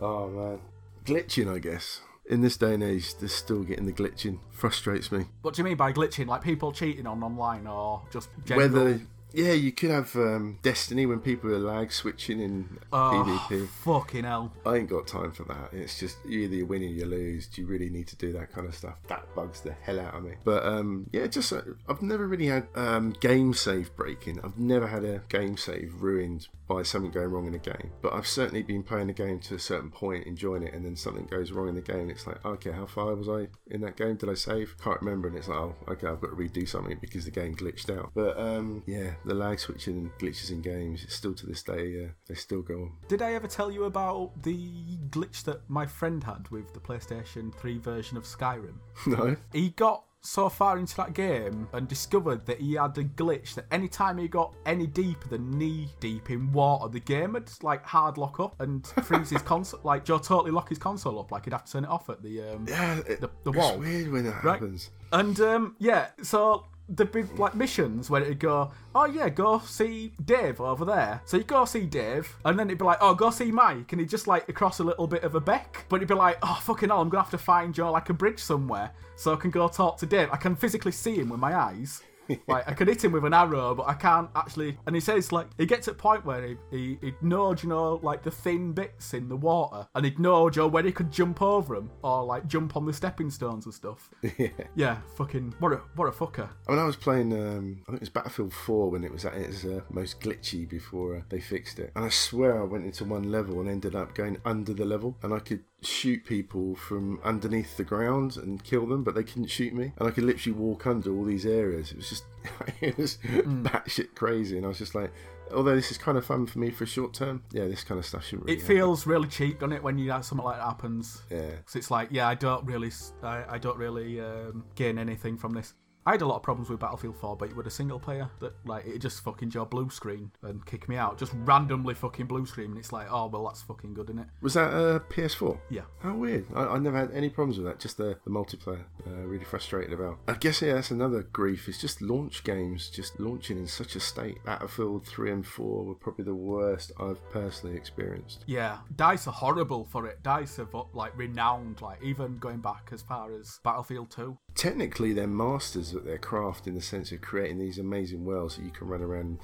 oh 0.00 0.28
man, 0.28 0.60
glitching, 1.04 1.54
I 1.54 1.58
guess. 1.58 2.00
In 2.26 2.40
this 2.40 2.56
day 2.56 2.72
and 2.72 2.82
age, 2.82 3.14
they're 3.16 3.28
still 3.28 3.62
getting 3.62 3.84
the 3.84 3.92
glitching. 3.92 4.38
Frustrates 4.50 5.12
me. 5.12 5.26
What 5.42 5.54
do 5.54 5.60
you 5.60 5.64
mean 5.64 5.76
by 5.76 5.92
glitching? 5.92 6.26
Like 6.26 6.40
people 6.40 6.72
cheating 6.72 7.06
on 7.06 7.22
online 7.22 7.66
or 7.66 8.00
just 8.10 8.30
general? 8.46 8.68
Whether 8.70 9.00
yeah, 9.34 9.52
you 9.52 9.72
could 9.72 9.90
have 9.90 10.14
um, 10.16 10.58
Destiny 10.62 11.04
when 11.06 11.18
people 11.20 11.50
are 11.50 11.58
lag 11.58 11.92
switching 11.92 12.40
in 12.40 12.78
Oh, 12.92 13.24
PvP. 13.50 13.66
fucking 13.68 14.24
hell. 14.24 14.52
I 14.64 14.76
ain't 14.76 14.88
got 14.88 15.06
time 15.06 15.32
for 15.32 15.42
that. 15.44 15.70
It's 15.72 15.98
just 15.98 16.16
either 16.26 16.54
you 16.54 16.66
win 16.66 16.82
or 16.82 16.86
you 16.86 17.04
lose. 17.04 17.46
Do 17.48 17.60
you 17.62 17.66
really 17.66 17.90
need 17.90 18.06
to 18.08 18.16
do 18.16 18.32
that 18.32 18.52
kind 18.52 18.66
of 18.66 18.74
stuff? 18.74 18.94
That 19.08 19.26
bugs 19.34 19.60
the 19.60 19.72
hell 19.82 19.98
out 20.00 20.14
of 20.14 20.22
me. 20.24 20.34
But 20.44 20.64
um, 20.64 21.08
yeah, 21.12 21.26
just 21.26 21.52
uh, 21.52 21.62
I've 21.88 22.02
never 22.02 22.26
really 22.26 22.46
had 22.46 22.66
um, 22.74 23.10
game 23.20 23.54
save 23.54 23.94
breaking. 23.96 24.40
I've 24.44 24.58
never 24.58 24.86
had 24.86 25.04
a 25.04 25.22
game 25.28 25.56
save 25.56 25.94
ruined 26.00 26.48
by 26.68 26.82
something 26.82 27.10
going 27.10 27.30
wrong 27.30 27.46
in 27.46 27.54
a 27.54 27.58
game. 27.58 27.92
But 28.02 28.14
I've 28.14 28.26
certainly 28.26 28.62
been 28.62 28.82
playing 28.82 29.08
the 29.08 29.12
game 29.12 29.40
to 29.40 29.54
a 29.54 29.58
certain 29.58 29.90
point, 29.90 30.26
enjoying 30.26 30.62
it, 30.62 30.74
and 30.74 30.84
then 30.84 30.96
something 30.96 31.26
goes 31.26 31.52
wrong 31.52 31.68
in 31.68 31.74
the 31.74 31.80
game. 31.80 32.10
It's 32.10 32.26
like, 32.26 32.44
okay, 32.44 32.72
how 32.72 32.86
far 32.86 33.14
was 33.14 33.28
I 33.28 33.48
in 33.66 33.80
that 33.82 33.96
game? 33.96 34.16
Did 34.16 34.30
I 34.30 34.34
save? 34.34 34.76
Can't 34.82 35.00
remember. 35.00 35.28
And 35.28 35.36
it's 35.36 35.48
like, 35.48 35.58
oh, 35.58 35.76
okay, 35.88 36.06
I've 36.06 36.20
got 36.20 36.30
to 36.30 36.36
redo 36.36 36.68
something 36.68 36.98
because 37.00 37.24
the 37.24 37.30
game 37.30 37.54
glitched 37.54 37.94
out. 37.96 38.12
But 38.14 38.38
um, 38.38 38.82
yeah, 38.86 39.14
the 39.24 39.34
lag 39.34 39.58
switching 39.58 40.10
glitches 40.18 40.50
in 40.50 40.62
games, 40.62 41.04
it's 41.04 41.14
still 41.14 41.34
to 41.34 41.46
this 41.46 41.62
day, 41.62 42.04
uh, 42.04 42.08
they 42.26 42.34
still 42.34 42.62
go 42.62 42.74
on. 42.74 42.92
Did 43.08 43.22
I 43.22 43.34
ever 43.34 43.46
tell 43.46 43.70
you 43.70 43.84
about 43.84 44.42
the 44.42 44.98
glitch 45.10 45.44
that 45.44 45.68
my 45.68 45.86
friend 45.86 46.22
had 46.22 46.48
with 46.50 46.72
the 46.72 46.80
PlayStation 46.80 47.54
3 47.54 47.78
version 47.78 48.16
of 48.16 48.24
Skyrim? 48.24 48.74
No? 49.06 49.36
He 49.52 49.70
got 49.70 50.04
so 50.26 50.48
far 50.48 50.78
into 50.78 50.96
that 50.96 51.12
game 51.12 51.68
and 51.74 51.86
discovered 51.86 52.46
that 52.46 52.58
he 52.58 52.72
had 52.74 52.96
a 52.96 53.04
glitch 53.04 53.54
that 53.54 53.66
anytime 53.70 54.16
he 54.16 54.26
got 54.26 54.54
any 54.64 54.86
deeper 54.86 55.28
than 55.28 55.50
knee 55.50 55.86
deep 56.00 56.30
in 56.30 56.50
water, 56.50 56.88
the 56.90 56.98
game 57.00 57.34
would 57.34 57.50
like 57.62 57.84
hard 57.84 58.16
lock 58.16 58.40
up 58.40 58.58
and 58.60 58.86
freeze 59.04 59.28
his 59.30 59.42
console, 59.42 59.80
like 59.84 60.04
Joe 60.04 60.18
totally 60.18 60.50
lock 60.50 60.70
his 60.70 60.78
console 60.78 61.18
up, 61.20 61.30
like 61.30 61.44
he'd 61.44 61.52
have 61.52 61.64
to 61.66 61.72
turn 61.72 61.84
it 61.84 61.90
off 61.90 62.08
at 62.08 62.22
the 62.22 62.40
um, 62.42 62.64
Yeah, 62.66 62.98
it, 63.06 63.20
the, 63.20 63.30
the 63.44 63.50
it's 63.50 63.58
wall. 63.58 63.78
weird 63.78 64.10
when 64.10 64.24
that 64.24 64.42
Right. 64.42 64.54
happens. 64.54 64.90
And 65.12 65.38
um, 65.40 65.76
yeah, 65.78 66.06
so 66.22 66.64
the 66.88 67.04
big 67.04 67.38
like 67.38 67.54
missions 67.54 68.10
where 68.10 68.22
it'd 68.22 68.38
go, 68.38 68.70
oh 68.94 69.06
yeah, 69.06 69.28
go 69.28 69.58
see 69.60 70.12
Dave 70.24 70.60
over 70.60 70.84
there. 70.84 71.22
So 71.24 71.36
you 71.36 71.44
go 71.44 71.64
see 71.64 71.86
Dave, 71.86 72.34
and 72.44 72.58
then 72.58 72.68
it'd 72.68 72.78
be 72.78 72.84
like, 72.84 72.98
oh, 73.00 73.14
go 73.14 73.30
see 73.30 73.50
Mike, 73.50 73.92
and 73.92 74.00
he'd 74.00 74.10
just 74.10 74.26
like 74.26 74.48
across 74.48 74.80
a 74.80 74.84
little 74.84 75.06
bit 75.06 75.22
of 75.22 75.34
a 75.34 75.40
beck. 75.40 75.86
But 75.88 76.00
he'd 76.00 76.08
be 76.08 76.14
like, 76.14 76.38
oh 76.42 76.60
fucking 76.62 76.90
hell, 76.90 77.00
I'm 77.00 77.08
gonna 77.08 77.22
have 77.22 77.30
to 77.30 77.38
find 77.38 77.76
you 77.76 77.88
like 77.88 78.10
a 78.10 78.14
bridge 78.14 78.38
somewhere 78.38 78.90
so 79.16 79.32
I 79.32 79.36
can 79.36 79.50
go 79.50 79.68
talk 79.68 79.96
to 79.98 80.06
Dave. 80.06 80.28
I 80.32 80.36
can 80.36 80.56
physically 80.56 80.92
see 80.92 81.16
him 81.16 81.30
with 81.30 81.40
my 81.40 81.56
eyes. 81.56 82.02
Like 82.46 82.68
I 82.68 82.72
could 82.72 82.88
hit 82.88 83.04
him 83.04 83.12
with 83.12 83.24
an 83.24 83.34
arrow, 83.34 83.74
but 83.74 83.86
I 83.88 83.94
can't 83.94 84.30
actually. 84.34 84.78
And 84.86 84.94
he 84.94 85.00
says 85.00 85.32
like 85.32 85.48
he 85.58 85.66
gets 85.66 85.86
to 85.86 85.92
a 85.92 85.94
point 85.94 86.24
where 86.24 86.46
he 86.46 86.56
he 86.70 86.98
he'd 87.00 87.22
know, 87.22 87.54
you 87.54 87.68
know, 87.68 88.00
like 88.02 88.22
the 88.22 88.30
thin 88.30 88.72
bits 88.72 89.14
in 89.14 89.28
the 89.28 89.36
water, 89.36 89.86
and 89.94 90.04
he'd 90.04 90.18
know, 90.18 90.50
Joe, 90.50 90.66
where 90.68 90.82
he 90.82 90.92
could 90.92 91.10
jump 91.10 91.42
over 91.42 91.74
them 91.76 91.90
or 92.02 92.24
like 92.24 92.46
jump 92.46 92.76
on 92.76 92.86
the 92.86 92.92
stepping 92.92 93.30
stones 93.30 93.66
and 93.66 93.74
stuff. 93.74 94.10
yeah. 94.38 94.48
Yeah, 94.74 94.98
fucking 95.16 95.54
what 95.58 95.72
a 95.72 95.80
what 95.96 96.06
a 96.06 96.10
fucker. 96.10 96.48
I 96.68 96.72
mean, 96.72 96.80
I 96.80 96.84
was 96.84 96.96
playing, 96.96 97.32
um, 97.32 97.82
I 97.82 97.92
think 97.92 97.96
it 97.96 98.00
was 98.00 98.08
Battlefield 98.08 98.52
4 98.52 98.90
when 98.90 99.04
it 99.04 99.12
was 99.12 99.24
at 99.24 99.34
its 99.34 99.64
uh, 99.64 99.80
most 99.90 100.20
glitchy 100.20 100.68
before 100.68 101.16
uh, 101.16 101.20
they 101.28 101.40
fixed 101.40 101.78
it. 101.78 101.92
And 101.96 102.04
I 102.04 102.08
swear 102.08 102.60
I 102.60 102.64
went 102.64 102.84
into 102.84 103.04
one 103.04 103.30
level 103.30 103.60
and 103.60 103.68
ended 103.68 103.94
up 103.94 104.14
going 104.14 104.38
under 104.44 104.72
the 104.74 104.84
level, 104.84 105.16
and 105.22 105.32
I 105.32 105.38
could 105.38 105.64
shoot 105.86 106.24
people 106.24 106.74
from 106.74 107.20
underneath 107.24 107.76
the 107.76 107.84
ground 107.84 108.36
and 108.36 108.62
kill 108.62 108.86
them, 108.86 109.04
but 109.04 109.14
they 109.14 109.22
couldn't 109.22 109.46
shoot 109.46 109.72
me. 109.72 109.92
And 109.98 110.08
I 110.08 110.10
could 110.10 110.24
literally 110.24 110.58
walk 110.58 110.86
under 110.86 111.14
all 111.14 111.24
these 111.24 111.46
areas. 111.46 111.90
It 111.90 111.96
was 111.96 112.08
just, 112.08 112.24
it 112.80 112.96
was 112.98 113.18
batshit 113.22 114.14
crazy. 114.14 114.56
And 114.56 114.64
I 114.64 114.68
was 114.68 114.78
just 114.78 114.94
like, 114.94 115.12
although 115.52 115.74
this 115.74 115.90
is 115.90 115.98
kind 115.98 116.18
of 116.18 116.24
fun 116.24 116.46
for 116.46 116.58
me 116.58 116.70
for 116.70 116.84
a 116.84 116.86
short 116.86 117.14
term, 117.14 117.42
yeah, 117.52 117.66
this 117.66 117.84
kind 117.84 117.98
of 117.98 118.06
stuff 118.06 118.24
shouldn't 118.24 118.46
really 118.46 118.58
It 118.58 118.62
feels 118.62 119.06
really 119.06 119.28
cheap, 119.28 119.60
doesn't 119.60 119.72
it, 119.72 119.82
when 119.82 119.98
you 119.98 120.10
have 120.10 120.24
something 120.24 120.44
like 120.44 120.56
that 120.56 120.64
happens? 120.64 121.22
Yeah. 121.30 121.50
So 121.66 121.78
it's 121.78 121.90
like, 121.90 122.08
yeah, 122.10 122.28
I 122.28 122.34
don't 122.34 122.64
really, 122.64 122.90
I 123.22 123.58
don't 123.58 123.78
really 123.78 124.20
um, 124.20 124.64
gain 124.74 124.98
anything 124.98 125.36
from 125.36 125.52
this. 125.52 125.74
I 126.06 126.12
had 126.12 126.22
a 126.22 126.26
lot 126.26 126.36
of 126.36 126.42
problems 126.42 126.68
with 126.68 126.80
Battlefield 126.80 127.16
4, 127.16 127.36
but 127.36 127.56
with 127.56 127.66
a 127.66 127.70
single 127.70 127.98
player 127.98 128.28
that 128.40 128.52
like 128.66 128.86
it 128.86 128.98
just 128.98 129.24
fucking 129.24 129.52
your 129.52 129.64
blue 129.64 129.88
screen 129.88 130.30
and 130.42 130.64
kick 130.66 130.88
me 130.88 130.96
out, 130.96 131.18
just 131.18 131.32
randomly 131.44 131.94
fucking 131.94 132.26
blue 132.26 132.44
screen, 132.44 132.70
and 132.70 132.78
it's 132.78 132.92
like, 132.92 133.06
oh 133.10 133.26
well, 133.26 133.46
that's 133.46 133.62
fucking 133.62 133.94
good, 133.94 134.10
isn't 134.10 134.18
it? 134.18 134.26
Was 134.42 134.54
that 134.54 134.72
uh, 134.72 134.98
PS4? 135.10 135.58
Yeah. 135.70 135.82
How 136.00 136.14
weird. 136.14 136.46
I, 136.54 136.64
I 136.64 136.78
never 136.78 136.98
had 136.98 137.10
any 137.12 137.30
problems 137.30 137.58
with 137.58 137.66
that, 137.66 137.80
just 137.80 137.96
the, 137.96 138.18
the 138.24 138.30
multiplayer. 138.30 138.84
Uh, 139.06 139.10
really 139.26 139.44
frustrated 139.44 139.92
about. 139.92 140.18
I 140.28 140.34
guess, 140.34 140.60
yeah, 140.60 140.74
that's 140.74 140.90
another 140.90 141.22
grief. 141.22 141.68
It's 141.68 141.80
just 141.80 142.02
launch 142.02 142.44
games 142.44 142.90
just 142.90 143.18
launching 143.18 143.58
in 143.58 143.66
such 143.66 143.96
a 143.96 144.00
state. 144.00 144.44
Battlefield 144.44 145.06
3 145.06 145.32
and 145.32 145.46
4 145.46 145.84
were 145.84 145.94
probably 145.94 146.24
the 146.24 146.34
worst 146.34 146.92
I've 147.00 147.18
personally 147.30 147.76
experienced. 147.76 148.44
Yeah, 148.46 148.78
Dice 148.94 149.26
are 149.26 149.32
horrible 149.32 149.84
for 149.84 150.06
it. 150.06 150.22
Dice 150.22 150.56
have 150.56 150.74
like 150.92 151.16
renowned, 151.16 151.80
like 151.80 152.02
even 152.02 152.38
going 152.38 152.60
back 152.60 152.90
as 152.92 153.02
far 153.02 153.32
as 153.32 153.60
Battlefield 153.64 154.10
2. 154.10 154.36
Technically, 154.54 155.12
they're 155.12 155.26
masters 155.26 155.94
at 155.94 156.04
their 156.04 156.18
craft 156.18 156.66
in 156.66 156.74
the 156.74 156.80
sense 156.80 157.10
of 157.12 157.20
creating 157.20 157.58
these 157.58 157.78
amazing 157.78 158.24
worlds 158.24 158.56
that 158.56 158.64
you 158.64 158.70
can 158.70 158.86
run 158.86 159.02
around 159.02 159.38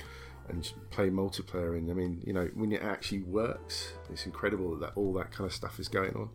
and 0.49 0.73
play 0.91 1.11
multiplayer 1.11 1.77
in. 1.77 1.91
I 1.91 1.95
mean, 1.95 2.23
you 2.25 2.33
know, 2.33 2.49
when 2.55 2.73
it 2.73 2.83
actually 2.83 3.23
works, 3.23 3.93
it's 4.11 4.27
incredible 4.27 4.77
that 4.77 4.93
all 4.95 5.13
that 5.15 5.33
kind 5.33 5.47
of 5.47 5.55
stuff 5.55 5.81
is 5.81 5.89
going 5.89 6.15
on. 6.15 6.31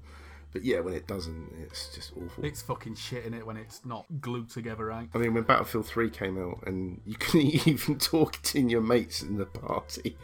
But 0.55 0.63
yeah, 0.63 0.79
when 0.79 0.93
it 0.93 1.05
doesn't, 1.05 1.51
it's 1.61 1.93
just 1.93 2.13
awful. 2.15 2.45
It's 2.45 2.61
fucking 2.61 2.95
shit 2.95 3.25
in 3.25 3.33
it 3.33 3.45
when 3.45 3.57
it's 3.57 3.81
not 3.83 4.05
glued 4.21 4.49
together 4.49 4.85
right. 4.85 5.09
I 5.13 5.17
mean, 5.17 5.33
when 5.33 5.43
Battlefield 5.43 5.85
3 5.85 6.09
came 6.09 6.41
out, 6.41 6.65
and 6.65 7.01
you 7.05 7.15
couldn't 7.15 7.67
even 7.67 7.97
talk 7.97 8.41
to 8.41 8.61
your 8.61 8.79
mates 8.79 9.21
in 9.21 9.35
the 9.35 9.47
party, 9.47 10.15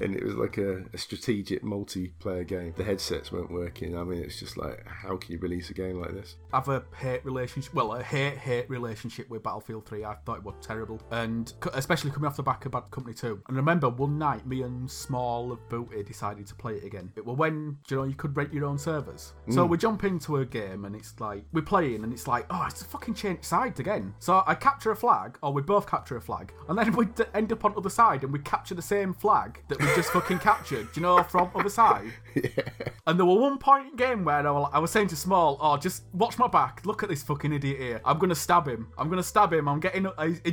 and 0.00 0.16
it 0.16 0.24
was 0.24 0.34
like 0.34 0.58
a, 0.58 0.82
a 0.92 0.98
strategic 0.98 1.62
multiplayer 1.62 2.44
game. 2.44 2.74
The 2.76 2.82
headsets 2.82 3.30
weren't 3.30 3.52
working. 3.52 3.96
I 3.96 4.02
mean, 4.02 4.24
it's 4.24 4.40
just 4.40 4.56
like, 4.56 4.84
how 4.88 5.18
can 5.18 5.30
you 5.30 5.38
release 5.38 5.70
a 5.70 5.74
game 5.74 6.00
like 6.00 6.14
this? 6.14 6.34
I 6.52 6.56
have 6.56 6.68
a 6.68 6.82
hate 6.96 7.24
relationship, 7.24 7.72
well, 7.72 7.92
a 7.92 8.02
hate 8.02 8.38
hate 8.38 8.68
relationship 8.68 9.30
with 9.30 9.44
Battlefield 9.44 9.86
3. 9.86 10.04
I 10.04 10.16
thought 10.26 10.38
it 10.38 10.42
was 10.42 10.56
terrible, 10.60 11.00
and 11.12 11.52
especially 11.74 12.10
coming 12.10 12.26
off 12.26 12.34
the 12.34 12.42
back 12.42 12.66
of 12.66 12.72
Bad 12.72 12.90
Company 12.90 13.14
2. 13.14 13.42
And 13.46 13.56
I 13.56 13.60
remember 13.60 13.88
one 13.88 14.18
night, 14.18 14.44
me 14.48 14.62
and 14.62 14.90
Small 14.90 15.52
of 15.52 15.68
Booty 15.68 16.02
decided 16.02 16.48
to 16.48 16.56
play 16.56 16.72
it 16.72 16.82
again. 16.82 17.12
It 17.14 17.24
was 17.24 17.36
when 17.36 17.78
you 17.88 17.96
know 17.96 18.02
you 18.02 18.16
could 18.16 18.36
rent 18.36 18.52
your 18.52 18.64
own 18.64 18.78
servers. 18.78 19.34
So 19.50 19.64
mm. 19.64 19.68
we 19.68 19.75
jump 19.76 20.04
into 20.04 20.36
a 20.36 20.44
game, 20.44 20.84
and 20.84 20.94
it's 20.96 21.18
like 21.20 21.44
we're 21.52 21.62
playing, 21.62 22.04
and 22.04 22.12
it's 22.12 22.26
like, 22.26 22.46
oh, 22.50 22.64
it's 22.68 22.82
a 22.82 22.84
fucking 22.84 23.14
changed 23.14 23.44
sides 23.44 23.80
again. 23.80 24.14
So 24.18 24.42
I 24.46 24.54
capture 24.54 24.90
a 24.90 24.96
flag, 24.96 25.38
or 25.42 25.52
we 25.52 25.62
both 25.62 25.88
capture 25.88 26.16
a 26.16 26.20
flag, 26.20 26.52
and 26.68 26.78
then 26.78 26.92
we 26.96 27.06
d- 27.06 27.24
end 27.34 27.52
up 27.52 27.64
on 27.64 27.74
other 27.76 27.90
side, 27.90 28.24
and 28.24 28.32
we 28.32 28.38
capture 28.40 28.74
the 28.74 28.82
same 28.82 29.14
flag 29.14 29.62
that 29.68 29.80
we 29.80 29.86
just 29.94 30.10
fucking 30.12 30.38
captured. 30.38 30.88
You 30.94 31.02
know, 31.02 31.22
from 31.22 31.50
other 31.54 31.70
side. 31.70 32.12
Yeah. 32.36 32.64
And 33.06 33.18
there 33.18 33.24
were 33.24 33.38
one 33.38 33.56
point 33.56 33.88
in 33.92 33.96
game 33.96 34.22
where 34.24 34.46
I 34.46 34.50
was, 34.50 34.70
I 34.74 34.78
was 34.78 34.90
saying 34.90 35.08
to 35.08 35.16
Small, 35.16 35.56
"Oh, 35.60 35.78
just 35.78 36.02
watch 36.12 36.38
my 36.38 36.48
back. 36.48 36.84
Look 36.84 37.02
at 37.02 37.08
this 37.08 37.22
fucking 37.22 37.50
idiot 37.52 37.78
here. 37.80 38.00
I'm 38.04 38.18
gonna 38.18 38.34
stab 38.34 38.68
him. 38.68 38.88
I'm 38.98 39.08
gonna 39.08 39.22
stab 39.22 39.52
him. 39.54 39.68
I'm 39.68 39.80
getting. 39.80 40.06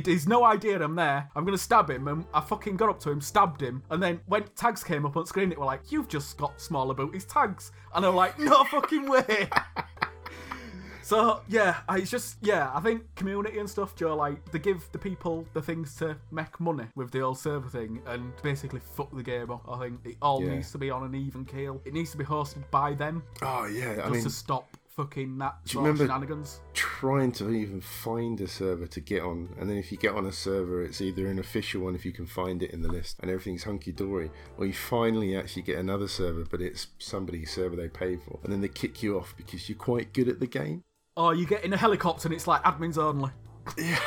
He's 0.04 0.26
no 0.26 0.44
idea 0.44 0.82
I'm 0.82 0.94
there. 0.94 1.28
I'm 1.36 1.44
gonna 1.44 1.58
stab 1.58 1.90
him." 1.90 2.08
And 2.08 2.24
I 2.32 2.40
fucking 2.40 2.76
got 2.76 2.88
up 2.88 3.00
to 3.00 3.10
him, 3.10 3.20
stabbed 3.20 3.60
him, 3.60 3.82
and 3.90 4.02
then 4.02 4.20
when 4.26 4.44
tags 4.56 4.82
came 4.82 5.04
up 5.04 5.16
on 5.16 5.26
screen, 5.26 5.52
it 5.52 5.58
were 5.58 5.66
like, 5.66 5.92
"You've 5.92 6.08
just 6.08 6.38
got 6.38 6.58
Small 6.60 6.90
about 6.90 7.12
his 7.12 7.24
tags," 7.26 7.70
and 7.94 8.04
I'm 8.04 8.14
like, 8.16 8.38
"No 8.38 8.64
fucking 8.64 9.08
way." 9.08 9.48
So 11.02 11.42
yeah, 11.48 11.80
I- 11.86 11.98
it's 11.98 12.10
just 12.10 12.38
yeah. 12.40 12.70
I 12.74 12.80
think 12.80 13.02
community 13.14 13.58
and 13.58 13.68
stuff, 13.68 13.94
Joe. 13.94 14.16
Like 14.16 14.42
they 14.52 14.58
give 14.58 14.88
the 14.90 14.98
people 14.98 15.46
the 15.52 15.60
things 15.60 15.94
to 15.96 16.16
make 16.30 16.58
money 16.58 16.86
with 16.96 17.10
the 17.10 17.20
old 17.20 17.36
server 17.38 17.68
thing, 17.68 18.00
and 18.06 18.32
basically 18.42 18.80
fuck 18.80 19.14
the 19.14 19.22
game 19.22 19.50
up. 19.50 19.66
I 19.68 19.78
think 19.80 20.00
it 20.04 20.16
all 20.22 20.42
Yeah. 20.42 20.54
needs 20.54 20.72
to 20.72 20.78
be 20.78 20.90
on 20.90 21.02
an 21.04 21.14
even 21.14 21.44
keel. 21.44 21.82
It 21.84 21.92
needs 21.92 22.10
to 22.12 22.16
be 22.16 22.24
hosted 22.24 22.62
by 22.70 22.94
them, 22.94 23.22
Oh, 23.42 23.66
yeah. 23.66 23.90
I 23.92 23.96
just 23.96 24.10
mean, 24.12 24.22
to 24.24 24.30
stop 24.30 24.66
fucking 24.96 25.38
that 25.38 25.56
you 25.64 25.72
sort 25.72 25.88
of 25.88 25.98
remember- 26.00 26.04
shenanigans. 26.12 26.60
trying 26.72 27.32
to 27.32 27.50
even 27.50 27.80
find 27.80 28.40
a 28.40 28.46
server 28.48 28.86
to 28.86 29.00
get 29.00 29.22
on, 29.22 29.48
and 29.58 29.68
then 29.68 29.76
if 29.76 29.90
you 29.90 29.98
get 29.98 30.14
on 30.14 30.26
a 30.26 30.32
server, 30.32 30.82
it's 30.82 31.00
either 31.00 31.26
an 31.26 31.38
official 31.38 31.82
one 31.82 31.94
if 31.94 32.04
you 32.04 32.12
can 32.12 32.26
find 32.26 32.62
it 32.62 32.70
in 32.70 32.82
the 32.82 32.88
list, 32.88 33.16
and 33.20 33.30
everything's 33.30 33.64
hunky 33.64 33.92
dory, 33.92 34.30
or 34.56 34.66
you 34.66 34.72
finally 34.72 35.36
actually 35.36 35.62
get 35.62 35.78
another 35.78 36.08
server, 36.08 36.44
but 36.44 36.60
it's 36.60 36.86
somebody's 36.98 37.50
server 37.52 37.76
they 37.76 37.88
paid 37.88 38.20
for, 38.22 38.38
and 38.44 38.52
then 38.52 38.60
they 38.60 38.68
kick 38.68 39.02
you 39.02 39.18
off 39.18 39.34
because 39.36 39.68
you're 39.68 39.78
quite 39.78 40.12
good 40.12 40.28
at 40.28 40.40
the 40.40 40.46
game. 40.46 40.82
Oh, 41.16 41.30
you 41.30 41.46
get 41.46 41.64
in 41.64 41.72
a 41.72 41.76
helicopter 41.76 42.26
and 42.28 42.34
it's 42.34 42.46
like 42.46 42.62
admins 42.64 42.98
only. 42.98 43.30
Yeah, 43.78 43.98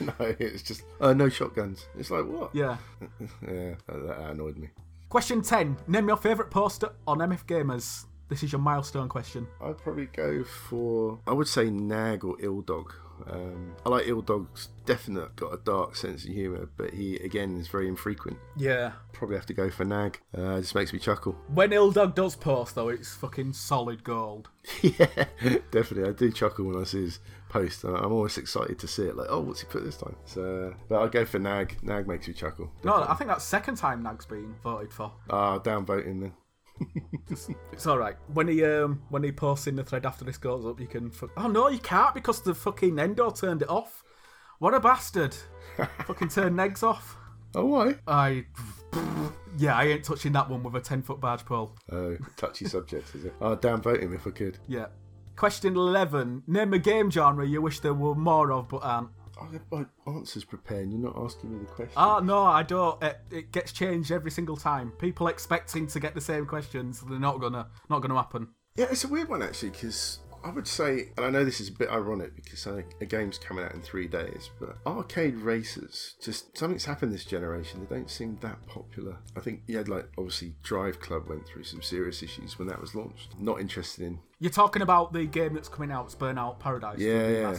no, 0.00 0.12
it's 0.40 0.60
just 0.62 0.82
uh, 1.00 1.12
no 1.12 1.28
shotguns. 1.28 1.86
It's 1.96 2.10
like 2.10 2.24
what? 2.26 2.52
Yeah. 2.54 2.78
Yeah, 3.46 3.74
that, 3.86 4.06
that 4.08 4.18
annoyed 4.30 4.56
me. 4.58 4.70
Question 5.08 5.40
ten: 5.40 5.76
Name 5.86 6.08
your 6.08 6.16
favourite 6.16 6.50
poster 6.50 6.90
on 7.06 7.18
MF 7.18 7.44
Gamers. 7.46 8.06
This 8.28 8.42
is 8.42 8.52
your 8.52 8.60
milestone 8.60 9.08
question. 9.08 9.46
I'd 9.60 9.78
probably 9.78 10.06
go 10.06 10.44
for 10.44 11.18
I 11.26 11.32
would 11.32 11.48
say 11.48 11.70
Nag 11.70 12.24
or 12.24 12.36
Ill 12.40 12.60
Dog. 12.60 12.92
Um, 13.26 13.74
I 13.84 13.88
like 13.88 14.06
Ill 14.06 14.22
Dog's 14.22 14.68
definite 14.84 15.34
got 15.36 15.52
a 15.52 15.58
dark 15.58 15.96
sense 15.96 16.24
of 16.24 16.30
humour, 16.30 16.68
but 16.76 16.94
he 16.94 17.16
again 17.16 17.56
is 17.58 17.68
very 17.68 17.88
infrequent. 17.88 18.38
Yeah. 18.56 18.92
Probably 19.12 19.36
have 19.36 19.46
to 19.46 19.54
go 19.54 19.70
for 19.70 19.84
Nag. 19.84 20.20
Uh, 20.36 20.56
it 20.56 20.62
just 20.62 20.74
makes 20.74 20.92
me 20.92 20.98
chuckle. 20.98 21.32
When 21.52 21.70
Ildog 21.70 22.14
does 22.14 22.36
post 22.36 22.74
though, 22.74 22.88
it's 22.88 23.14
fucking 23.14 23.54
solid 23.54 24.04
gold. 24.04 24.50
yeah, 24.82 25.06
definitely. 25.70 26.04
I 26.08 26.12
do 26.12 26.30
chuckle 26.30 26.66
when 26.66 26.80
I 26.80 26.84
see 26.84 27.02
his 27.02 27.20
post. 27.48 27.84
I'm 27.84 28.12
always 28.12 28.38
excited 28.38 28.78
to 28.78 28.86
see 28.86 29.04
it. 29.04 29.16
Like, 29.16 29.28
oh, 29.30 29.40
what's 29.40 29.60
he 29.60 29.66
put 29.66 29.84
this 29.84 29.96
time? 29.96 30.16
So, 30.26 30.74
but 30.88 31.00
I'll 31.00 31.08
go 31.08 31.24
for 31.24 31.38
Nag. 31.38 31.78
Nag 31.82 32.06
makes 32.06 32.28
me 32.28 32.34
chuckle. 32.34 32.70
No, 32.84 33.04
I 33.08 33.14
think 33.14 33.28
that's 33.28 33.44
second 33.44 33.76
time 33.76 34.02
Nag's 34.02 34.26
been 34.26 34.54
voted 34.62 34.92
for. 34.92 35.12
Ah, 35.30 35.58
downvoting 35.58 36.20
then. 36.20 36.32
It's 37.72 37.86
all 37.86 37.98
right. 37.98 38.16
When 38.32 38.48
he 38.48 38.64
um 38.64 39.02
when 39.10 39.22
he 39.22 39.32
posts 39.32 39.66
in 39.66 39.76
the 39.76 39.84
thread 39.84 40.06
after 40.06 40.24
this 40.24 40.38
goes 40.38 40.66
up, 40.66 40.80
you 40.80 40.86
can. 40.86 41.10
Fu- 41.10 41.30
oh 41.36 41.46
no, 41.46 41.68
you 41.68 41.78
can't 41.78 42.14
because 42.14 42.42
the 42.42 42.54
fucking 42.54 42.98
Endo 42.98 43.30
turned 43.30 43.62
it 43.62 43.68
off. 43.68 44.02
What 44.58 44.74
a 44.74 44.80
bastard! 44.80 45.36
fucking 46.06 46.28
turn 46.28 46.54
negs 46.54 46.82
off. 46.82 47.16
Oh, 47.54 47.66
why? 47.66 47.94
I. 48.06 48.46
Yeah, 49.56 49.76
I 49.76 49.84
ain't 49.84 50.04
touching 50.04 50.32
that 50.32 50.48
one 50.48 50.62
with 50.62 50.74
a 50.74 50.80
ten 50.80 51.02
foot 51.02 51.20
barge 51.20 51.44
pole. 51.44 51.76
Oh, 51.90 52.16
touchy 52.36 52.64
subject, 52.66 53.14
is 53.14 53.24
it? 53.26 53.34
Oh, 53.40 53.56
downvote 53.56 54.00
him 54.02 54.14
if 54.14 54.26
I 54.26 54.30
could. 54.30 54.58
Yeah. 54.66 54.86
Question 55.36 55.76
eleven. 55.76 56.42
Name 56.46 56.72
a 56.74 56.78
game 56.78 57.10
genre 57.10 57.46
you 57.46 57.62
wish 57.62 57.80
there 57.80 57.94
were 57.94 58.14
more 58.14 58.52
of, 58.52 58.68
but 58.68 58.78
aren't. 58.78 59.10
I 59.40 59.52
have 59.52 59.62
my 59.70 59.84
answers 60.12 60.44
prepared. 60.44 60.90
You're 60.90 61.00
not 61.00 61.16
asking 61.16 61.52
me 61.52 61.58
the 61.60 61.66
question. 61.66 61.94
Ah, 61.96 62.20
no, 62.20 62.42
I 62.42 62.62
don't. 62.62 63.02
It, 63.02 63.20
it 63.30 63.52
gets 63.52 63.72
changed 63.72 64.10
every 64.10 64.30
single 64.30 64.56
time. 64.56 64.92
People 64.92 65.28
expecting 65.28 65.86
to 65.88 66.00
get 66.00 66.14
the 66.14 66.20
same 66.20 66.46
questions, 66.46 67.00
they're 67.00 67.18
not 67.18 67.40
gonna, 67.40 67.68
not 67.88 68.00
gonna 68.00 68.16
happen. 68.16 68.48
Yeah, 68.76 68.86
it's 68.90 69.04
a 69.04 69.08
weird 69.08 69.28
one 69.28 69.42
actually 69.42 69.70
because 69.70 70.20
I 70.44 70.50
would 70.50 70.68
say, 70.68 71.08
and 71.16 71.26
I 71.26 71.30
know 71.30 71.44
this 71.44 71.60
is 71.60 71.68
a 71.68 71.72
bit 71.72 71.88
ironic 71.90 72.36
because 72.36 72.66
a 72.66 72.82
game's 73.04 73.38
coming 73.38 73.64
out 73.64 73.74
in 73.74 73.82
three 73.82 74.06
days, 74.06 74.50
but 74.60 74.78
arcade 74.86 75.36
racers, 75.36 76.14
just 76.22 76.56
something's 76.56 76.84
happened 76.84 77.12
this 77.12 77.24
generation. 77.24 77.80
They 77.80 77.96
don't 77.96 78.10
seem 78.10 78.38
that 78.40 78.64
popular. 78.66 79.18
I 79.36 79.40
think 79.40 79.62
you 79.66 79.76
had 79.76 79.88
like 79.88 80.08
obviously 80.16 80.54
Drive 80.62 81.00
Club 81.00 81.28
went 81.28 81.46
through 81.46 81.64
some 81.64 81.82
serious 81.82 82.22
issues 82.22 82.58
when 82.58 82.68
that 82.68 82.80
was 82.80 82.94
launched. 82.94 83.38
Not 83.38 83.60
interested 83.60 84.04
in. 84.04 84.20
You're 84.38 84.50
talking 84.50 84.82
about 84.82 85.12
the 85.12 85.26
game 85.26 85.54
that's 85.54 85.68
coming 85.68 85.90
out, 85.90 86.06
it's 86.06 86.14
Burnout 86.14 86.60
Paradise. 86.60 86.98
Yeah, 86.98 87.28
yeah. 87.28 87.58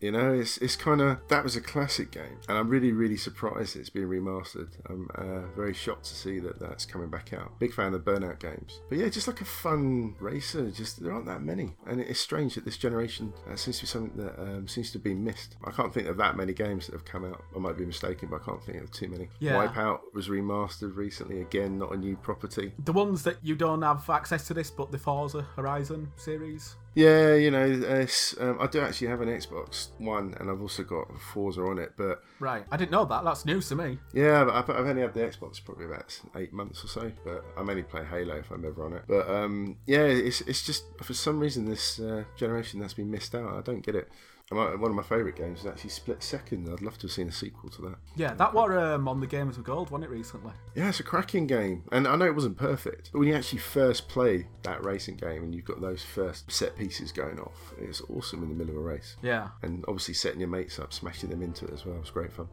You 0.00 0.12
know, 0.12 0.32
it's 0.32 0.56
it's 0.58 0.76
kind 0.76 1.00
of 1.00 1.18
that 1.28 1.44
was 1.44 1.56
a 1.56 1.60
classic 1.60 2.10
game, 2.10 2.38
and 2.48 2.56
I'm 2.56 2.68
really 2.68 2.92
really 2.92 3.18
surprised 3.18 3.76
it's 3.76 3.90
been 3.90 4.08
remastered. 4.08 4.70
I'm 4.88 5.08
uh, 5.14 5.46
very 5.54 5.74
shocked 5.74 6.04
to 6.04 6.14
see 6.14 6.38
that 6.40 6.58
that's 6.58 6.86
coming 6.86 7.10
back 7.10 7.32
out. 7.34 7.58
Big 7.58 7.74
fan 7.74 7.92
of 7.92 8.02
Burnout 8.02 8.40
games, 8.40 8.80
but 8.88 8.96
yeah, 8.98 9.08
just 9.10 9.26
like 9.26 9.42
a 9.42 9.44
fun 9.44 10.14
racer. 10.18 10.70
Just 10.70 11.02
there 11.02 11.12
aren't 11.12 11.26
that 11.26 11.42
many, 11.42 11.76
and 11.86 12.00
it's 12.00 12.20
strange 12.20 12.54
that 12.54 12.64
this 12.64 12.78
generation 12.78 13.32
uh, 13.50 13.56
seems 13.56 13.76
to 13.78 13.82
be 13.82 13.86
something 13.88 14.24
that 14.24 14.40
um, 14.40 14.66
seems 14.66 14.90
to 14.92 14.98
be 14.98 15.12
missed. 15.12 15.56
I 15.64 15.70
can't 15.70 15.92
think 15.92 16.08
of 16.08 16.16
that 16.16 16.34
many 16.34 16.54
games 16.54 16.86
that 16.86 16.92
have 16.92 17.04
come 17.04 17.26
out. 17.26 17.44
I 17.54 17.58
might 17.58 17.76
be 17.76 17.84
mistaken, 17.84 18.28
but 18.30 18.40
I 18.40 18.44
can't 18.44 18.64
think 18.64 18.82
of 18.82 18.90
too 18.90 19.08
many. 19.08 19.28
Yeah. 19.38 19.66
Wipeout 19.66 20.00
was 20.14 20.28
remastered 20.28 20.96
recently. 20.96 21.42
Again, 21.42 21.78
not 21.78 21.92
a 21.92 21.96
new 21.96 22.16
property. 22.16 22.72
The 22.84 22.92
ones 22.92 23.22
that 23.24 23.36
you 23.42 23.54
don't 23.54 23.82
have 23.82 24.08
access 24.08 24.46
to 24.46 24.54
this, 24.54 24.70
but 24.70 24.90
the 24.90 24.98
Forza 24.98 25.42
Horizon 25.56 26.10
series. 26.16 26.76
Yeah, 26.94 27.34
you 27.34 27.50
know, 27.50 28.06
um, 28.40 28.58
I 28.60 28.66
do 28.66 28.80
actually 28.80 29.08
have 29.08 29.20
an 29.20 29.28
Xbox 29.28 29.90
One, 29.98 30.34
and 30.40 30.50
I've 30.50 30.60
also 30.60 30.82
got 30.82 31.06
Forza 31.32 31.62
on 31.62 31.78
it, 31.78 31.92
but 31.96 32.22
Right, 32.40 32.64
I 32.70 32.76
didn't 32.76 32.90
know 32.90 33.04
that. 33.04 33.24
That's 33.24 33.44
news 33.44 33.68
to 33.68 33.76
me. 33.76 33.98
Yeah, 34.12 34.44
but 34.44 34.54
I've, 34.54 34.70
I've 34.70 34.86
only 34.86 35.02
had 35.02 35.14
the 35.14 35.20
Xbox 35.20 35.64
probably 35.64 35.86
about 35.86 36.18
eight 36.36 36.52
months 36.52 36.84
or 36.84 36.88
so. 36.88 37.12
But 37.24 37.44
I 37.56 37.62
mainly 37.62 37.82
play 37.82 38.04
Halo 38.04 38.36
if 38.36 38.50
I'm 38.50 38.64
ever 38.64 38.84
on 38.84 38.94
it. 38.94 39.02
But 39.06 39.28
um, 39.30 39.76
yeah, 39.86 40.02
it's 40.02 40.40
it's 40.42 40.64
just 40.64 40.84
for 41.02 41.14
some 41.14 41.38
reason 41.38 41.64
this 41.64 42.00
uh, 42.00 42.24
generation 42.36 42.80
that's 42.80 42.94
been 42.94 43.10
missed 43.10 43.34
out. 43.34 43.54
I 43.54 43.60
don't 43.60 43.84
get 43.84 43.94
it. 43.94 44.08
One 44.50 44.90
of 44.90 44.94
my 44.94 45.02
favourite 45.04 45.36
games 45.36 45.60
is 45.60 45.66
actually 45.66 45.90
Split 45.90 46.24
Second. 46.24 46.68
I'd 46.68 46.82
love 46.82 46.98
to 46.98 47.06
have 47.06 47.12
seen 47.12 47.28
a 47.28 47.32
sequel 47.32 47.70
to 47.70 47.82
that. 47.82 47.98
Yeah, 48.16 48.34
that 48.34 48.52
was 48.52 48.72
um, 48.72 49.06
on 49.06 49.20
the 49.20 49.26
Games 49.28 49.56
of 49.56 49.62
Gold, 49.62 49.90
wasn't 49.90 50.10
it, 50.10 50.14
recently? 50.14 50.52
Yeah, 50.74 50.88
it's 50.88 50.98
a 50.98 51.04
cracking 51.04 51.46
game, 51.46 51.84
and 51.92 52.08
I 52.08 52.16
know 52.16 52.24
it 52.24 52.34
wasn't 52.34 52.56
perfect, 52.56 53.10
but 53.12 53.20
when 53.20 53.28
you 53.28 53.36
actually 53.36 53.60
first 53.60 54.08
play 54.08 54.48
that 54.64 54.84
racing 54.84 55.18
game 55.18 55.44
and 55.44 55.54
you've 55.54 55.64
got 55.64 55.80
those 55.80 56.02
first 56.02 56.50
set 56.50 56.76
pieces 56.76 57.12
going 57.12 57.38
off, 57.38 57.74
it's 57.78 58.02
awesome 58.10 58.42
in 58.42 58.48
the 58.48 58.54
middle 58.56 58.74
of 58.74 58.80
a 58.80 58.84
race. 58.84 59.14
Yeah. 59.22 59.50
And 59.62 59.84
obviously 59.86 60.14
setting 60.14 60.40
your 60.40 60.48
mates 60.48 60.80
up, 60.80 60.92
smashing 60.92 61.30
them 61.30 61.42
into 61.42 61.66
it 61.66 61.72
as 61.72 61.86
well. 61.86 61.98
It's 62.00 62.10
great 62.10 62.32
fun. 62.32 62.48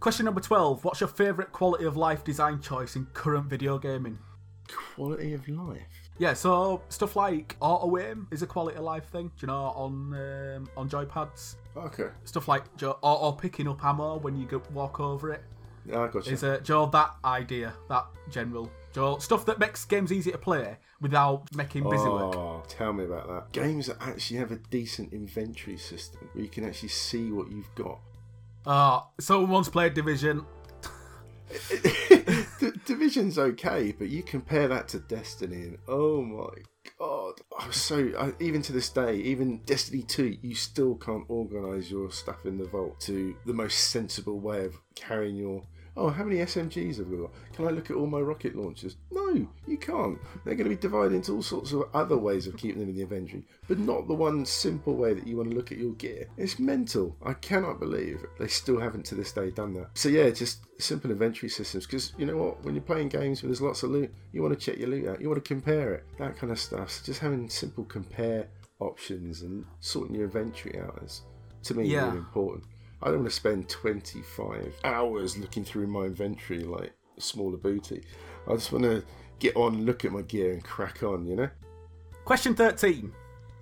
Question 0.00 0.26
number 0.26 0.42
12. 0.42 0.84
What's 0.84 1.00
your 1.00 1.08
favourite 1.08 1.52
quality 1.52 1.84
of 1.84 1.96
life 1.96 2.24
design 2.24 2.60
choice 2.60 2.94
in 2.94 3.06
current 3.14 3.46
video 3.46 3.78
gaming? 3.78 4.18
Quality 4.94 5.32
of 5.32 5.48
life. 5.48 5.97
Yeah, 6.18 6.32
so 6.32 6.82
stuff 6.88 7.14
like 7.16 7.56
auto 7.60 7.96
aim 7.98 8.26
is 8.30 8.42
a 8.42 8.46
quality 8.46 8.76
of 8.76 8.84
life 8.84 9.08
thing, 9.08 9.28
do 9.38 9.42
you 9.42 9.46
know, 9.48 9.72
on 9.76 10.14
um, 10.14 10.68
on 10.76 10.88
joypads. 10.88 11.56
Okay, 11.76 12.08
Stuff 12.24 12.48
like 12.48 12.64
jo- 12.76 12.98
auto 13.02 13.36
picking 13.36 13.68
up 13.68 13.84
ammo 13.84 14.18
when 14.18 14.36
you 14.36 14.46
go, 14.46 14.60
walk 14.72 14.98
over 14.98 15.30
it 15.30 15.42
yeah, 15.88 16.02
I 16.02 16.08
got 16.08 16.26
you. 16.26 16.32
is 16.32 16.44
uh, 16.44 16.58
Joe 16.62 16.86
that 16.86 17.14
idea, 17.24 17.72
that 17.88 18.06
general 18.30 18.70
Joe 18.92 19.18
stuff 19.18 19.46
that 19.46 19.58
makes 19.58 19.84
games 19.84 20.12
easy 20.12 20.30
to 20.30 20.38
play 20.38 20.76
without 21.00 21.44
making 21.54 21.88
busy 21.88 22.08
work. 22.08 22.34
Oh, 22.36 22.62
tell 22.68 22.92
me 22.92 23.04
about 23.04 23.28
that. 23.28 23.52
Games 23.52 23.86
that 23.86 23.96
actually 24.00 24.38
have 24.38 24.52
a 24.52 24.56
decent 24.56 25.12
inventory 25.12 25.78
system 25.78 26.28
where 26.32 26.44
you 26.44 26.50
can 26.50 26.64
actually 26.64 26.90
see 26.90 27.30
what 27.30 27.50
you've 27.50 27.74
got. 27.74 28.00
Uh, 28.66 29.00
someone 29.18 29.50
once 29.50 29.68
played 29.68 29.94
Division. 29.94 30.44
Division's 33.08 33.38
okay, 33.38 33.94
but 33.98 34.10
you 34.10 34.22
compare 34.22 34.68
that 34.68 34.86
to 34.88 34.98
Destiny, 34.98 35.62
and 35.62 35.78
oh 35.88 36.20
my 36.20 36.62
god, 36.98 37.40
I'm 37.58 37.72
so 37.72 38.12
I, 38.18 38.34
even 38.38 38.60
to 38.60 38.72
this 38.74 38.90
day, 38.90 39.16
even 39.16 39.62
Destiny 39.64 40.02
Two, 40.02 40.36
you 40.42 40.54
still 40.54 40.94
can't 40.94 41.24
organise 41.28 41.90
your 41.90 42.10
stuff 42.10 42.44
in 42.44 42.58
the 42.58 42.66
vault 42.66 43.00
to 43.00 43.34
the 43.46 43.54
most 43.54 43.88
sensible 43.88 44.40
way 44.40 44.66
of 44.66 44.78
carrying 44.94 45.36
your. 45.36 45.64
Oh, 45.98 46.10
how 46.10 46.22
many 46.22 46.36
SMGs 46.36 46.98
have 46.98 47.08
we 47.08 47.16
got? 47.16 47.30
Can 47.52 47.66
I 47.66 47.70
look 47.70 47.90
at 47.90 47.96
all 47.96 48.06
my 48.06 48.20
rocket 48.20 48.54
launchers? 48.54 48.96
No, 49.10 49.48
you 49.66 49.76
can't. 49.76 50.16
They're 50.44 50.54
going 50.54 50.70
to 50.70 50.76
be 50.76 50.80
divided 50.80 51.12
into 51.12 51.32
all 51.34 51.42
sorts 51.42 51.72
of 51.72 51.88
other 51.92 52.16
ways 52.16 52.46
of 52.46 52.56
keeping 52.56 52.78
them 52.78 52.88
in 52.88 52.94
the 52.94 53.02
inventory, 53.02 53.42
but 53.66 53.80
not 53.80 54.06
the 54.06 54.14
one 54.14 54.46
simple 54.46 54.94
way 54.94 55.12
that 55.12 55.26
you 55.26 55.36
want 55.36 55.50
to 55.50 55.56
look 55.56 55.72
at 55.72 55.78
your 55.78 55.94
gear. 55.94 56.28
It's 56.36 56.60
mental. 56.60 57.16
I 57.24 57.32
cannot 57.32 57.80
believe 57.80 58.24
they 58.38 58.46
still 58.46 58.78
haven't 58.78 59.06
to 59.06 59.16
this 59.16 59.32
day 59.32 59.50
done 59.50 59.74
that. 59.74 59.88
So 59.94 60.08
yeah, 60.08 60.30
just 60.30 60.60
simple 60.80 61.10
inventory 61.10 61.50
systems. 61.50 61.84
Because 61.84 62.12
you 62.16 62.26
know 62.26 62.36
what, 62.36 62.62
when 62.64 62.74
you're 62.76 62.82
playing 62.84 63.08
games 63.08 63.42
where 63.42 63.48
there's 63.48 63.60
lots 63.60 63.82
of 63.82 63.90
loot, 63.90 64.14
you 64.32 64.40
want 64.40 64.58
to 64.58 64.64
check 64.64 64.78
your 64.78 64.90
loot 64.90 65.08
out. 65.08 65.20
You 65.20 65.28
want 65.28 65.44
to 65.44 65.48
compare 65.48 65.94
it. 65.94 66.04
That 66.20 66.36
kind 66.38 66.52
of 66.52 66.60
stuff. 66.60 66.90
So 66.92 67.04
just 67.06 67.18
having 67.20 67.50
simple 67.50 67.82
compare 67.84 68.46
options 68.78 69.42
and 69.42 69.64
sorting 69.80 70.14
your 70.14 70.26
inventory 70.26 70.78
out 70.80 71.00
is 71.02 71.22
to 71.64 71.74
me 71.74 71.86
Yeah. 71.86 72.06
really 72.06 72.18
important. 72.18 72.64
I 73.02 73.06
don't 73.06 73.20
want 73.20 73.30
to 73.30 73.34
spend 73.34 73.68
25 73.68 74.80
hours 74.84 75.38
looking 75.38 75.64
through 75.64 75.86
my 75.86 76.04
inventory 76.04 76.60
like 76.60 76.92
a 77.16 77.20
smaller 77.20 77.56
booty. 77.56 78.02
I 78.48 78.54
just 78.54 78.72
want 78.72 78.84
to 78.84 79.04
get 79.38 79.54
on, 79.56 79.84
look 79.84 80.04
at 80.04 80.12
my 80.12 80.22
gear, 80.22 80.52
and 80.52 80.64
crack 80.64 81.02
on. 81.02 81.26
You 81.26 81.36
know. 81.36 81.48
Question 82.24 82.54
13. 82.54 83.12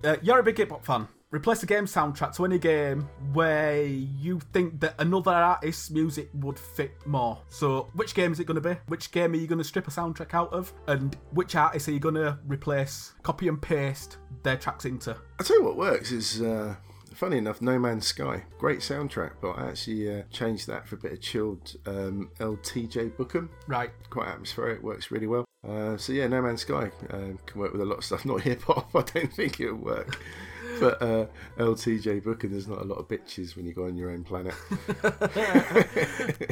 Uh, 0.03 0.17
you're 0.21 0.39
a 0.39 0.43
big 0.43 0.57
hip 0.57 0.69
hop 0.69 0.85
fan. 0.85 1.07
Replace 1.29 1.59
the 1.59 1.65
game 1.65 1.85
soundtrack 1.85 2.33
to 2.37 2.45
any 2.45 2.57
game 2.57 3.01
where 3.33 3.83
you 3.83 4.39
think 4.53 4.79
that 4.79 4.95
another 4.99 5.31
artist's 5.31 5.91
music 5.91 6.29
would 6.35 6.57
fit 6.57 6.91
more. 7.05 7.41
So, 7.49 7.89
which 7.95 8.15
game 8.15 8.31
is 8.31 8.39
it 8.39 8.45
going 8.45 8.61
to 8.61 8.69
be? 8.69 8.79
Which 8.87 9.11
game 9.11 9.33
are 9.33 9.35
you 9.35 9.45
going 9.45 9.57
to 9.57 9.63
strip 9.65 9.89
a 9.89 9.91
soundtrack 9.91 10.33
out 10.33 10.53
of? 10.53 10.71
And 10.87 11.17
which 11.31 11.55
artist 11.55 11.89
are 11.89 11.91
you 11.91 11.99
going 11.99 12.15
to 12.15 12.39
replace, 12.47 13.13
copy 13.23 13.49
and 13.49 13.61
paste 13.61 14.17
their 14.43 14.55
tracks 14.55 14.85
into? 14.85 15.17
I 15.37 15.43
tell 15.43 15.57
you 15.57 15.65
what 15.65 15.75
works 15.75 16.13
is, 16.13 16.41
uh, 16.41 16.75
funny 17.17 17.37
enough, 17.37 17.61
No 17.61 17.79
Man's 17.79 18.05
Sky. 18.05 18.43
Great 18.59 18.79
soundtrack, 18.79 19.31
but 19.41 19.53
I 19.53 19.69
actually 19.69 20.19
uh, 20.19 20.23
changed 20.31 20.67
that 20.67 20.87
for 20.87 20.95
a 20.95 20.99
bit 20.99 21.13
of 21.13 21.21
chilled 21.21 21.75
um, 21.85 22.29
LTJ 22.39 23.13
Bukem. 23.13 23.49
Right. 23.65 23.91
Quite 24.09 24.27
atmospheric, 24.27 24.83
works 24.83 25.09
really 25.09 25.27
well. 25.27 25.45
Uh, 25.67 25.97
so 25.97 26.13
yeah, 26.13 26.27
No 26.27 26.41
Man's 26.41 26.61
Sky 26.61 26.91
um, 27.09 27.39
can 27.45 27.59
work 27.59 27.71
with 27.71 27.81
a 27.81 27.85
lot 27.85 27.97
of 27.97 28.03
stuff. 28.03 28.25
Not 28.25 28.41
hip 28.41 28.61
hop, 28.63 28.95
I 28.95 29.01
don't 29.01 29.33
think 29.33 29.59
it'll 29.59 29.75
work. 29.75 30.17
But 30.79 31.01
uh, 31.01 31.25
LTJ 31.57 32.21
Bukem, 32.21 32.51
there's 32.51 32.67
not 32.67 32.81
a 32.81 32.83
lot 32.83 32.99
of 32.99 33.07
bitches 33.07 33.55
when 33.55 33.65
you 33.65 33.73
go 33.73 33.85
on 33.85 33.97
your 33.97 34.11
own 34.11 34.23
planet. 34.23 34.53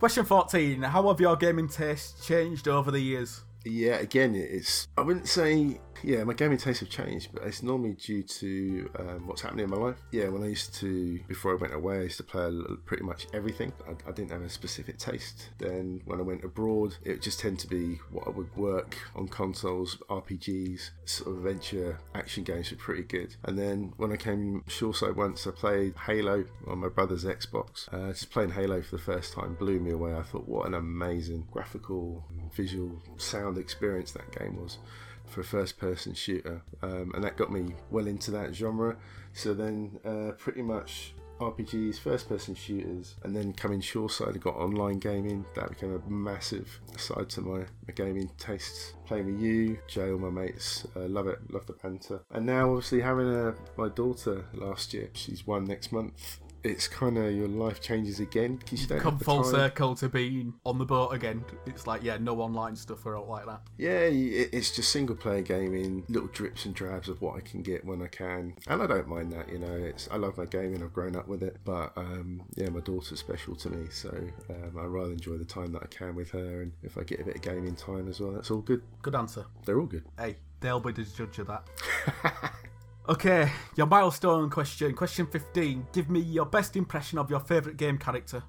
Question 0.00 0.24
14. 0.24 0.82
How 0.82 1.06
have 1.06 1.20
your 1.20 1.36
gaming 1.36 1.68
tastes 1.68 2.26
changed 2.26 2.66
over 2.66 2.90
the 2.90 2.98
years? 2.98 3.42
Yeah, 3.64 3.98
again, 3.98 4.34
it's. 4.34 4.88
I 4.96 5.02
wouldn't 5.02 5.28
say. 5.28 5.78
Yeah, 6.02 6.24
my 6.24 6.34
gaming 6.34 6.58
tastes 6.58 6.80
have 6.80 6.88
changed, 6.90 7.30
but 7.32 7.44
it's 7.44 7.62
normally 7.62 7.94
due 7.94 8.22
to 8.22 8.90
um, 8.98 9.26
what's 9.26 9.42
happening 9.42 9.64
in 9.64 9.70
my 9.70 9.76
life. 9.76 9.96
Yeah, 10.12 10.28
when 10.28 10.42
I 10.42 10.48
used 10.48 10.74
to, 10.76 11.20
before 11.28 11.52
I 11.52 11.56
went 11.56 11.74
away, 11.74 11.98
I 11.98 12.02
used 12.02 12.18
to 12.18 12.24
play 12.24 12.50
pretty 12.84 13.04
much 13.04 13.26
everything. 13.32 13.72
I, 13.88 13.92
I 14.08 14.12
didn't 14.12 14.30
have 14.30 14.42
a 14.42 14.48
specific 14.48 14.98
taste. 14.98 15.50
Then 15.58 16.02
when 16.04 16.20
I 16.20 16.22
went 16.22 16.44
abroad, 16.44 16.96
it 17.04 17.22
just 17.22 17.40
tended 17.40 17.60
to 17.60 17.68
be 17.68 17.98
what 18.10 18.26
I 18.26 18.30
would 18.30 18.54
work 18.56 18.96
on 19.14 19.28
consoles, 19.28 19.98
RPGs, 20.08 20.90
sort 21.04 21.30
of 21.30 21.38
adventure 21.38 21.98
action 22.14 22.44
games 22.44 22.70
were 22.70 22.76
pretty 22.76 23.02
good. 23.02 23.36
And 23.44 23.58
then 23.58 23.92
when 23.96 24.12
I 24.12 24.16
came 24.16 24.64
shoreside 24.68 25.16
once, 25.16 25.46
I 25.46 25.50
played 25.50 25.94
Halo 26.06 26.44
on 26.66 26.78
my 26.78 26.88
brother's 26.88 27.24
Xbox. 27.24 27.92
Uh, 27.92 28.12
just 28.12 28.30
playing 28.30 28.50
Halo 28.50 28.82
for 28.82 28.96
the 28.96 29.02
first 29.02 29.32
time 29.32 29.54
blew 29.54 29.80
me 29.80 29.92
away. 29.92 30.14
I 30.14 30.22
thought, 30.22 30.48
what 30.48 30.66
an 30.66 30.74
amazing 30.74 31.46
graphical, 31.50 32.24
visual, 32.54 33.00
sound 33.16 33.58
experience 33.58 34.12
that 34.12 34.38
game 34.38 34.56
was 34.56 34.78
for 35.26 35.40
a 35.40 35.44
first 35.44 35.78
person 35.78 36.14
shooter. 36.14 36.62
Um, 36.82 37.12
and 37.14 37.24
that 37.24 37.36
got 37.36 37.52
me 37.52 37.74
well 37.90 38.06
into 38.06 38.30
that 38.32 38.54
genre. 38.54 38.96
So 39.32 39.54
then, 39.54 39.98
uh, 40.04 40.32
pretty 40.32 40.62
much. 40.62 41.14
RPGs, 41.40 41.98
first 41.98 42.28
person 42.28 42.54
shooters, 42.54 43.16
and 43.22 43.36
then 43.36 43.52
coming 43.52 43.80
shoreside, 43.80 44.36
I 44.36 44.38
got 44.38 44.56
online 44.56 44.98
gaming. 44.98 45.44
That 45.54 45.68
became 45.68 45.94
a 45.94 46.10
massive 46.10 46.80
side 46.96 47.28
to 47.30 47.42
my, 47.42 47.58
my 47.58 47.94
gaming 47.94 48.30
tastes. 48.38 48.94
Playing 49.04 49.26
with 49.26 49.40
you, 49.40 49.78
Jay, 49.86 50.10
all 50.10 50.18
my 50.18 50.30
mates, 50.30 50.86
uh, 50.96 51.00
love 51.00 51.28
it, 51.28 51.38
love 51.50 51.66
the 51.66 51.74
banter. 51.74 52.22
And 52.30 52.46
now, 52.46 52.70
obviously, 52.70 53.02
having 53.02 53.28
a, 53.28 53.54
my 53.76 53.88
daughter 53.88 54.46
last 54.54 54.94
year, 54.94 55.10
she's 55.12 55.46
one 55.46 55.64
next 55.66 55.92
month. 55.92 56.40
It's 56.66 56.88
kind 56.88 57.16
of 57.16 57.32
your 57.32 57.46
life 57.46 57.80
changes 57.80 58.18
again 58.18 58.56
because 58.56 58.82
you 58.82 58.96
Come 58.98 59.18
full 59.18 59.42
time. 59.42 59.52
circle 59.52 59.94
to 59.96 60.08
being 60.08 60.54
on 60.64 60.78
the 60.78 60.84
boat 60.84 61.10
again. 61.10 61.44
It's 61.64 61.86
like, 61.86 62.02
yeah, 62.02 62.16
no 62.18 62.40
online 62.40 62.74
stuff 62.74 63.06
or 63.06 63.16
out 63.16 63.28
like 63.28 63.46
that. 63.46 63.60
Yeah, 63.78 64.00
it's 64.10 64.74
just 64.74 64.90
single 64.90 65.14
player 65.14 65.42
gaming, 65.42 66.04
little 66.08 66.28
drips 66.28 66.64
and 66.64 66.74
drabs 66.74 67.08
of 67.08 67.22
what 67.22 67.36
I 67.36 67.40
can 67.40 67.62
get 67.62 67.84
when 67.84 68.02
I 68.02 68.08
can, 68.08 68.54
and 68.66 68.82
I 68.82 68.86
don't 68.86 69.06
mind 69.08 69.32
that. 69.32 69.48
You 69.48 69.58
know, 69.58 69.74
it's 69.74 70.08
I 70.10 70.16
love 70.16 70.36
my 70.38 70.44
gaming. 70.46 70.82
I've 70.82 70.92
grown 70.92 71.14
up 71.14 71.28
with 71.28 71.42
it, 71.42 71.58
but 71.64 71.92
um, 71.96 72.42
yeah, 72.56 72.68
my 72.70 72.80
daughter's 72.80 73.18
special 73.20 73.54
to 73.56 73.70
me, 73.70 73.86
so 73.90 74.10
um, 74.50 74.76
I 74.78 74.84
rather 74.84 75.12
enjoy 75.12 75.36
the 75.38 75.44
time 75.44 75.72
that 75.72 75.82
I 75.84 75.86
can 75.86 76.14
with 76.16 76.30
her, 76.32 76.62
and 76.62 76.72
if 76.82 76.98
I 76.98 77.02
get 77.04 77.20
a 77.20 77.24
bit 77.24 77.36
of 77.36 77.42
gaming 77.42 77.76
time 77.76 78.08
as 78.08 78.20
well, 78.20 78.32
that's 78.32 78.50
all 78.50 78.60
good. 78.60 78.82
Good 79.02 79.14
answer. 79.14 79.44
They're 79.64 79.78
all 79.78 79.86
good. 79.86 80.04
Hey, 80.18 80.36
they'll 80.60 80.80
be 80.80 80.92
the 80.92 81.04
judge 81.04 81.38
of 81.38 81.46
that. 81.46 81.64
okay, 83.08 83.50
your 83.76 83.86
milestone 83.86 84.50
question. 84.50 84.94
Question 84.94 85.26
15. 85.26 85.86
Give 85.92 86.10
me 86.10 86.20
your 86.20 86.46
best 86.46 86.76
impression 86.76 87.18
of 87.18 87.30
your 87.30 87.40
favourite 87.40 87.76
game 87.76 87.98
character. 87.98 88.42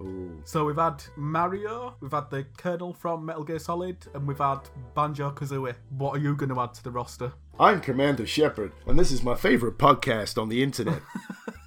Ooh. 0.00 0.40
So 0.44 0.64
we've 0.66 0.76
had 0.76 1.02
Mario, 1.16 1.94
we've 2.00 2.12
had 2.12 2.28
the 2.30 2.44
Colonel 2.58 2.92
from 2.92 3.24
Metal 3.24 3.44
Gear 3.44 3.58
Solid, 3.58 3.96
and 4.14 4.28
we've 4.28 4.38
had 4.38 4.60
Banjo 4.94 5.30
Kazooie. 5.30 5.74
What 5.90 6.16
are 6.16 6.20
you 6.20 6.36
going 6.36 6.50
to 6.50 6.60
add 6.60 6.74
to 6.74 6.84
the 6.84 6.90
roster? 6.90 7.32
I'm 7.58 7.80
Commander 7.80 8.26
Shepard, 8.26 8.72
and 8.86 8.98
this 8.98 9.10
is 9.10 9.22
my 9.22 9.34
favorite 9.34 9.78
podcast 9.78 10.40
on 10.40 10.50
the 10.50 10.62
internet. 10.62 11.00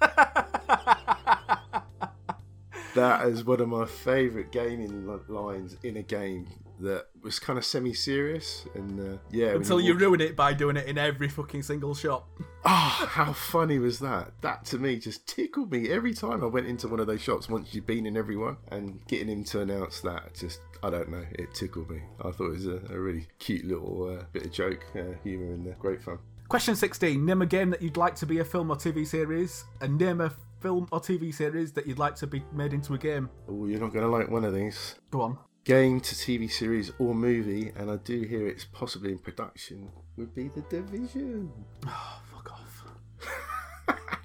that 2.94 3.26
is 3.26 3.44
one 3.44 3.60
of 3.60 3.68
my 3.68 3.86
favorite 3.86 4.52
gaming 4.52 5.08
lines 5.28 5.76
in 5.82 5.96
a 5.96 6.02
game 6.02 6.46
that 6.80 7.06
was 7.22 7.38
kind 7.38 7.58
of 7.58 7.64
semi-serious 7.64 8.66
and 8.74 9.00
uh, 9.00 9.18
yeah 9.30 9.48
Until 9.48 9.80
you 9.80 9.94
ruin 9.94 10.20
it 10.20 10.36
by 10.36 10.52
doing 10.52 10.76
it 10.76 10.86
in 10.86 10.98
every 10.98 11.28
fucking 11.28 11.62
single 11.62 11.94
shop. 11.94 12.28
Oh, 12.64 13.06
how 13.10 13.32
funny 13.32 13.78
was 13.78 13.98
that? 14.00 14.32
That 14.40 14.64
to 14.66 14.78
me 14.78 14.98
just 14.98 15.26
tickled 15.26 15.70
me 15.70 15.90
every 15.90 16.14
time 16.14 16.42
I 16.42 16.46
went 16.46 16.66
into 16.66 16.88
one 16.88 17.00
of 17.00 17.06
those 17.06 17.20
shops. 17.20 17.48
Once 17.48 17.74
you've 17.74 17.86
been 17.86 18.06
in 18.06 18.16
everyone 18.16 18.56
and 18.68 19.04
getting 19.06 19.28
him 19.28 19.44
to 19.44 19.60
announce 19.60 20.00
that 20.00 20.34
just. 20.34 20.60
I 20.82 20.88
don't 20.88 21.10
know. 21.10 21.24
It 21.32 21.52
tickled 21.52 21.90
me. 21.90 22.00
I 22.24 22.30
thought 22.30 22.46
it 22.46 22.52
was 22.52 22.66
a, 22.66 22.80
a 22.90 22.98
really 22.98 23.26
cute 23.38 23.66
little 23.66 24.16
uh, 24.18 24.24
bit 24.32 24.46
of 24.46 24.52
joke, 24.52 24.82
uh, 24.96 25.12
humour, 25.22 25.52
and 25.52 25.68
uh, 25.68 25.72
great 25.78 26.02
fun. 26.02 26.18
Question 26.48 26.74
16. 26.74 27.22
Name 27.22 27.42
a 27.42 27.46
game 27.46 27.68
that 27.68 27.82
you'd 27.82 27.98
like 27.98 28.14
to 28.16 28.26
be 28.26 28.38
a 28.38 28.44
film 28.44 28.70
or 28.70 28.76
TV 28.76 29.06
series, 29.06 29.64
and 29.82 29.98
name 29.98 30.22
a 30.22 30.32
film 30.60 30.88
or 30.90 30.98
TV 31.00 31.34
series 31.34 31.72
that 31.72 31.86
you'd 31.86 31.98
like 31.98 32.14
to 32.16 32.26
be 32.26 32.42
made 32.52 32.72
into 32.72 32.94
a 32.94 32.98
game. 32.98 33.28
Oh, 33.48 33.66
you're 33.66 33.80
not 33.80 33.92
going 33.92 34.04
to 34.04 34.10
like 34.10 34.30
one 34.30 34.44
of 34.44 34.54
these. 34.54 34.96
Go 35.10 35.20
on. 35.20 35.38
Game 35.64 36.00
to 36.00 36.14
TV 36.14 36.50
series 36.50 36.90
or 36.98 37.14
movie, 37.14 37.72
and 37.76 37.90
I 37.90 37.96
do 37.96 38.22
hear 38.22 38.48
it's 38.48 38.64
possibly 38.64 39.12
in 39.12 39.18
production, 39.18 39.90
would 40.16 40.34
be 40.34 40.48
The 40.48 40.62
Division. 40.62 41.52
Oh, 41.86 42.22
fuck 42.32 42.52
off. 42.52 42.84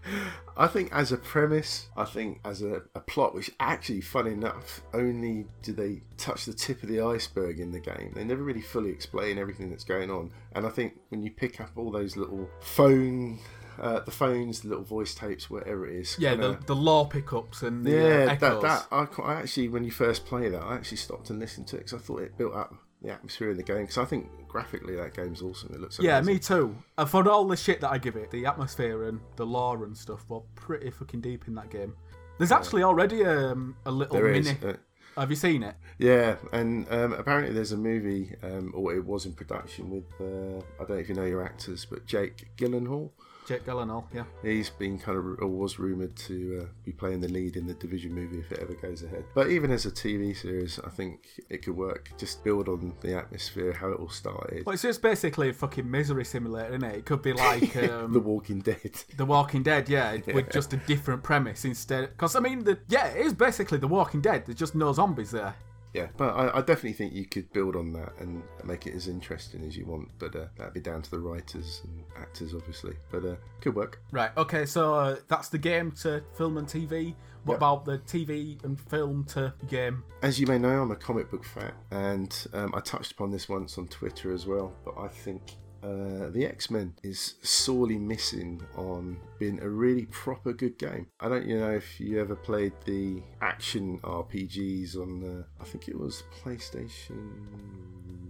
I 0.57 0.67
think 0.67 0.93
as 0.93 1.11
a 1.11 1.17
premise, 1.17 1.89
I 1.97 2.05
think 2.05 2.39
as 2.45 2.61
a, 2.61 2.83
a 2.95 3.01
plot, 3.01 3.36
which 3.36 3.51
actually, 3.59 4.01
fun 4.01 4.27
enough, 4.27 4.81
only 4.93 5.47
do 5.61 5.73
they 5.73 6.03
touch 6.17 6.45
the 6.45 6.53
tip 6.53 6.81
of 6.83 6.89
the 6.89 7.01
iceberg 7.01 7.59
in 7.59 7.71
the 7.71 7.81
game. 7.81 8.13
They 8.15 8.23
never 8.23 8.41
really 8.41 8.61
fully 8.61 8.91
explain 8.91 9.38
everything 9.38 9.69
that's 9.69 9.83
going 9.83 10.09
on. 10.09 10.31
And 10.53 10.65
I 10.65 10.69
think 10.69 10.93
when 11.09 11.21
you 11.21 11.31
pick 11.31 11.59
up 11.59 11.71
all 11.75 11.91
those 11.91 12.15
little 12.15 12.49
phone, 12.61 13.39
uh, 13.80 13.99
the 14.01 14.11
phones, 14.11 14.61
the 14.61 14.69
little 14.69 14.84
voice 14.84 15.13
tapes, 15.15 15.49
whatever 15.49 15.88
it 15.88 15.95
is, 15.95 16.15
Yeah, 16.19 16.36
the, 16.36 16.57
the 16.65 16.76
lore 16.76 17.07
pickups 17.07 17.61
and 17.63 17.86
the 17.86 17.91
uh, 17.97 18.07
yeah, 18.26 18.32
echoes. 18.32 18.61
that 18.61 18.89
that 18.91 19.19
I, 19.19 19.21
I 19.21 19.34
actually 19.36 19.67
when 19.69 19.84
you 19.84 19.91
first 19.91 20.26
play 20.26 20.49
that, 20.49 20.61
I 20.61 20.76
actually 20.76 20.97
stopped 20.97 21.30
and 21.30 21.39
listened 21.39 21.67
to 21.67 21.76
it 21.78 21.80
because 21.86 21.93
I 21.93 21.97
thought 21.97 22.21
it 22.21 22.38
built 22.38 22.53
up 22.55 22.73
the 23.01 23.11
atmosphere 23.11 23.51
in 23.51 23.57
the 23.57 23.63
game. 23.63 23.82
Because 23.82 23.97
I 23.97 24.05
think 24.05 24.30
graphically 24.47 24.95
that 24.95 25.13
game's 25.15 25.41
awesome. 25.41 25.73
It 25.73 25.82
looks 25.82 25.99
Yeah, 25.99 26.17
amazing. 26.19 26.34
me 26.34 26.39
too. 26.39 26.76
And 26.97 27.09
for 27.09 27.28
all 27.30 27.45
the 27.45 27.57
shit 27.57 27.82
that 27.82 27.91
I 27.91 27.97
give 27.97 28.15
it, 28.15 28.32
the 28.32 28.45
atmosphere 28.45 29.03
and 29.09 29.19
the 29.36 29.45
lore 29.45 29.84
and 29.84 29.95
stuff 29.97 30.26
were 30.30 30.41
pretty 30.55 30.89
fucking 30.91 31.21
deep 31.21 31.47
in 31.47 31.55
that 31.55 31.69
game. 31.69 31.93
There's 32.38 32.51
actually 32.51 32.84
already 32.84 33.23
um, 33.26 33.76
a 33.86 33.91
little 33.91 34.15
There 34.15 34.32
mini. 34.32 34.49
is. 34.49 34.63
uh, 34.63 34.76
Have 35.17 35.30
you 35.30 35.36
seen 35.38 35.63
it? 35.63 35.76
Yeah, 35.99 36.36
and 36.51 36.86
um, 36.91 37.13
apparently 37.13 37.53
there's 37.53 37.71
a 37.71 37.78
movie, 37.78 38.36
um, 38.43 38.73
or 38.76 38.93
it 38.93 39.05
was 39.05 39.26
in 39.26 39.34
production 39.34 39.89
with, 39.89 40.03
uh, 40.19 40.57
I 40.78 40.80
don't 40.80 40.89
know 40.89 40.95
if 40.95 41.07
you 41.07 41.15
know 41.15 41.23
your 41.23 41.43
actors, 41.45 41.86
but 41.86 42.05
Jake 42.05 42.47
Gyllenhaal. 42.57 43.11
Jake 43.45 43.65
Gyllenhaal, 43.65 44.05
yeah. 44.13 44.23
He's 44.41 44.69
been 44.69 44.97
kind 44.97 45.17
of, 45.17 45.25
or 45.39 45.47
was 45.47 45.77
rumoured 45.77 46.15
to 46.15 46.61
uh, 46.63 46.65
be 46.83 46.91
playing 46.91 47.21
the 47.21 47.27
lead 47.27 47.55
in 47.55 47.67
the 47.67 47.75
Division 47.75 48.13
movie 48.13 48.39
if 48.39 48.51
it 48.51 48.59
ever 48.59 48.73
goes 48.73 49.03
ahead. 49.03 49.23
But 49.33 49.49
even 49.49 49.71
as 49.71 49.85
a 49.85 49.91
TV 49.91 50.35
series, 50.35 50.79
I 50.83 50.89
think 50.89 51.27
it 51.49 51.63
could 51.63 51.75
work. 51.77 52.11
Just 52.17 52.43
build 52.43 52.67
on 52.67 52.93
the 53.01 53.15
atmosphere, 53.15 53.73
how 53.73 53.89
it 53.89 53.99
all 53.99 54.09
started. 54.09 54.65
Well, 54.65 54.73
it's 54.73 54.81
just 54.81 55.01
basically 55.01 55.49
a 55.49 55.53
fucking 55.53 55.89
misery 55.89 56.25
simulator, 56.25 56.69
isn't 56.69 56.83
it? 56.83 56.95
It 56.95 57.05
could 57.05 57.21
be 57.21 57.33
like 57.45 57.75
um, 57.77 58.13
the 58.13 58.19
Walking 58.19 58.59
Dead. 58.59 59.03
The 59.15 59.25
Walking 59.25 59.61
Dead, 59.63 59.89
yeah, 59.89 60.17
with 60.33 60.51
just 60.51 60.73
a 60.73 60.77
different 60.77 61.23
premise 61.23 61.65
instead. 61.65 62.09
Because 62.09 62.35
I 62.35 62.39
mean, 62.39 62.63
the 62.63 62.79
yeah, 62.89 63.07
it 63.07 63.25
is 63.25 63.33
basically 63.33 63.77
The 63.77 63.87
Walking 63.87 64.21
Dead. 64.21 64.45
There's 64.45 64.57
just 64.57 64.75
no 64.75 64.91
zombies 64.91 65.31
there. 65.31 65.55
Yeah, 65.95 66.07
but 66.17 66.33
I, 66.35 66.57
I 66.57 66.59
definitely 66.59 66.93
think 66.93 67.13
you 67.13 67.25
could 67.25 67.51
build 67.53 67.75
on 67.75 67.93
that 67.93 68.13
and 68.19 68.43
make 68.65 68.85
it 68.85 68.93
as 68.95 69.07
interesting 69.07 69.63
as 69.63 69.77
you 69.77 69.85
want. 69.85 70.09
But 70.19 70.35
uh, 70.35 70.47
that'd 70.57 70.73
be 70.73 70.81
down 70.81 71.01
to 71.03 71.11
the 71.11 71.19
writers 71.19 71.81
and 71.85 72.03
actors, 72.17 72.53
obviously. 72.53 72.95
But 73.11 73.23
uh, 73.23 73.35
could 73.61 73.75
work. 73.75 74.01
Right. 74.11 74.31
Okay. 74.35 74.65
So 74.65 74.93
uh, 74.93 75.15
that's 75.29 75.47
the 75.49 75.57
game 75.57 75.91
to 76.03 76.21
film 76.37 76.57
and 76.57 76.67
TV. 76.67 77.15
What 77.45 77.53
Yep. 77.55 77.57
about 77.59 77.85
the 77.85 77.99
TV 77.99 78.61
and 78.65 78.79
film 78.89 79.23
to 79.25 79.53
game? 79.69 80.03
As 80.23 80.39
you 80.39 80.47
may 80.47 80.57
know, 80.57 80.81
I'm 80.81 80.89
a 80.91 80.95
comic 80.95 81.29
book 81.29 81.45
fan, 81.45 81.71
and 81.91 82.47
um, 82.53 82.73
I 82.75 82.79
touched 82.79 83.11
upon 83.11 83.29
this 83.31 83.47
once 83.47 83.77
on 83.77 83.87
Twitter 83.87 84.33
as 84.33 84.45
well. 84.47 84.73
But 84.83 84.97
I 84.97 85.07
think 85.07 85.43
uh, 85.86 86.29
the 86.31 86.45
X 86.45 86.71
Men 86.71 86.93
is 87.03 87.36
sorely 87.43 87.97
missing 87.97 88.61
on 88.75 89.17
being 89.38 89.61
a 89.61 89.69
really 89.69 90.05
proper 90.05 90.51
good 90.51 90.79
game. 90.79 91.07
I 91.19 91.29
don't 91.29 91.45
you 91.45 91.59
know 91.59 91.71
if 91.71 91.99
you 91.99 92.19
ever 92.19 92.36
played 92.36 92.73
the 92.86 93.21
action 93.41 93.99
RPGs 93.99 94.95
on 94.95 95.19
the, 95.19 95.45
I 95.61 95.63
think 95.65 95.88
it 95.88 95.99
was 95.99 96.23
PlayStation 96.43 97.29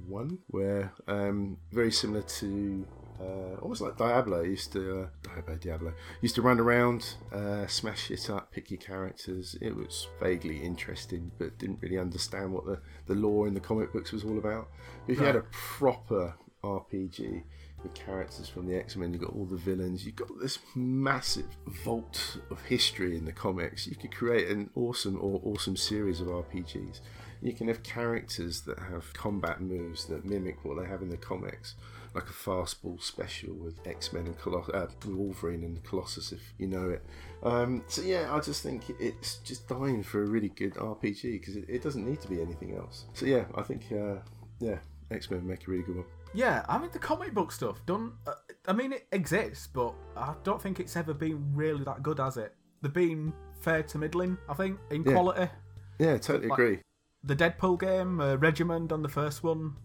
One, 0.07 0.39
where 0.47 0.91
um, 1.07 1.57
very 1.71 1.91
similar 1.91 2.23
to 2.23 2.85
uh, 3.21 3.55
almost 3.61 3.79
like 3.79 3.95
Diablo 3.95 4.41
used 4.41 4.73
to 4.73 5.03
uh, 5.03 5.07
Diablo 5.23 5.55
Diablo 5.55 5.93
used 6.21 6.35
to 6.35 6.41
run 6.41 6.59
around, 6.59 7.15
uh, 7.31 7.65
smash 7.67 8.11
it 8.11 8.29
up, 8.29 8.51
pick 8.51 8.69
your 8.69 8.81
characters. 8.81 9.55
It 9.61 9.73
was 9.73 10.07
vaguely 10.19 10.61
interesting, 10.61 11.31
but 11.37 11.57
didn't 11.57 11.79
really 11.81 11.97
understand 11.97 12.51
what 12.51 12.65
the 12.65 12.79
the 13.05 13.15
lore 13.15 13.47
in 13.47 13.53
the 13.53 13.61
comic 13.61 13.93
books 13.93 14.11
was 14.11 14.25
all 14.25 14.37
about. 14.37 14.67
But 15.05 15.13
if 15.13 15.19
you 15.19 15.25
had 15.25 15.37
a 15.37 15.45
proper 15.51 16.35
RPG 16.65 17.43
with 17.83 17.93
characters 17.93 18.49
from 18.49 18.67
the 18.67 18.75
X 18.75 18.95
Men, 18.95 19.13
You've 19.13 19.21
got 19.21 19.33
all 19.33 19.45
the 19.45 19.57
villains, 19.57 20.05
You've 20.05 20.15
got 20.15 20.39
this 20.41 20.59
massive 20.75 21.47
vault 21.83 22.37
of 22.49 22.61
history 22.63 23.17
in 23.17 23.25
the 23.25 23.31
comics. 23.31 23.87
You 23.87 23.95
could 23.95 24.13
create 24.13 24.49
an 24.49 24.69
awesome 24.75 25.17
or 25.21 25.39
awesome 25.43 25.77
series 25.77 26.21
of 26.21 26.27
RPGs. 26.27 27.01
You 27.41 27.53
can 27.53 27.67
have 27.67 27.83
characters 27.83 28.61
that 28.61 28.79
have 28.79 29.13
combat 29.13 29.61
moves 29.61 30.05
that 30.05 30.25
mimic 30.25 30.63
what 30.63 30.81
they 30.81 30.87
have 30.87 31.01
in 31.01 31.09
the 31.09 31.17
comics, 31.17 31.75
like 32.15 32.29
a 32.29 32.33
fastball 32.33 33.01
special 33.01 33.53
with 33.53 33.75
X 33.85 34.13
Men 34.13 34.25
and 34.25 34.37
Coloss- 34.37 34.73
uh, 34.73 34.87
Wolverine 35.05 35.63
and 35.63 35.83
Colossus, 35.83 36.31
if 36.31 36.53
you 36.57 36.67
know 36.67 36.89
it. 36.89 37.05
Um, 37.43 37.83
so 37.87 38.01
yeah, 38.01 38.33
I 38.33 38.39
just 38.39 38.63
think 38.63 38.83
it's 38.99 39.37
just 39.39 39.67
dying 39.67 40.01
for 40.01 40.23
a 40.23 40.25
really 40.25 40.49
good 40.49 40.73
RPG 40.75 41.39
because 41.39 41.55
it, 41.55 41.65
it 41.67 41.83
doesn't 41.83 42.07
need 42.07 42.21
to 42.21 42.27
be 42.27 42.41
anything 42.41 42.75
else. 42.75 43.05
So 43.13 43.25
yeah, 43.25 43.45
I 43.53 43.61
think 43.61 43.83
uh, 43.91 44.15
yeah, 44.59 44.79
X 45.11 45.29
Men 45.29 45.45
make 45.45 45.67
a 45.67 45.71
really 45.71 45.83
good 45.83 45.97
one. 45.97 46.05
Yeah, 46.35 46.65
I 46.67 46.77
mean 46.77 46.89
the 46.91 46.99
comic 46.99 47.33
book 47.33 47.51
stuff 47.51 47.85
done. 47.85 48.13
Uh, 48.27 48.33
I 48.67 48.73
mean 48.73 48.91
it 48.93 49.07
exists, 49.11 49.67
but 49.67 49.93
I 50.17 50.33
don't 50.43 50.61
think 50.61 50.79
it's 50.79 50.95
ever 50.95 51.13
been 51.13 51.43
really 51.55 51.83
that 51.85 52.03
good, 52.03 52.19
has 52.19 52.37
it? 52.37 52.53
They've 52.81 52.93
been 52.93 53.33
fair 53.61 53.83
to 53.83 53.97
middling, 53.97 54.37
I 54.49 54.53
think, 54.53 54.77
in 54.91 55.03
Yeah. 55.03 55.11
quality. 55.13 55.49
Yeah, 55.97 56.17
totally 56.17 56.47
Like- 56.49 56.59
agree. 56.59 56.79
The 57.23 57.35
Deadpool 57.35 57.79
game, 57.79 58.19
uh, 58.21 58.35
Regiment 58.35 58.91
on 58.91 59.01
the 59.01 59.09
first 59.09 59.43
one. 59.43 59.75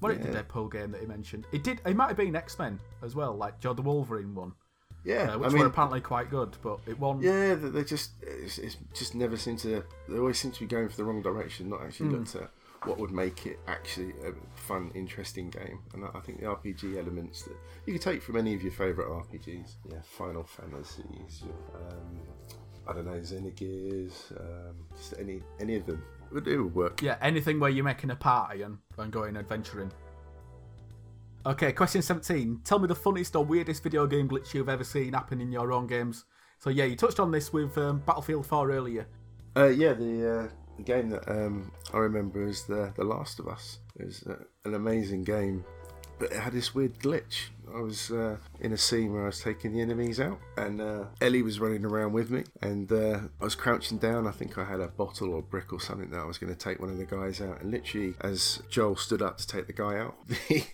What 0.00 0.12
is 0.12 0.26
the 0.26 0.32
Deadpool 0.32 0.72
game 0.72 0.90
that 0.92 1.00
he 1.02 1.06
mentioned? 1.06 1.46
It 1.52 1.62
did. 1.62 1.80
It 1.84 1.94
might 1.94 2.08
have 2.08 2.16
been 2.16 2.34
X 2.34 2.58
Men 2.58 2.80
as 3.02 3.14
well, 3.14 3.34
like 3.36 3.60
Joe 3.60 3.74
the 3.74 3.82
Wolverine 3.82 4.34
one, 4.34 4.54
Yeah, 5.04 5.34
uh, 5.34 5.38
which 5.38 5.50
I 5.50 5.52
mean, 5.52 5.60
were 5.60 5.66
apparently 5.68 6.00
quite 6.00 6.30
good, 6.30 6.56
but 6.62 6.80
it 6.86 6.98
won. 6.98 7.20
yeah, 7.20 7.54
they 7.54 7.84
just 7.84 8.12
it's, 8.22 8.56
it's 8.58 8.76
just 8.94 9.14
never 9.14 9.36
seem 9.36 9.56
to. 9.58 9.84
They 10.08 10.18
always 10.18 10.38
seem 10.40 10.52
to 10.52 10.60
be 10.60 10.66
going 10.66 10.88
for 10.88 10.96
the 10.96 11.04
wrong 11.04 11.20
direction, 11.22 11.68
not 11.68 11.82
actually 11.82 12.08
Hmm. 12.08 12.14
looked 12.16 12.34
at 12.36 12.50
what 12.84 12.98
would 12.98 13.10
make 13.10 13.46
it 13.46 13.58
actually 13.66 14.10
a 14.24 14.32
fun, 14.54 14.90
interesting 14.94 15.50
game. 15.50 15.80
And 15.94 16.04
I 16.04 16.08
I 16.14 16.20
think 16.20 16.40
the 16.40 16.46
RPG 16.46 16.98
elements 16.98 17.42
that 17.42 17.56
you 17.86 17.92
could 17.92 18.02
take 18.02 18.22
from 18.22 18.36
any 18.36 18.54
of 18.54 18.62
your 18.62 18.72
favourite 18.72 19.08
RPGs, 19.08 19.74
yeah, 19.90 20.00
Final 20.02 20.44
Fantasies, 20.44 21.44
um, 21.74 22.20
I 22.86 22.92
don't 22.92 23.06
know, 23.06 23.20
Xenogears, 23.20 24.40
um, 24.40 24.76
just 24.96 25.14
any 25.18 25.42
any 25.60 25.76
of 25.76 25.86
them, 25.86 26.02
it 26.30 26.34
would, 26.34 26.48
it 26.48 26.58
would 26.58 26.74
work. 26.74 27.02
Yeah, 27.02 27.16
anything 27.20 27.58
where 27.58 27.70
you're 27.70 27.84
making 27.84 28.10
a 28.10 28.16
party 28.16 28.62
and, 28.62 28.78
and 28.98 29.12
going 29.12 29.36
adventuring. 29.36 29.92
Okay, 31.44 31.72
question 31.72 32.02
17. 32.02 32.60
Tell 32.64 32.78
me 32.78 32.86
the 32.86 32.94
funniest 32.94 33.34
or 33.34 33.44
weirdest 33.44 33.82
video 33.82 34.06
game 34.06 34.28
glitch 34.28 34.52
you've 34.54 34.68
ever 34.68 34.84
seen 34.84 35.14
happen 35.14 35.40
in 35.40 35.50
your 35.50 35.72
own 35.72 35.86
games. 35.86 36.24
So, 36.58 36.68
yeah, 36.68 36.84
you 36.84 36.96
touched 36.96 37.18
on 37.18 37.30
this 37.30 37.52
with 37.52 37.76
um, 37.78 38.02
Battlefield 38.06 38.46
4 38.46 38.70
earlier. 38.70 39.06
Uh, 39.56 39.68
yeah, 39.68 39.94
the, 39.94 40.30
uh, 40.30 40.42
the 40.42 40.50
game 40.82 41.10
that 41.10 41.28
um, 41.28 41.72
I 41.92 41.98
remember 41.98 42.44
is 42.44 42.64
the 42.64 42.92
The 42.96 43.04
Last 43.04 43.38
of 43.38 43.48
Us. 43.48 43.78
It 43.98 44.06
was 44.06 44.22
uh, 44.24 44.36
an 44.64 44.74
amazing 44.74 45.24
game, 45.24 45.64
but 46.18 46.32
it 46.32 46.38
had 46.38 46.52
this 46.52 46.74
weird 46.74 46.98
glitch. 46.98 47.48
I 47.74 47.80
was 47.80 48.10
uh, 48.10 48.36
in 48.60 48.72
a 48.72 48.76
scene 48.76 49.12
where 49.12 49.22
I 49.22 49.26
was 49.26 49.40
taking 49.40 49.72
the 49.72 49.80
enemies 49.80 50.18
out, 50.18 50.38
and 50.56 50.80
uh, 50.80 51.04
Ellie 51.20 51.42
was 51.42 51.60
running 51.60 51.84
around 51.84 52.12
with 52.12 52.30
me, 52.30 52.44
and 52.62 52.90
uh, 52.90 53.20
I 53.40 53.44
was 53.44 53.54
crouching 53.54 53.98
down. 53.98 54.26
I 54.26 54.32
think 54.32 54.58
I 54.58 54.64
had 54.64 54.80
a 54.80 54.88
bottle 54.88 55.30
or 55.30 55.38
a 55.38 55.42
brick 55.42 55.72
or 55.72 55.80
something 55.80 56.10
that 56.10 56.20
I 56.20 56.24
was 56.24 56.36
going 56.36 56.52
to 56.52 56.58
take 56.58 56.80
one 56.80 56.90
of 56.90 56.98
the 56.98 57.04
guys 57.04 57.40
out, 57.40 57.60
and 57.60 57.70
literally, 57.70 58.14
as 58.22 58.60
Joel 58.68 58.96
stood 58.96 59.22
up 59.22 59.38
to 59.38 59.46
take 59.46 59.66
the 59.66 59.72
guy 59.72 59.98
out, 59.98 60.16
the, 60.48 60.64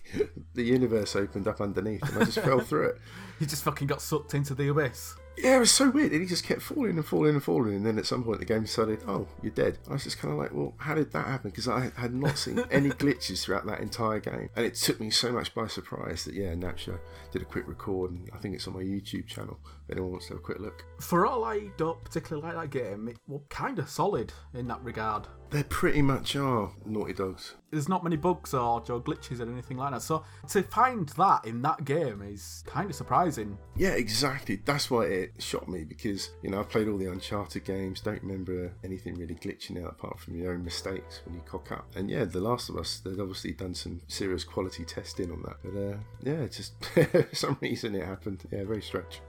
the 0.55 0.63
universe 0.63 1.15
opened 1.15 1.47
up 1.47 1.61
underneath, 1.61 2.01
and 2.09 2.21
I 2.21 2.25
just 2.25 2.39
fell 2.39 2.59
through 2.59 2.89
it. 2.89 2.97
You 3.39 3.45
just 3.45 3.63
fucking 3.65 3.85
got 3.85 4.01
sucked 4.01 4.33
into 4.33 4.55
the 4.55 4.69
abyss. 4.69 5.15
Yeah, 5.37 5.57
it 5.57 5.59
was 5.59 5.71
so 5.71 5.89
weird. 5.89 6.11
And 6.11 6.21
he 6.21 6.27
just 6.27 6.43
kept 6.43 6.61
falling 6.61 6.97
and 6.97 7.05
falling 7.05 7.35
and 7.35 7.43
falling. 7.43 7.75
And 7.75 7.85
then 7.85 7.99
at 7.99 8.05
some 8.07 8.23
point, 8.23 8.39
the 8.39 8.45
game 8.45 8.63
decided, 8.63 9.03
oh, 9.07 9.27
you're 9.43 9.51
dead. 9.51 9.77
I 9.87 9.93
was 9.93 10.03
just 10.03 10.17
kind 10.17 10.33
of 10.33 10.39
like, 10.39 10.51
well, 10.51 10.73
how 10.77 10.95
did 10.95 11.11
that 11.11 11.27
happen? 11.27 11.51
Because 11.51 11.67
I 11.67 11.91
had 11.95 12.13
not 12.13 12.37
seen 12.37 12.63
any 12.71 12.89
glitches 13.01 13.43
throughout 13.43 13.65
that 13.67 13.79
entire 13.79 14.19
game. 14.19 14.49
And 14.55 14.65
it 14.65 14.75
took 14.75 14.99
me 14.99 15.11
so 15.11 15.31
much 15.31 15.53
by 15.53 15.67
surprise 15.67 16.25
that, 16.25 16.33
yeah, 16.33 16.53
Napsha 16.53 16.99
did 17.31 17.43
a 17.43 17.45
quick 17.45 17.67
record. 17.67 18.11
And 18.11 18.29
I 18.33 18.37
think 18.37 18.55
it's 18.55 18.67
on 18.67 18.73
my 18.73 18.81
YouTube 18.81 19.27
channel 19.27 19.59
if 19.85 19.91
anyone 19.91 20.11
wants 20.11 20.27
to 20.27 20.33
have 20.33 20.39
a 20.39 20.43
quick 20.43 20.59
look. 20.59 20.83
For 20.99 21.25
all 21.27 21.43
I 21.45 21.69
don't 21.77 22.03
particularly 22.03 22.47
like 22.47 22.71
that 22.71 22.79
game, 22.79 23.07
it 23.07 23.17
was 23.27 23.41
kind 23.49 23.77
of 23.77 23.89
solid 23.89 24.33
in 24.55 24.67
that 24.67 24.83
regard. 24.83 25.27
They 25.49 25.63
pretty 25.63 26.01
much 26.01 26.35
are 26.35 26.71
Naughty 26.85 27.13
Dogs. 27.13 27.55
There's 27.71 27.89
not 27.89 28.03
many 28.03 28.17
bugs 28.17 28.53
or, 28.53 28.79
or 28.79 29.01
glitches 29.01 29.39
or 29.39 29.49
anything 29.49 29.77
like 29.77 29.91
that. 29.91 30.01
So 30.01 30.23
to 30.49 30.63
find 30.63 31.07
that 31.09 31.45
in 31.45 31.61
that 31.61 31.85
game 31.85 32.21
is 32.21 32.63
kind 32.65 32.89
of 32.89 32.95
surprising. 32.95 33.57
Yeah, 33.75 33.91
exactly. 33.91 34.61
That's 34.63 34.89
why 34.89 35.05
it 35.05 35.33
shocked 35.39 35.67
me 35.67 35.83
because, 35.83 36.31
you 36.41 36.49
know, 36.49 36.59
I've 36.59 36.69
played 36.69 36.87
all 36.87 36.97
the 36.97 37.11
Uncharted 37.11 37.63
games, 37.65 38.01
don't 38.01 38.21
remember 38.23 38.73
anything 38.83 39.15
really 39.15 39.35
glitching 39.35 39.83
out 39.83 39.91
apart 39.91 40.19
from 40.19 40.35
your 40.35 40.53
own 40.53 40.63
mistakes 40.63 41.21
when 41.25 41.35
you 41.35 41.41
cock 41.41 41.71
up. 41.71 41.87
And 41.95 42.09
yeah, 42.09 42.25
The 42.25 42.41
Last 42.41 42.69
of 42.69 42.77
Us, 42.77 43.01
they've 43.03 43.19
obviously 43.19 43.51
done 43.51 43.73
some 43.73 44.01
serious 44.07 44.43
quality 44.43 44.83
testing 44.85 45.31
on 45.31 45.43
that. 45.43 45.57
But 45.63 45.79
uh, 45.79 45.97
yeah, 46.23 46.47
just 46.47 46.83
for 46.93 47.27
some 47.33 47.57
reason 47.61 47.95
it 47.95 48.05
happened. 48.05 48.43
Yeah, 48.51 48.63
very 48.63 48.81
strange. 48.81 49.21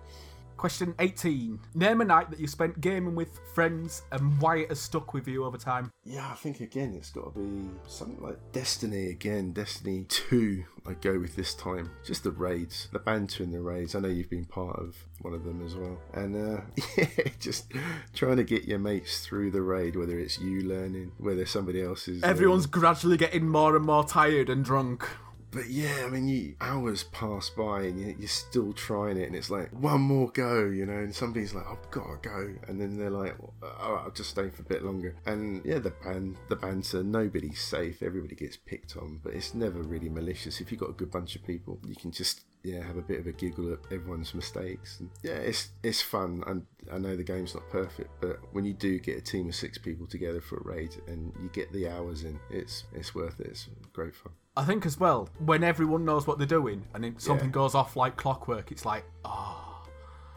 Question 0.58 0.92
18. 0.98 1.60
Name 1.76 2.00
a 2.00 2.04
night 2.04 2.30
that 2.30 2.40
you 2.40 2.48
spent 2.48 2.80
gaming 2.80 3.14
with 3.14 3.38
friends 3.54 4.02
and 4.10 4.40
why 4.40 4.56
it 4.56 4.70
has 4.70 4.80
stuck 4.80 5.14
with 5.14 5.28
you 5.28 5.44
over 5.44 5.56
time. 5.56 5.92
Yeah, 6.04 6.28
I 6.28 6.34
think 6.34 6.58
again 6.58 6.94
it's 6.94 7.10
got 7.10 7.32
to 7.32 7.38
be 7.38 7.70
something 7.86 8.20
like 8.20 8.38
Destiny 8.50 9.06
again. 9.10 9.52
Destiny 9.52 10.04
2, 10.08 10.64
I 10.84 10.94
go 10.94 11.20
with 11.20 11.36
this 11.36 11.54
time. 11.54 11.92
Just 12.04 12.24
the 12.24 12.32
raids, 12.32 12.88
the 12.92 12.98
banter 12.98 13.44
in 13.44 13.52
the 13.52 13.60
raids. 13.60 13.94
I 13.94 14.00
know 14.00 14.08
you've 14.08 14.30
been 14.30 14.46
part 14.46 14.76
of 14.80 14.96
one 15.20 15.32
of 15.32 15.44
them 15.44 15.64
as 15.64 15.76
well. 15.76 15.96
And 16.12 16.58
uh, 16.58 16.62
yeah, 16.96 17.06
just 17.38 17.72
trying 18.12 18.38
to 18.38 18.44
get 18.44 18.64
your 18.64 18.80
mates 18.80 19.24
through 19.24 19.52
the 19.52 19.62
raid, 19.62 19.94
whether 19.94 20.18
it's 20.18 20.40
you 20.40 20.62
learning, 20.62 21.12
whether 21.18 21.46
somebody 21.46 21.82
else 21.82 22.08
is. 22.08 22.24
Everyone's 22.24 22.64
learning. 22.64 22.80
gradually 22.80 23.16
getting 23.16 23.48
more 23.48 23.76
and 23.76 23.86
more 23.86 24.02
tired 24.02 24.50
and 24.50 24.64
drunk 24.64 25.08
but 25.50 25.68
yeah, 25.68 26.04
I 26.04 26.10
mean, 26.10 26.28
you, 26.28 26.56
hours 26.60 27.04
pass 27.04 27.48
by 27.50 27.82
and 27.82 28.00
you, 28.00 28.24
are 28.24 28.28
still 28.28 28.72
trying 28.72 29.16
it, 29.16 29.26
and 29.26 29.36
it's 29.36 29.50
like 29.50 29.70
one 29.72 30.02
more 30.02 30.30
go, 30.30 30.66
you 30.66 30.84
know. 30.84 30.98
And 30.98 31.14
somebody's 31.14 31.54
like, 31.54 31.66
"I've 31.66 31.90
got 31.90 32.22
to 32.22 32.28
go," 32.28 32.54
and 32.66 32.80
then 32.80 32.98
they're 32.98 33.10
like, 33.10 33.34
"All 33.40 33.92
right, 33.92 34.02
I'll 34.04 34.10
just 34.10 34.30
stay 34.30 34.50
for 34.50 34.62
a 34.62 34.66
bit 34.66 34.84
longer." 34.84 35.16
And 35.26 35.64
yeah, 35.64 35.78
the 35.78 35.90
band, 35.90 36.36
the 36.48 36.56
banter, 36.56 37.02
nobody's 37.02 37.60
safe. 37.60 38.02
Everybody 38.02 38.34
gets 38.34 38.56
picked 38.56 38.96
on, 38.96 39.20
but 39.22 39.34
it's 39.34 39.54
never 39.54 39.80
really 39.80 40.08
malicious. 40.10 40.60
If 40.60 40.70
you've 40.70 40.80
got 40.80 40.90
a 40.90 40.94
good 40.94 41.10
bunch 41.10 41.34
of 41.34 41.44
people, 41.46 41.78
you 41.86 41.96
can 41.96 42.10
just 42.10 42.42
yeah 42.64 42.82
have 42.82 42.96
a 42.96 43.02
bit 43.02 43.20
of 43.20 43.26
a 43.26 43.32
giggle 43.32 43.72
at 43.72 43.78
everyone's 43.90 44.34
mistakes. 44.34 45.00
And 45.00 45.08
yeah, 45.22 45.36
it's 45.36 45.70
it's 45.82 46.02
fun. 46.02 46.42
And 46.46 46.66
I 46.92 46.98
know 46.98 47.16
the 47.16 47.24
game's 47.24 47.54
not 47.54 47.68
perfect, 47.70 48.10
but 48.20 48.38
when 48.52 48.64
you 48.64 48.74
do 48.74 48.98
get 48.98 49.16
a 49.16 49.22
team 49.22 49.48
of 49.48 49.54
six 49.54 49.78
people 49.78 50.06
together 50.06 50.40
for 50.40 50.58
a 50.58 50.62
raid 50.62 50.94
and 51.06 51.32
you 51.42 51.48
get 51.52 51.72
the 51.72 51.88
hours 51.88 52.24
in, 52.24 52.38
it's 52.50 52.84
it's 52.94 53.14
worth 53.14 53.40
it. 53.40 53.46
It's 53.46 53.68
great 53.92 54.14
fun. 54.14 54.32
I 54.58 54.64
think 54.64 54.86
as 54.86 54.98
well, 54.98 55.28
when 55.38 55.62
everyone 55.62 56.04
knows 56.04 56.26
what 56.26 56.38
they're 56.38 56.46
doing 56.46 56.84
and 56.92 57.14
something 57.22 57.46
yeah. 57.46 57.52
goes 57.52 57.76
off 57.76 57.94
like 57.94 58.16
clockwork, 58.16 58.72
it's 58.72 58.84
like, 58.84 59.04
oh. 59.24 59.64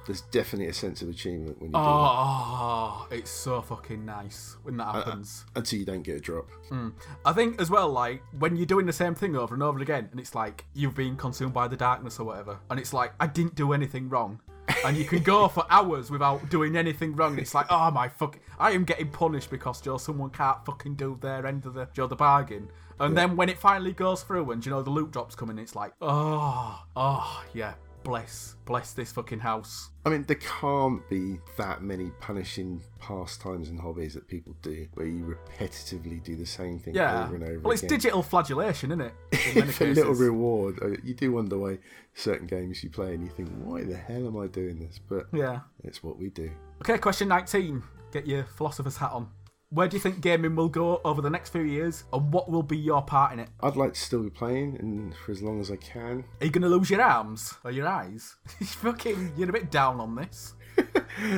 There's 0.05 0.21
definitely 0.21 0.67
a 0.67 0.73
sense 0.73 1.01
of 1.01 1.09
achievement 1.09 1.59
when 1.59 1.71
you 1.71 1.77
oh, 1.77 3.07
do 3.07 3.13
Oh, 3.13 3.17
it's 3.17 3.31
so 3.31 3.63
fucking 3.63 4.05
nice 4.05 4.57
when 4.61 4.77
that 4.77 4.93
happens. 4.93 5.45
Uh, 5.47 5.59
until 5.59 5.79
you 5.79 5.85
don't 5.85 6.03
get 6.03 6.17
a 6.17 6.19
drop. 6.19 6.49
Mm. 6.69 6.93
I 7.25 7.33
think 7.33 7.59
as 7.59 7.71
well, 7.71 7.89
like, 7.89 8.21
when 8.37 8.55
you're 8.55 8.67
doing 8.67 8.85
the 8.85 8.93
same 8.93 9.15
thing 9.15 9.35
over 9.35 9.55
and 9.55 9.63
over 9.63 9.79
again, 9.79 10.07
and 10.11 10.19
it's 10.19 10.35
like, 10.35 10.65
you've 10.75 10.95
been 10.95 11.15
consumed 11.15 11.53
by 11.53 11.67
the 11.67 11.77
darkness 11.77 12.19
or 12.19 12.25
whatever, 12.25 12.59
and 12.69 12.79
it's 12.79 12.93
like, 12.93 13.13
I 13.19 13.25
didn't 13.25 13.55
do 13.55 13.73
anything 13.73 14.07
wrong 14.07 14.39
and 14.85 14.97
you 14.97 15.05
can 15.05 15.23
go 15.23 15.47
for 15.55 15.65
hours 15.69 16.09
without 16.11 16.49
doing 16.49 16.77
anything 16.77 17.15
wrong. 17.15 17.37
It's 17.37 17.53
like, 17.53 17.67
oh 17.69 17.91
my 17.91 18.09
fuck, 18.09 18.39
I 18.59 18.71
am 18.71 18.83
getting 18.83 19.09
punished 19.09 19.49
because 19.49 19.81
Joe, 19.81 19.97
someone 19.97 20.29
can't 20.29 20.63
fucking 20.65 20.95
do 20.95 21.17
their 21.21 21.45
end 21.45 21.65
of 21.65 21.73
the 21.73 21.87
Joe 21.93 22.07
the 22.07 22.15
bargain. 22.15 22.69
And 22.99 23.15
yeah. 23.15 23.27
then 23.27 23.35
when 23.35 23.49
it 23.49 23.57
finally 23.57 23.93
goes 23.93 24.23
through 24.23 24.51
and 24.51 24.65
you 24.65 24.71
know 24.71 24.81
the 24.83 24.89
loot 24.89 25.11
drops 25.11 25.35
coming, 25.35 25.57
it's 25.57 25.75
like, 25.75 25.93
oh, 26.01 26.83
oh 26.95 27.43
yeah, 27.53 27.73
bless, 28.03 28.55
bless 28.65 28.93
this 28.93 29.11
fucking 29.11 29.39
house. 29.39 29.89
I 30.05 30.09
mean, 30.09 30.23
there 30.23 30.37
can't 30.37 31.07
be 31.09 31.39
that 31.57 31.83
many 31.83 32.11
punishing 32.19 32.81
pastimes 32.99 33.69
and 33.69 33.79
hobbies 33.79 34.13
that 34.15 34.27
people 34.27 34.55
do 34.61 34.87
where 34.93 35.05
you 35.05 35.35
repetitively 35.35 36.23
do 36.23 36.35
the 36.35 36.45
same 36.45 36.79
thing 36.79 36.95
yeah. 36.95 37.25
over 37.25 37.35
and 37.35 37.43
over. 37.43 37.51
Again. 37.53 37.63
Well, 37.63 37.73
it's 37.73 37.83
again. 37.83 37.97
digital 37.97 38.23
flagellation, 38.23 38.91
isn't 38.91 39.13
it? 39.31 39.71
For 39.73 39.85
a 39.85 39.93
little 39.93 40.13
reward, 40.13 40.79
uh, 40.81 40.89
you 41.03 41.13
do 41.13 41.31
wonder 41.31 41.57
why 41.57 41.79
certain 42.15 42.47
games 42.47 42.83
you 42.83 42.89
play 42.89 43.13
and 43.13 43.23
you 43.23 43.29
think, 43.29 43.49
why 43.63 43.83
the 43.83 43.95
hell 43.95 44.27
am 44.27 44.37
I 44.37 44.47
doing 44.47 44.79
this? 44.79 44.99
But 45.07 45.27
yeah, 45.31 45.61
it's 45.83 46.03
what 46.03 46.17
we 46.17 46.29
do. 46.29 46.51
Okay, 46.81 46.97
question 46.97 47.27
nineteen. 47.27 47.83
Get 48.11 48.27
your 48.27 48.43
philosopher's 48.43 48.97
hat 48.97 49.11
on. 49.11 49.29
Where 49.73 49.87
do 49.87 49.95
you 49.95 50.01
think 50.01 50.19
gaming 50.19 50.57
will 50.57 50.67
go 50.67 50.99
over 51.05 51.21
the 51.21 51.29
next 51.29 51.51
few 51.51 51.61
years, 51.61 52.03
and 52.11 52.33
what 52.33 52.51
will 52.51 52.61
be 52.61 52.77
your 52.77 53.01
part 53.01 53.31
in 53.31 53.39
it? 53.39 53.47
I'd 53.63 53.77
like 53.77 53.93
to 53.93 53.99
still 54.01 54.21
be 54.21 54.29
playing, 54.29 54.75
and 54.79 55.15
for 55.15 55.31
as 55.31 55.41
long 55.41 55.61
as 55.61 55.71
I 55.71 55.77
can. 55.77 56.25
Are 56.41 56.45
you 56.45 56.51
going 56.51 56.63
to 56.63 56.67
lose 56.67 56.89
your 56.89 57.01
arms 57.01 57.53
or 57.63 57.71
your 57.71 57.87
eyes? 57.87 58.35
fucking, 58.61 59.31
you're 59.37 59.49
a 59.49 59.53
bit 59.53 59.71
down 59.71 60.01
on 60.01 60.15
this. 60.15 60.55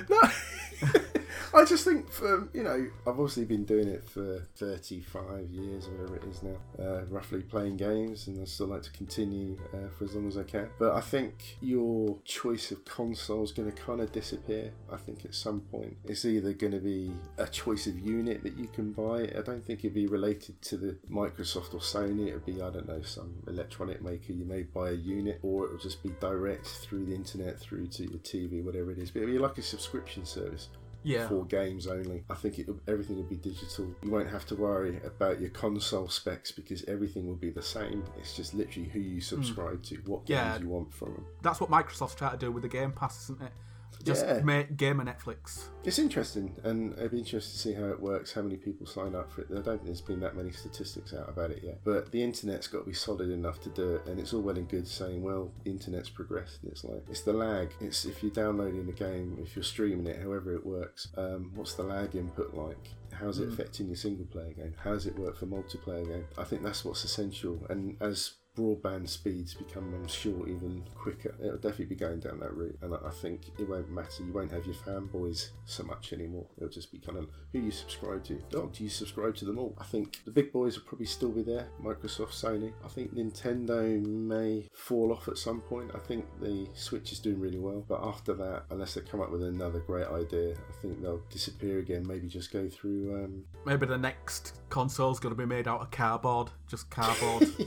no. 0.09 0.21
I 1.55 1.65
just 1.65 1.85
think, 1.85 2.11
for, 2.11 2.49
you 2.51 2.63
know, 2.63 2.87
I've 3.01 3.19
obviously 3.19 3.45
been 3.45 3.63
doing 3.63 3.87
it 3.87 4.03
for 4.03 4.41
35 4.55 5.51
years 5.51 5.87
or 5.87 5.91
whatever 5.91 6.15
it 6.15 6.23
is 6.23 6.41
now, 6.41 6.57
uh, 6.83 7.05
roughly 7.05 7.41
playing 7.41 7.77
games, 7.77 8.25
and 8.25 8.41
I 8.41 8.45
still 8.45 8.67
like 8.67 8.81
to 8.83 8.91
continue 8.91 9.59
uh, 9.71 9.89
for 9.95 10.05
as 10.05 10.15
long 10.15 10.27
as 10.27 10.35
I 10.35 10.43
can. 10.43 10.69
But 10.79 10.93
I 10.95 11.01
think 11.01 11.57
your 11.61 12.17
choice 12.25 12.71
of 12.71 12.83
console 12.85 13.43
is 13.43 13.51
going 13.51 13.71
to 13.71 13.81
kind 13.81 14.01
of 14.01 14.11
disappear. 14.11 14.71
I 14.91 14.97
think 14.97 15.25
at 15.25 15.35
some 15.35 15.61
point 15.61 15.95
it's 16.05 16.25
either 16.25 16.53
going 16.53 16.73
to 16.73 16.79
be 16.79 17.11
a 17.37 17.45
choice 17.45 17.85
of 17.85 17.99
unit 17.99 18.41
that 18.41 18.57
you 18.57 18.67
can 18.67 18.91
buy. 18.91 19.31
I 19.37 19.41
don't 19.45 19.63
think 19.63 19.81
it'd 19.81 19.93
be 19.93 20.07
related 20.07 20.59
to 20.63 20.77
the 20.77 20.97
Microsoft 21.07 21.75
or 21.75 21.81
Sony. 21.81 22.29
It'd 22.29 22.47
be, 22.47 22.63
I 22.63 22.71
don't 22.71 22.87
know, 22.87 23.03
some 23.03 23.31
electronic 23.47 24.01
maker 24.01 24.33
you 24.33 24.45
may 24.45 24.63
buy 24.63 24.89
a 24.89 24.93
unit, 24.93 25.39
or 25.43 25.65
it'll 25.65 25.77
just 25.77 26.01
be 26.01 26.09
direct 26.19 26.65
through 26.65 27.05
the 27.05 27.13
internet, 27.13 27.59
through 27.59 27.87
to 27.87 28.03
your 28.03 28.19
TV, 28.21 28.63
whatever 28.63 28.91
it 28.91 28.97
is. 28.97 29.11
But 29.11 29.21
it'd 29.21 29.35
be 29.35 29.39
like 29.39 29.59
a 29.59 29.61
subscription 29.61 30.25
service 30.25 30.69
yeah. 31.03 31.27
for 31.27 31.45
games 31.45 31.87
only. 31.87 32.23
I 32.29 32.35
think 32.35 32.59
it, 32.59 32.67
everything 32.87 33.17
will 33.17 33.23
be 33.23 33.35
digital. 33.35 33.93
You 34.01 34.11
won't 34.11 34.29
have 34.29 34.45
to 34.47 34.55
worry 34.55 34.99
about 35.05 35.39
your 35.39 35.49
console 35.49 36.07
specs 36.09 36.51
because 36.51 36.83
everything 36.85 37.27
will 37.27 37.35
be 37.35 37.49
the 37.49 37.61
same. 37.61 38.03
It's 38.17 38.35
just 38.35 38.53
literally 38.53 38.89
who 38.89 38.99
you 38.99 39.21
subscribe 39.21 39.81
mm. 39.81 39.89
to, 39.89 39.95
what 40.09 40.25
games 40.25 40.61
you 40.61 40.69
want 40.69 40.93
from 40.93 41.13
them. 41.13 41.25
That's 41.41 41.59
what 41.59 41.69
Microsoft's 41.69 42.15
trying 42.15 42.31
to 42.31 42.37
do 42.37 42.51
with 42.51 42.63
the 42.63 42.69
Game 42.69 42.91
Pass, 42.91 43.23
isn't 43.23 43.41
it? 43.41 43.51
Just 44.03 44.25
yeah. 44.25 44.41
make 44.41 44.75
gamer 44.75 45.05
Netflix. 45.05 45.69
It's 45.83 45.99
interesting, 45.99 46.55
and 46.63 46.93
it'd 46.93 47.11
be 47.11 47.19
interesting 47.19 47.53
to 47.53 47.57
see 47.57 47.73
how 47.73 47.89
it 47.89 47.99
works, 47.99 48.33
how 48.33 48.41
many 48.41 48.57
people 48.57 48.85
sign 48.85 49.15
up 49.15 49.31
for 49.31 49.41
it. 49.41 49.47
I 49.51 49.55
don't 49.55 49.63
think 49.63 49.85
there's 49.85 50.01
been 50.01 50.19
that 50.21 50.35
many 50.35 50.51
statistics 50.51 51.13
out 51.13 51.29
about 51.29 51.51
it 51.51 51.61
yet. 51.63 51.79
But 51.83 52.11
the 52.11 52.21
internet's 52.21 52.67
got 52.67 52.79
to 52.79 52.85
be 52.85 52.93
solid 52.93 53.29
enough 53.29 53.61
to 53.61 53.69
do 53.69 53.95
it, 53.95 54.07
and 54.07 54.19
it's 54.19 54.33
all 54.33 54.41
well 54.41 54.57
and 54.57 54.67
good 54.67 54.87
saying, 54.87 55.21
well, 55.21 55.51
the 55.63 55.71
internet's 55.71 56.09
progressed. 56.09 56.59
And 56.63 56.71
it's 56.71 56.83
like, 56.83 57.03
it's 57.09 57.21
the 57.21 57.33
lag. 57.33 57.71
It's 57.79 58.05
if 58.05 58.21
you're 58.21 58.31
downloading 58.31 58.85
the 58.85 58.93
game, 58.93 59.37
if 59.41 59.55
you're 59.55 59.63
streaming 59.63 60.07
it, 60.07 60.21
however 60.21 60.53
it 60.53 60.65
works, 60.65 61.07
um, 61.17 61.51
what's 61.55 61.75
the 61.75 61.83
lag 61.83 62.15
input 62.15 62.53
like? 62.53 62.89
How's 63.13 63.39
it 63.39 63.49
mm. 63.49 63.53
affecting 63.53 63.87
your 63.87 63.95
single 63.95 64.25
player 64.25 64.53
game? 64.53 64.73
How 64.83 64.93
does 64.93 65.05
it 65.05 65.17
work 65.17 65.37
for 65.37 65.45
multiplayer 65.45 66.07
game? 66.07 66.25
I 66.37 66.43
think 66.43 66.63
that's 66.63 66.83
what's 66.83 67.03
essential. 67.03 67.65
And 67.69 67.95
as 68.01 68.33
broadband 68.55 69.09
speeds 69.09 69.53
become, 69.53 69.93
I'm 69.93 70.07
sure, 70.07 70.47
even 70.47 70.83
quicker. 70.95 71.35
It'll 71.39 71.55
definitely 71.55 71.85
be 71.85 71.95
going 71.95 72.19
down 72.19 72.39
that 72.39 72.55
route, 72.55 72.77
and 72.81 72.93
I 72.93 73.09
think 73.09 73.41
it 73.57 73.67
won't 73.67 73.89
matter. 73.89 74.23
You 74.23 74.31
won't 74.31 74.51
have 74.51 74.65
your 74.65 74.75
fanboys 74.75 75.49
so 75.65 75.83
much 75.83 76.13
anymore. 76.13 76.45
It'll 76.57 76.69
just 76.69 76.91
be 76.91 76.99
kind 76.99 77.17
of 77.17 77.29
who 77.51 77.59
you 77.59 77.71
subscribe 77.71 78.23
to. 78.25 78.41
Oh, 78.55 78.67
do 78.67 78.83
you 78.83 78.89
subscribe 78.89 79.35
to 79.37 79.45
them 79.45 79.57
all? 79.57 79.75
I 79.79 79.83
think 79.85 80.23
the 80.25 80.31
big 80.31 80.51
boys 80.51 80.77
will 80.77 80.85
probably 80.85 81.07
still 81.07 81.31
be 81.31 81.41
there. 81.41 81.67
Microsoft, 81.81 82.33
Sony. 82.33 82.73
I 82.83 82.87
think 82.89 83.15
Nintendo 83.15 84.05
may 84.05 84.67
fall 84.73 85.11
off 85.11 85.27
at 85.27 85.37
some 85.37 85.61
point. 85.61 85.91
I 85.95 85.99
think 85.99 86.25
the 86.39 86.67
Switch 86.73 87.11
is 87.11 87.19
doing 87.19 87.39
really 87.39 87.59
well, 87.59 87.83
but 87.87 88.01
after 88.03 88.33
that, 88.35 88.65
unless 88.69 88.93
they 88.93 89.01
come 89.01 89.21
up 89.21 89.31
with 89.31 89.43
another 89.43 89.79
great 89.79 90.07
idea, 90.07 90.51
I 90.53 90.81
think 90.81 91.01
they'll 91.01 91.23
disappear 91.31 91.79
again. 91.79 92.07
Maybe 92.07 92.27
just 92.27 92.51
go 92.51 92.69
through. 92.69 93.23
Um... 93.23 93.45
Maybe 93.65 93.85
the 93.85 93.97
next 93.97 94.59
console's 94.69 95.19
going 95.19 95.35
to 95.35 95.39
be 95.39 95.45
made 95.45 95.67
out 95.67 95.81
of 95.81 95.91
cardboard, 95.91 96.49
just 96.67 96.89
cardboard. 96.89 97.47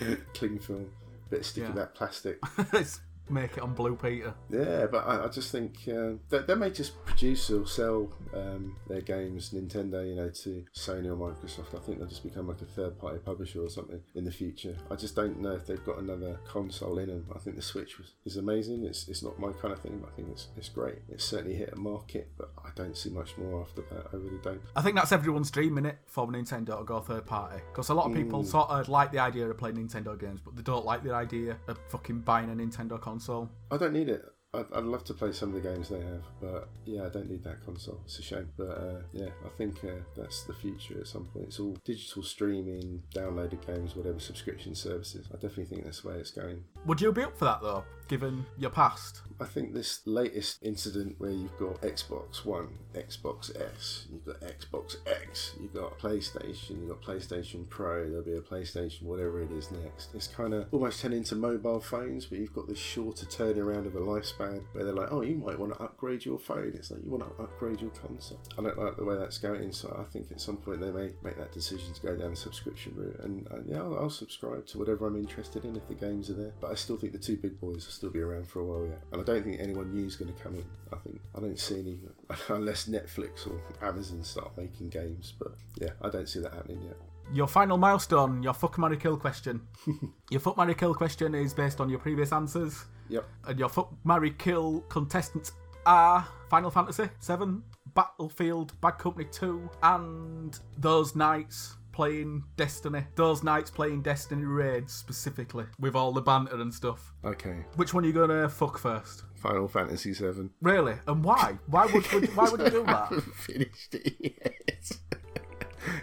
yeah 0.00 0.15
cling 0.34 0.58
film, 0.58 0.90
bit 1.30 1.40
of 1.40 1.46
sticky 1.46 1.66
yeah. 1.68 1.72
back 1.72 1.94
plastic. 1.94 2.38
make 3.28 3.56
it 3.56 3.62
on 3.62 3.74
Blue 3.74 3.96
Peter. 3.96 4.34
Yeah, 4.50 4.86
but 4.90 5.06
I, 5.06 5.24
I 5.24 5.28
just 5.28 5.50
think 5.52 5.76
uh, 5.88 6.12
they, 6.28 6.38
they, 6.46 6.54
may 6.54 6.70
just 6.70 7.04
produce 7.04 7.50
or 7.50 7.66
sell 7.66 8.08
um, 8.34 8.76
their 8.88 9.00
games, 9.00 9.50
Nintendo, 9.50 10.06
you 10.06 10.14
know, 10.14 10.30
to 10.30 10.64
Sony 10.74 11.06
or 11.06 11.16
Microsoft. 11.16 11.74
I 11.74 11.80
think 11.80 11.98
they'll 11.98 12.08
just 12.08 12.22
become 12.22 12.48
like 12.48 12.60
a 12.60 12.66
third 12.66 12.98
party 12.98 13.18
publisher 13.18 13.62
or 13.62 13.68
something 13.68 14.00
in 14.14 14.24
the 14.24 14.30
future. 14.30 14.76
I 14.90 14.94
just 14.96 15.16
don't 15.16 15.40
know 15.40 15.52
if 15.52 15.66
they've 15.66 15.84
got 15.84 15.98
another 15.98 16.38
console 16.46 16.98
in 16.98 17.08
them. 17.08 17.26
I 17.34 17.38
think 17.38 17.56
the 17.56 17.62
Switch 17.62 17.98
was, 17.98 18.12
is 18.24 18.36
amazing. 18.36 18.84
It's, 18.84 19.08
it's 19.08 19.22
not 19.22 19.38
my 19.38 19.52
kind 19.52 19.72
of 19.72 19.80
thing, 19.80 19.98
but 20.00 20.10
I 20.12 20.16
think 20.16 20.28
it's, 20.30 20.48
it's 20.56 20.68
great. 20.68 20.98
It's 21.08 21.24
certainly 21.24 21.56
hit 21.56 21.72
a 21.72 21.76
market, 21.76 22.28
but 22.38 22.50
I 22.64 22.70
don't 22.74 22.96
see 22.96 23.10
much 23.10 23.36
more 23.36 23.60
after 23.62 23.82
that. 23.82 24.06
I 24.12 24.16
really 24.16 24.38
don't. 24.42 24.60
I 24.74 24.82
think 24.82 24.96
that's 24.96 25.12
everyone's 25.12 25.50
dream 25.50 25.78
in 25.78 25.86
it 25.86 25.98
for 26.06 26.26
Nintendo 26.28 26.78
to 26.78 26.84
go 26.84 27.00
third 27.00 27.26
party 27.26 27.60
because 27.72 27.88
a 27.88 27.94
lot 27.94 28.06
of 28.06 28.14
people 28.14 28.42
mm. 28.42 28.46
sort 28.46 28.70
of 28.70 28.88
like 28.88 29.12
the 29.12 29.18
idea 29.18 29.48
of 29.48 29.58
playing 29.58 29.76
Nintendo 29.76 30.18
games, 30.18 30.40
but 30.40 30.56
they 30.56 30.62
don't 30.62 30.84
like 30.84 31.02
the 31.02 31.12
idea 31.12 31.56
of 31.68 31.78
fucking 31.88 32.20
buying 32.20 32.50
a 32.50 32.54
Nintendo 32.54 33.00
console 33.00 33.15
console. 33.16 33.48
I 33.70 33.78
don't 33.78 33.94
need 33.94 34.08
it. 34.10 34.22
I'd, 34.52 34.66
I'd 34.74 34.84
love 34.84 35.04
to 35.04 35.14
play 35.14 35.32
some 35.32 35.54
of 35.54 35.62
the 35.62 35.68
games 35.68 35.88
they 35.88 36.00
have, 36.00 36.22
but 36.40 36.68
yeah, 36.84 37.04
I 37.04 37.08
don't 37.08 37.28
need 37.30 37.44
that 37.44 37.64
console. 37.64 38.00
It's 38.04 38.18
a 38.18 38.22
shame, 38.22 38.48
but 38.56 38.68
uh, 38.68 39.00
yeah, 39.12 39.30
I 39.44 39.48
think 39.56 39.84
uh, 39.84 40.02
that's 40.16 40.44
the 40.44 40.54
future 40.54 41.00
at 41.00 41.06
some 41.06 41.24
point. 41.26 41.46
It's 41.46 41.60
all 41.60 41.76
digital 41.84 42.22
streaming, 42.22 43.02
downloaded 43.14 43.66
games, 43.66 43.96
whatever 43.96 44.20
subscription 44.20 44.74
services. 44.74 45.26
I 45.30 45.34
definitely 45.34 45.64
think 45.64 45.84
that's 45.84 46.02
the 46.02 46.08
way 46.08 46.16
it's 46.16 46.30
going. 46.30 46.62
Would 46.86 47.00
you 47.00 47.10
be 47.10 47.22
up 47.22 47.36
for 47.36 47.46
that 47.46 47.62
though, 47.62 47.82
given 48.06 48.46
your 48.58 48.70
past? 48.70 49.22
I 49.38 49.44
think 49.44 49.74
this 49.74 50.00
latest 50.06 50.60
incident 50.62 51.16
where 51.18 51.30
you've 51.30 51.58
got 51.58 51.82
Xbox 51.82 52.44
One, 52.46 52.68
Xbox 52.94 53.54
S, 53.54 54.06
you've 54.10 54.24
got 54.24 54.40
Xbox 54.40 54.96
X, 55.06 55.52
you've 55.60 55.74
got 55.74 55.98
PlayStation, 55.98 56.80
you've 56.80 56.88
got 56.88 57.02
PlayStation 57.02 57.68
Pro, 57.68 58.08
there'll 58.08 58.24
be 58.24 58.36
a 58.36 58.40
PlayStation, 58.40 59.02
whatever 59.02 59.42
it 59.42 59.52
is 59.52 59.70
next. 59.70 60.14
It's 60.14 60.26
kind 60.26 60.54
of 60.54 60.68
almost 60.72 61.02
turning 61.02 61.18
into 61.18 61.34
mobile 61.34 61.80
phones, 61.80 62.24
but 62.24 62.38
you've 62.38 62.54
got 62.54 62.66
this 62.66 62.78
shorter 62.78 63.26
turnaround 63.26 63.84
of 63.86 63.94
a 63.94 64.00
lifespan 64.00 64.62
where 64.72 64.84
they're 64.84 64.94
like, 64.94 65.12
oh, 65.12 65.20
you 65.20 65.34
might 65.34 65.58
want 65.58 65.74
to 65.74 65.82
upgrade 65.82 66.24
your 66.24 66.38
phone. 66.38 66.72
It's 66.74 66.90
like 66.90 67.04
you 67.04 67.10
want 67.10 67.24
to 67.24 67.42
upgrade 67.42 67.82
your 67.82 67.90
console. 67.90 68.40
I 68.58 68.62
don't 68.62 68.78
like 68.78 68.96
the 68.96 69.04
way 69.04 69.16
that's 69.16 69.36
going, 69.36 69.72
so 69.72 69.94
I 70.00 70.10
think 70.10 70.32
at 70.32 70.40
some 70.40 70.56
point 70.56 70.80
they 70.80 70.90
may 70.90 71.10
make 71.22 71.36
that 71.36 71.52
decision 71.52 71.92
to 71.92 72.00
go 72.00 72.16
down 72.16 72.30
the 72.30 72.36
subscription 72.36 72.94
route. 72.96 73.20
And, 73.22 73.46
and 73.50 73.68
yeah, 73.68 73.80
I'll, 73.80 73.98
I'll 73.98 74.10
subscribe 74.10 74.66
to 74.68 74.78
whatever 74.78 75.06
I'm 75.06 75.16
interested 75.16 75.66
in 75.66 75.76
if 75.76 75.86
the 75.88 75.94
games 75.94 76.30
are 76.30 76.34
there. 76.34 76.54
But 76.58 76.70
I 76.70 76.74
still 76.76 76.96
think 76.96 77.12
the 77.12 77.18
two 77.18 77.36
big 77.36 77.60
boys 77.60 77.84
will 77.86 77.92
still 77.92 78.10
be 78.10 78.20
around 78.20 78.48
for 78.48 78.60
a 78.60 78.64
while 78.64 78.86
yet. 78.86 79.02
And 79.12 79.20
I 79.20 79.24
don't 79.24 79.42
think 79.42 79.60
anyone 79.60 79.92
new 79.92 80.06
is 80.06 80.16
going 80.16 80.32
to 80.32 80.42
come 80.42 80.54
in. 80.54 80.64
I 80.92 80.96
think 80.96 81.20
I 81.34 81.40
don't 81.40 81.58
see 81.58 81.80
any 81.80 81.98
unless 82.48 82.88
Netflix 82.88 83.46
or 83.46 83.60
Amazon 83.86 84.22
start 84.22 84.56
making 84.56 84.88
games. 84.90 85.34
But 85.38 85.54
yeah, 85.80 85.90
I 86.02 86.08
don't 86.08 86.28
see 86.28 86.40
that 86.40 86.52
happening 86.52 86.82
yet. 86.82 86.96
Your 87.32 87.48
final 87.48 87.76
milestone, 87.76 88.42
your 88.42 88.54
fuck 88.54 88.78
Mary 88.78 88.96
Kill 88.96 89.16
question. 89.16 89.60
your 90.30 90.40
fuck 90.40 90.56
Mary 90.56 90.74
Kill 90.74 90.94
question 90.94 91.34
is 91.34 91.52
based 91.52 91.80
on 91.80 91.88
your 91.88 91.98
previous 91.98 92.32
answers. 92.32 92.84
Yep. 93.08 93.24
And 93.48 93.58
your 93.58 93.68
fuck 93.68 93.92
Mary 94.04 94.30
Kill 94.30 94.80
contestants 94.88 95.52
are 95.86 96.26
Final 96.50 96.70
Fantasy 96.70 97.08
VII, 97.26 97.62
Battlefield 97.94 98.78
Bad 98.80 98.98
Company 98.98 99.26
2, 99.30 99.70
and 99.82 100.58
those 100.78 101.16
nights 101.16 101.76
playing 101.96 102.44
Destiny. 102.58 103.02
Those 103.14 103.42
nights 103.42 103.70
playing 103.70 104.02
Destiny 104.02 104.44
raids 104.44 104.92
specifically 104.92 105.64
with 105.80 105.96
all 105.96 106.12
the 106.12 106.20
banter 106.20 106.60
and 106.60 106.72
stuff. 106.72 107.14
Okay. 107.24 107.64
Which 107.76 107.94
one 107.94 108.04
are 108.04 108.06
you 108.06 108.12
gonna 108.12 108.50
fuck 108.50 108.76
first? 108.76 109.24
Final 109.36 109.66
Fantasy 109.66 110.12
Seven. 110.12 110.50
Really? 110.60 110.94
And 111.08 111.24
why? 111.24 111.58
Why 111.68 111.86
would 111.86 112.04
why 112.36 112.50
would 112.50 112.60
you 112.60 112.70
do 112.70 112.82
that? 112.86 112.94
I 112.94 113.14
haven't 113.14 113.34
finished 113.34 113.94
it 113.94 114.14
yet. 114.20 114.90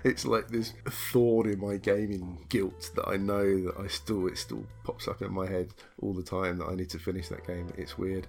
it's 0.04 0.26
like 0.26 0.48
this 0.50 0.74
thorn 0.90 1.48
in 1.48 1.60
my 1.60 1.78
gaming 1.78 2.44
guilt 2.50 2.90
that 2.96 3.08
I 3.08 3.18
know 3.18 3.44
that 3.66 3.76
I 3.80 3.86
still 3.86 4.26
it 4.26 4.40
still 4.40 4.66
pops 4.84 5.08
up 5.08 5.22
in 5.22 5.32
my 5.32 5.46
head 5.48 5.74
all 6.02 6.14
the 6.14 6.24
time 6.24 6.58
that 6.58 6.66
I 6.70 6.74
need 6.74 6.90
to 6.90 7.00
finish 7.00 7.28
that 7.30 7.46
game. 7.46 7.72
It's 7.78 8.00
weird. 8.00 8.26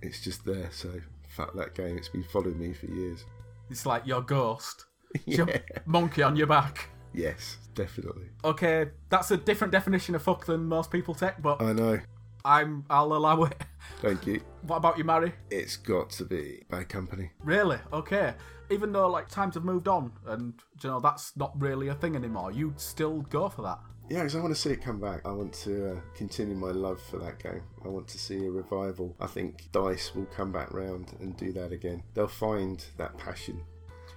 It's 0.00 0.22
just 0.22 0.46
there, 0.46 0.70
so 0.72 0.90
fuck 1.28 1.52
that 1.56 1.74
game. 1.74 1.98
It's 1.98 2.08
been 2.08 2.24
following 2.24 2.58
me 2.58 2.72
for 2.72 2.86
years. 2.86 3.22
It's 3.68 3.84
like 3.84 4.06
your 4.06 4.22
ghost. 4.22 4.86
Yeah. 5.26 5.46
Monkey 5.86 6.22
on 6.22 6.36
your 6.36 6.46
back. 6.46 6.88
Yes, 7.12 7.58
definitely. 7.74 8.26
Okay, 8.44 8.86
that's 9.08 9.30
a 9.30 9.36
different 9.36 9.72
definition 9.72 10.14
of 10.14 10.22
fuck 10.22 10.44
than 10.46 10.66
most 10.66 10.90
people 10.90 11.14
take, 11.14 11.40
but 11.40 11.62
I 11.62 11.72
know. 11.72 12.00
I'm 12.44 12.84
I'll 12.90 13.14
allow 13.14 13.44
it. 13.44 13.64
Thank 14.00 14.26
you. 14.26 14.40
What 14.66 14.76
about 14.76 14.96
you, 14.96 15.04
Mary? 15.04 15.34
It's 15.50 15.76
got 15.76 16.08
to 16.10 16.24
be 16.24 16.62
Bad 16.70 16.88
Company. 16.88 17.30
Really? 17.42 17.76
Okay. 17.92 18.32
Even 18.70 18.92
though 18.92 19.08
like 19.10 19.28
times 19.28 19.56
have 19.56 19.64
moved 19.64 19.88
on 19.88 20.10
and 20.26 20.54
you 20.82 20.88
know 20.88 21.00
that's 21.00 21.36
not 21.36 21.52
really 21.60 21.88
a 21.88 21.94
thing 21.94 22.16
anymore, 22.16 22.50
you'd 22.50 22.80
still 22.80 23.20
go 23.22 23.50
for 23.50 23.60
that. 23.60 23.78
Yeah, 24.08 24.20
because 24.20 24.36
I 24.36 24.40
want 24.40 24.54
to 24.54 24.60
see 24.60 24.70
it 24.70 24.82
come 24.82 25.00
back. 25.00 25.20
I 25.26 25.32
want 25.32 25.52
to 25.64 25.92
uh, 25.92 26.00
continue 26.14 26.54
my 26.54 26.70
love 26.70 27.00
for 27.10 27.18
that 27.18 27.42
game. 27.42 27.62
I 27.84 27.88
want 27.88 28.08
to 28.08 28.18
see 28.18 28.46
a 28.46 28.50
revival. 28.50 29.14
I 29.20 29.26
think 29.26 29.70
Dice 29.72 30.14
will 30.14 30.26
come 30.26 30.50
back 30.52 30.72
round 30.72 31.14
and 31.20 31.36
do 31.36 31.52
that 31.52 31.72
again. 31.72 32.02
They'll 32.14 32.26
find 32.26 32.84
that 32.96 33.16
passion. 33.18 33.62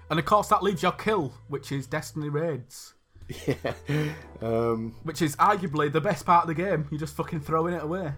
And 0.09 0.19
of 0.19 0.25
course 0.25 0.47
that 0.49 0.63
leaves 0.63 0.81
your 0.83 0.93
kill, 0.93 1.33
which 1.47 1.71
is 1.71 1.87
Destiny 1.87 2.29
Raids. 2.29 2.93
Yeah. 3.45 3.73
Um, 4.41 4.95
Which 5.03 5.21
is 5.21 5.35
arguably 5.35 5.91
the 5.91 5.99
best 5.99 6.25
part 6.25 6.43
of 6.43 6.47
the 6.47 6.53
game. 6.53 6.87
You're 6.89 6.99
just 6.99 7.15
fucking 7.17 7.41
throwing 7.41 7.73
it 7.73 7.83
away. 7.83 8.13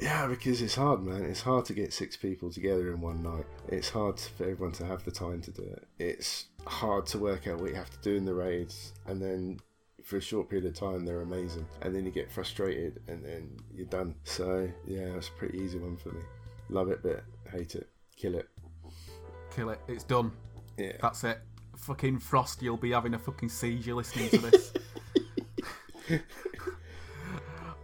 yeah, 0.00 0.26
because 0.26 0.62
it's 0.62 0.74
hard, 0.76 1.02
man. 1.04 1.22
It's 1.24 1.42
hard 1.42 1.66
to 1.66 1.74
get 1.74 1.92
six 1.92 2.16
people 2.16 2.50
together 2.50 2.90
in 2.92 3.00
one 3.02 3.22
night. 3.22 3.44
It's 3.68 3.90
hard 3.90 4.18
for 4.18 4.44
everyone 4.44 4.72
to 4.72 4.86
have 4.86 5.04
the 5.04 5.10
time 5.10 5.42
to 5.42 5.50
do 5.50 5.62
it. 5.62 5.86
It's 5.98 6.46
hard 6.66 7.04
to 7.08 7.18
work 7.18 7.46
out 7.46 7.60
what 7.60 7.70
you 7.70 7.76
have 7.76 7.90
to 7.90 7.98
do 7.98 8.14
in 8.16 8.24
the 8.24 8.32
raids, 8.32 8.94
and 9.06 9.20
then 9.20 9.60
for 10.02 10.16
a 10.16 10.20
short 10.20 10.48
period 10.48 10.66
of 10.66 10.74
time 10.74 11.04
they're 11.04 11.20
amazing, 11.20 11.66
and 11.82 11.94
then 11.94 12.06
you 12.06 12.10
get 12.10 12.32
frustrated, 12.32 13.02
and 13.08 13.22
then 13.22 13.50
you're 13.74 13.86
done. 13.86 14.14
So 14.24 14.70
yeah, 14.86 15.14
it's 15.16 15.28
a 15.28 15.32
pretty 15.32 15.58
easy 15.58 15.78
one 15.78 15.98
for 15.98 16.08
me. 16.10 16.20
Love 16.70 16.88
it, 16.90 17.00
but 17.02 17.22
hate 17.52 17.74
it. 17.74 17.88
Kill 18.16 18.34
it. 18.36 18.48
Kill 19.54 19.68
it. 19.70 19.80
It's 19.88 20.04
done. 20.04 20.32
Yeah. 20.76 20.92
That's 21.00 21.24
it. 21.24 21.40
Fucking 21.76 22.18
Frost, 22.18 22.62
you'll 22.62 22.76
be 22.76 22.92
having 22.92 23.14
a 23.14 23.18
fucking 23.18 23.48
seizure 23.48 23.94
listening 23.94 24.30
to 24.30 24.38
this. 24.38 24.72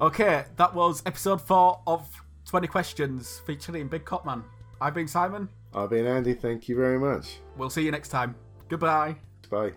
okay, 0.01 0.45
that 0.57 0.74
was 0.74 1.03
episode 1.07 1.41
four 1.41 1.80
of 1.86 2.09
20 2.47 2.66
Questions 2.66 3.43
featuring 3.47 3.88
Big 3.88 4.05
Kop 4.05 4.24
Man. 4.24 4.43
I've 4.80 4.95
been 4.95 5.09
Simon. 5.09 5.49
I've 5.74 5.91
been 5.91 6.07
Andy. 6.07 6.34
Thank 6.34 6.68
you 6.68 6.76
very 6.76 6.99
much. 6.99 7.38
We'll 7.57 7.70
see 7.70 7.82
you 7.82 7.91
next 7.91 8.09
time. 8.09 8.34
Goodbye. 8.68 9.16
Bye. 9.51 9.72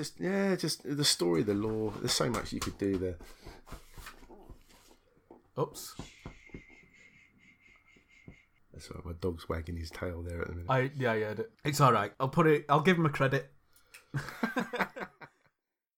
Just 0.00 0.18
yeah, 0.18 0.56
just 0.56 0.80
the 0.96 1.04
story, 1.04 1.42
the 1.42 1.52
lore. 1.52 1.92
There's 1.98 2.14
so 2.14 2.30
much 2.30 2.54
you 2.54 2.58
could 2.58 2.78
do 2.78 2.96
there. 2.96 3.16
Oops. 5.58 5.94
That's 8.72 8.90
right. 8.90 9.04
My 9.04 9.12
dog's 9.20 9.46
wagging 9.46 9.76
his 9.76 9.90
tail 9.90 10.22
there 10.22 10.40
at 10.40 10.46
the 10.46 10.54
minute. 10.54 10.70
I 10.70 10.90
yeah 10.96 11.12
yeah. 11.12 11.34
It's 11.66 11.82
all 11.82 11.92
right. 11.92 12.12
I'll 12.18 12.30
put 12.30 12.46
it. 12.46 12.64
I'll 12.70 12.80
give 12.80 12.96
him 12.96 13.04
a 13.04 13.10
credit. 13.10 13.52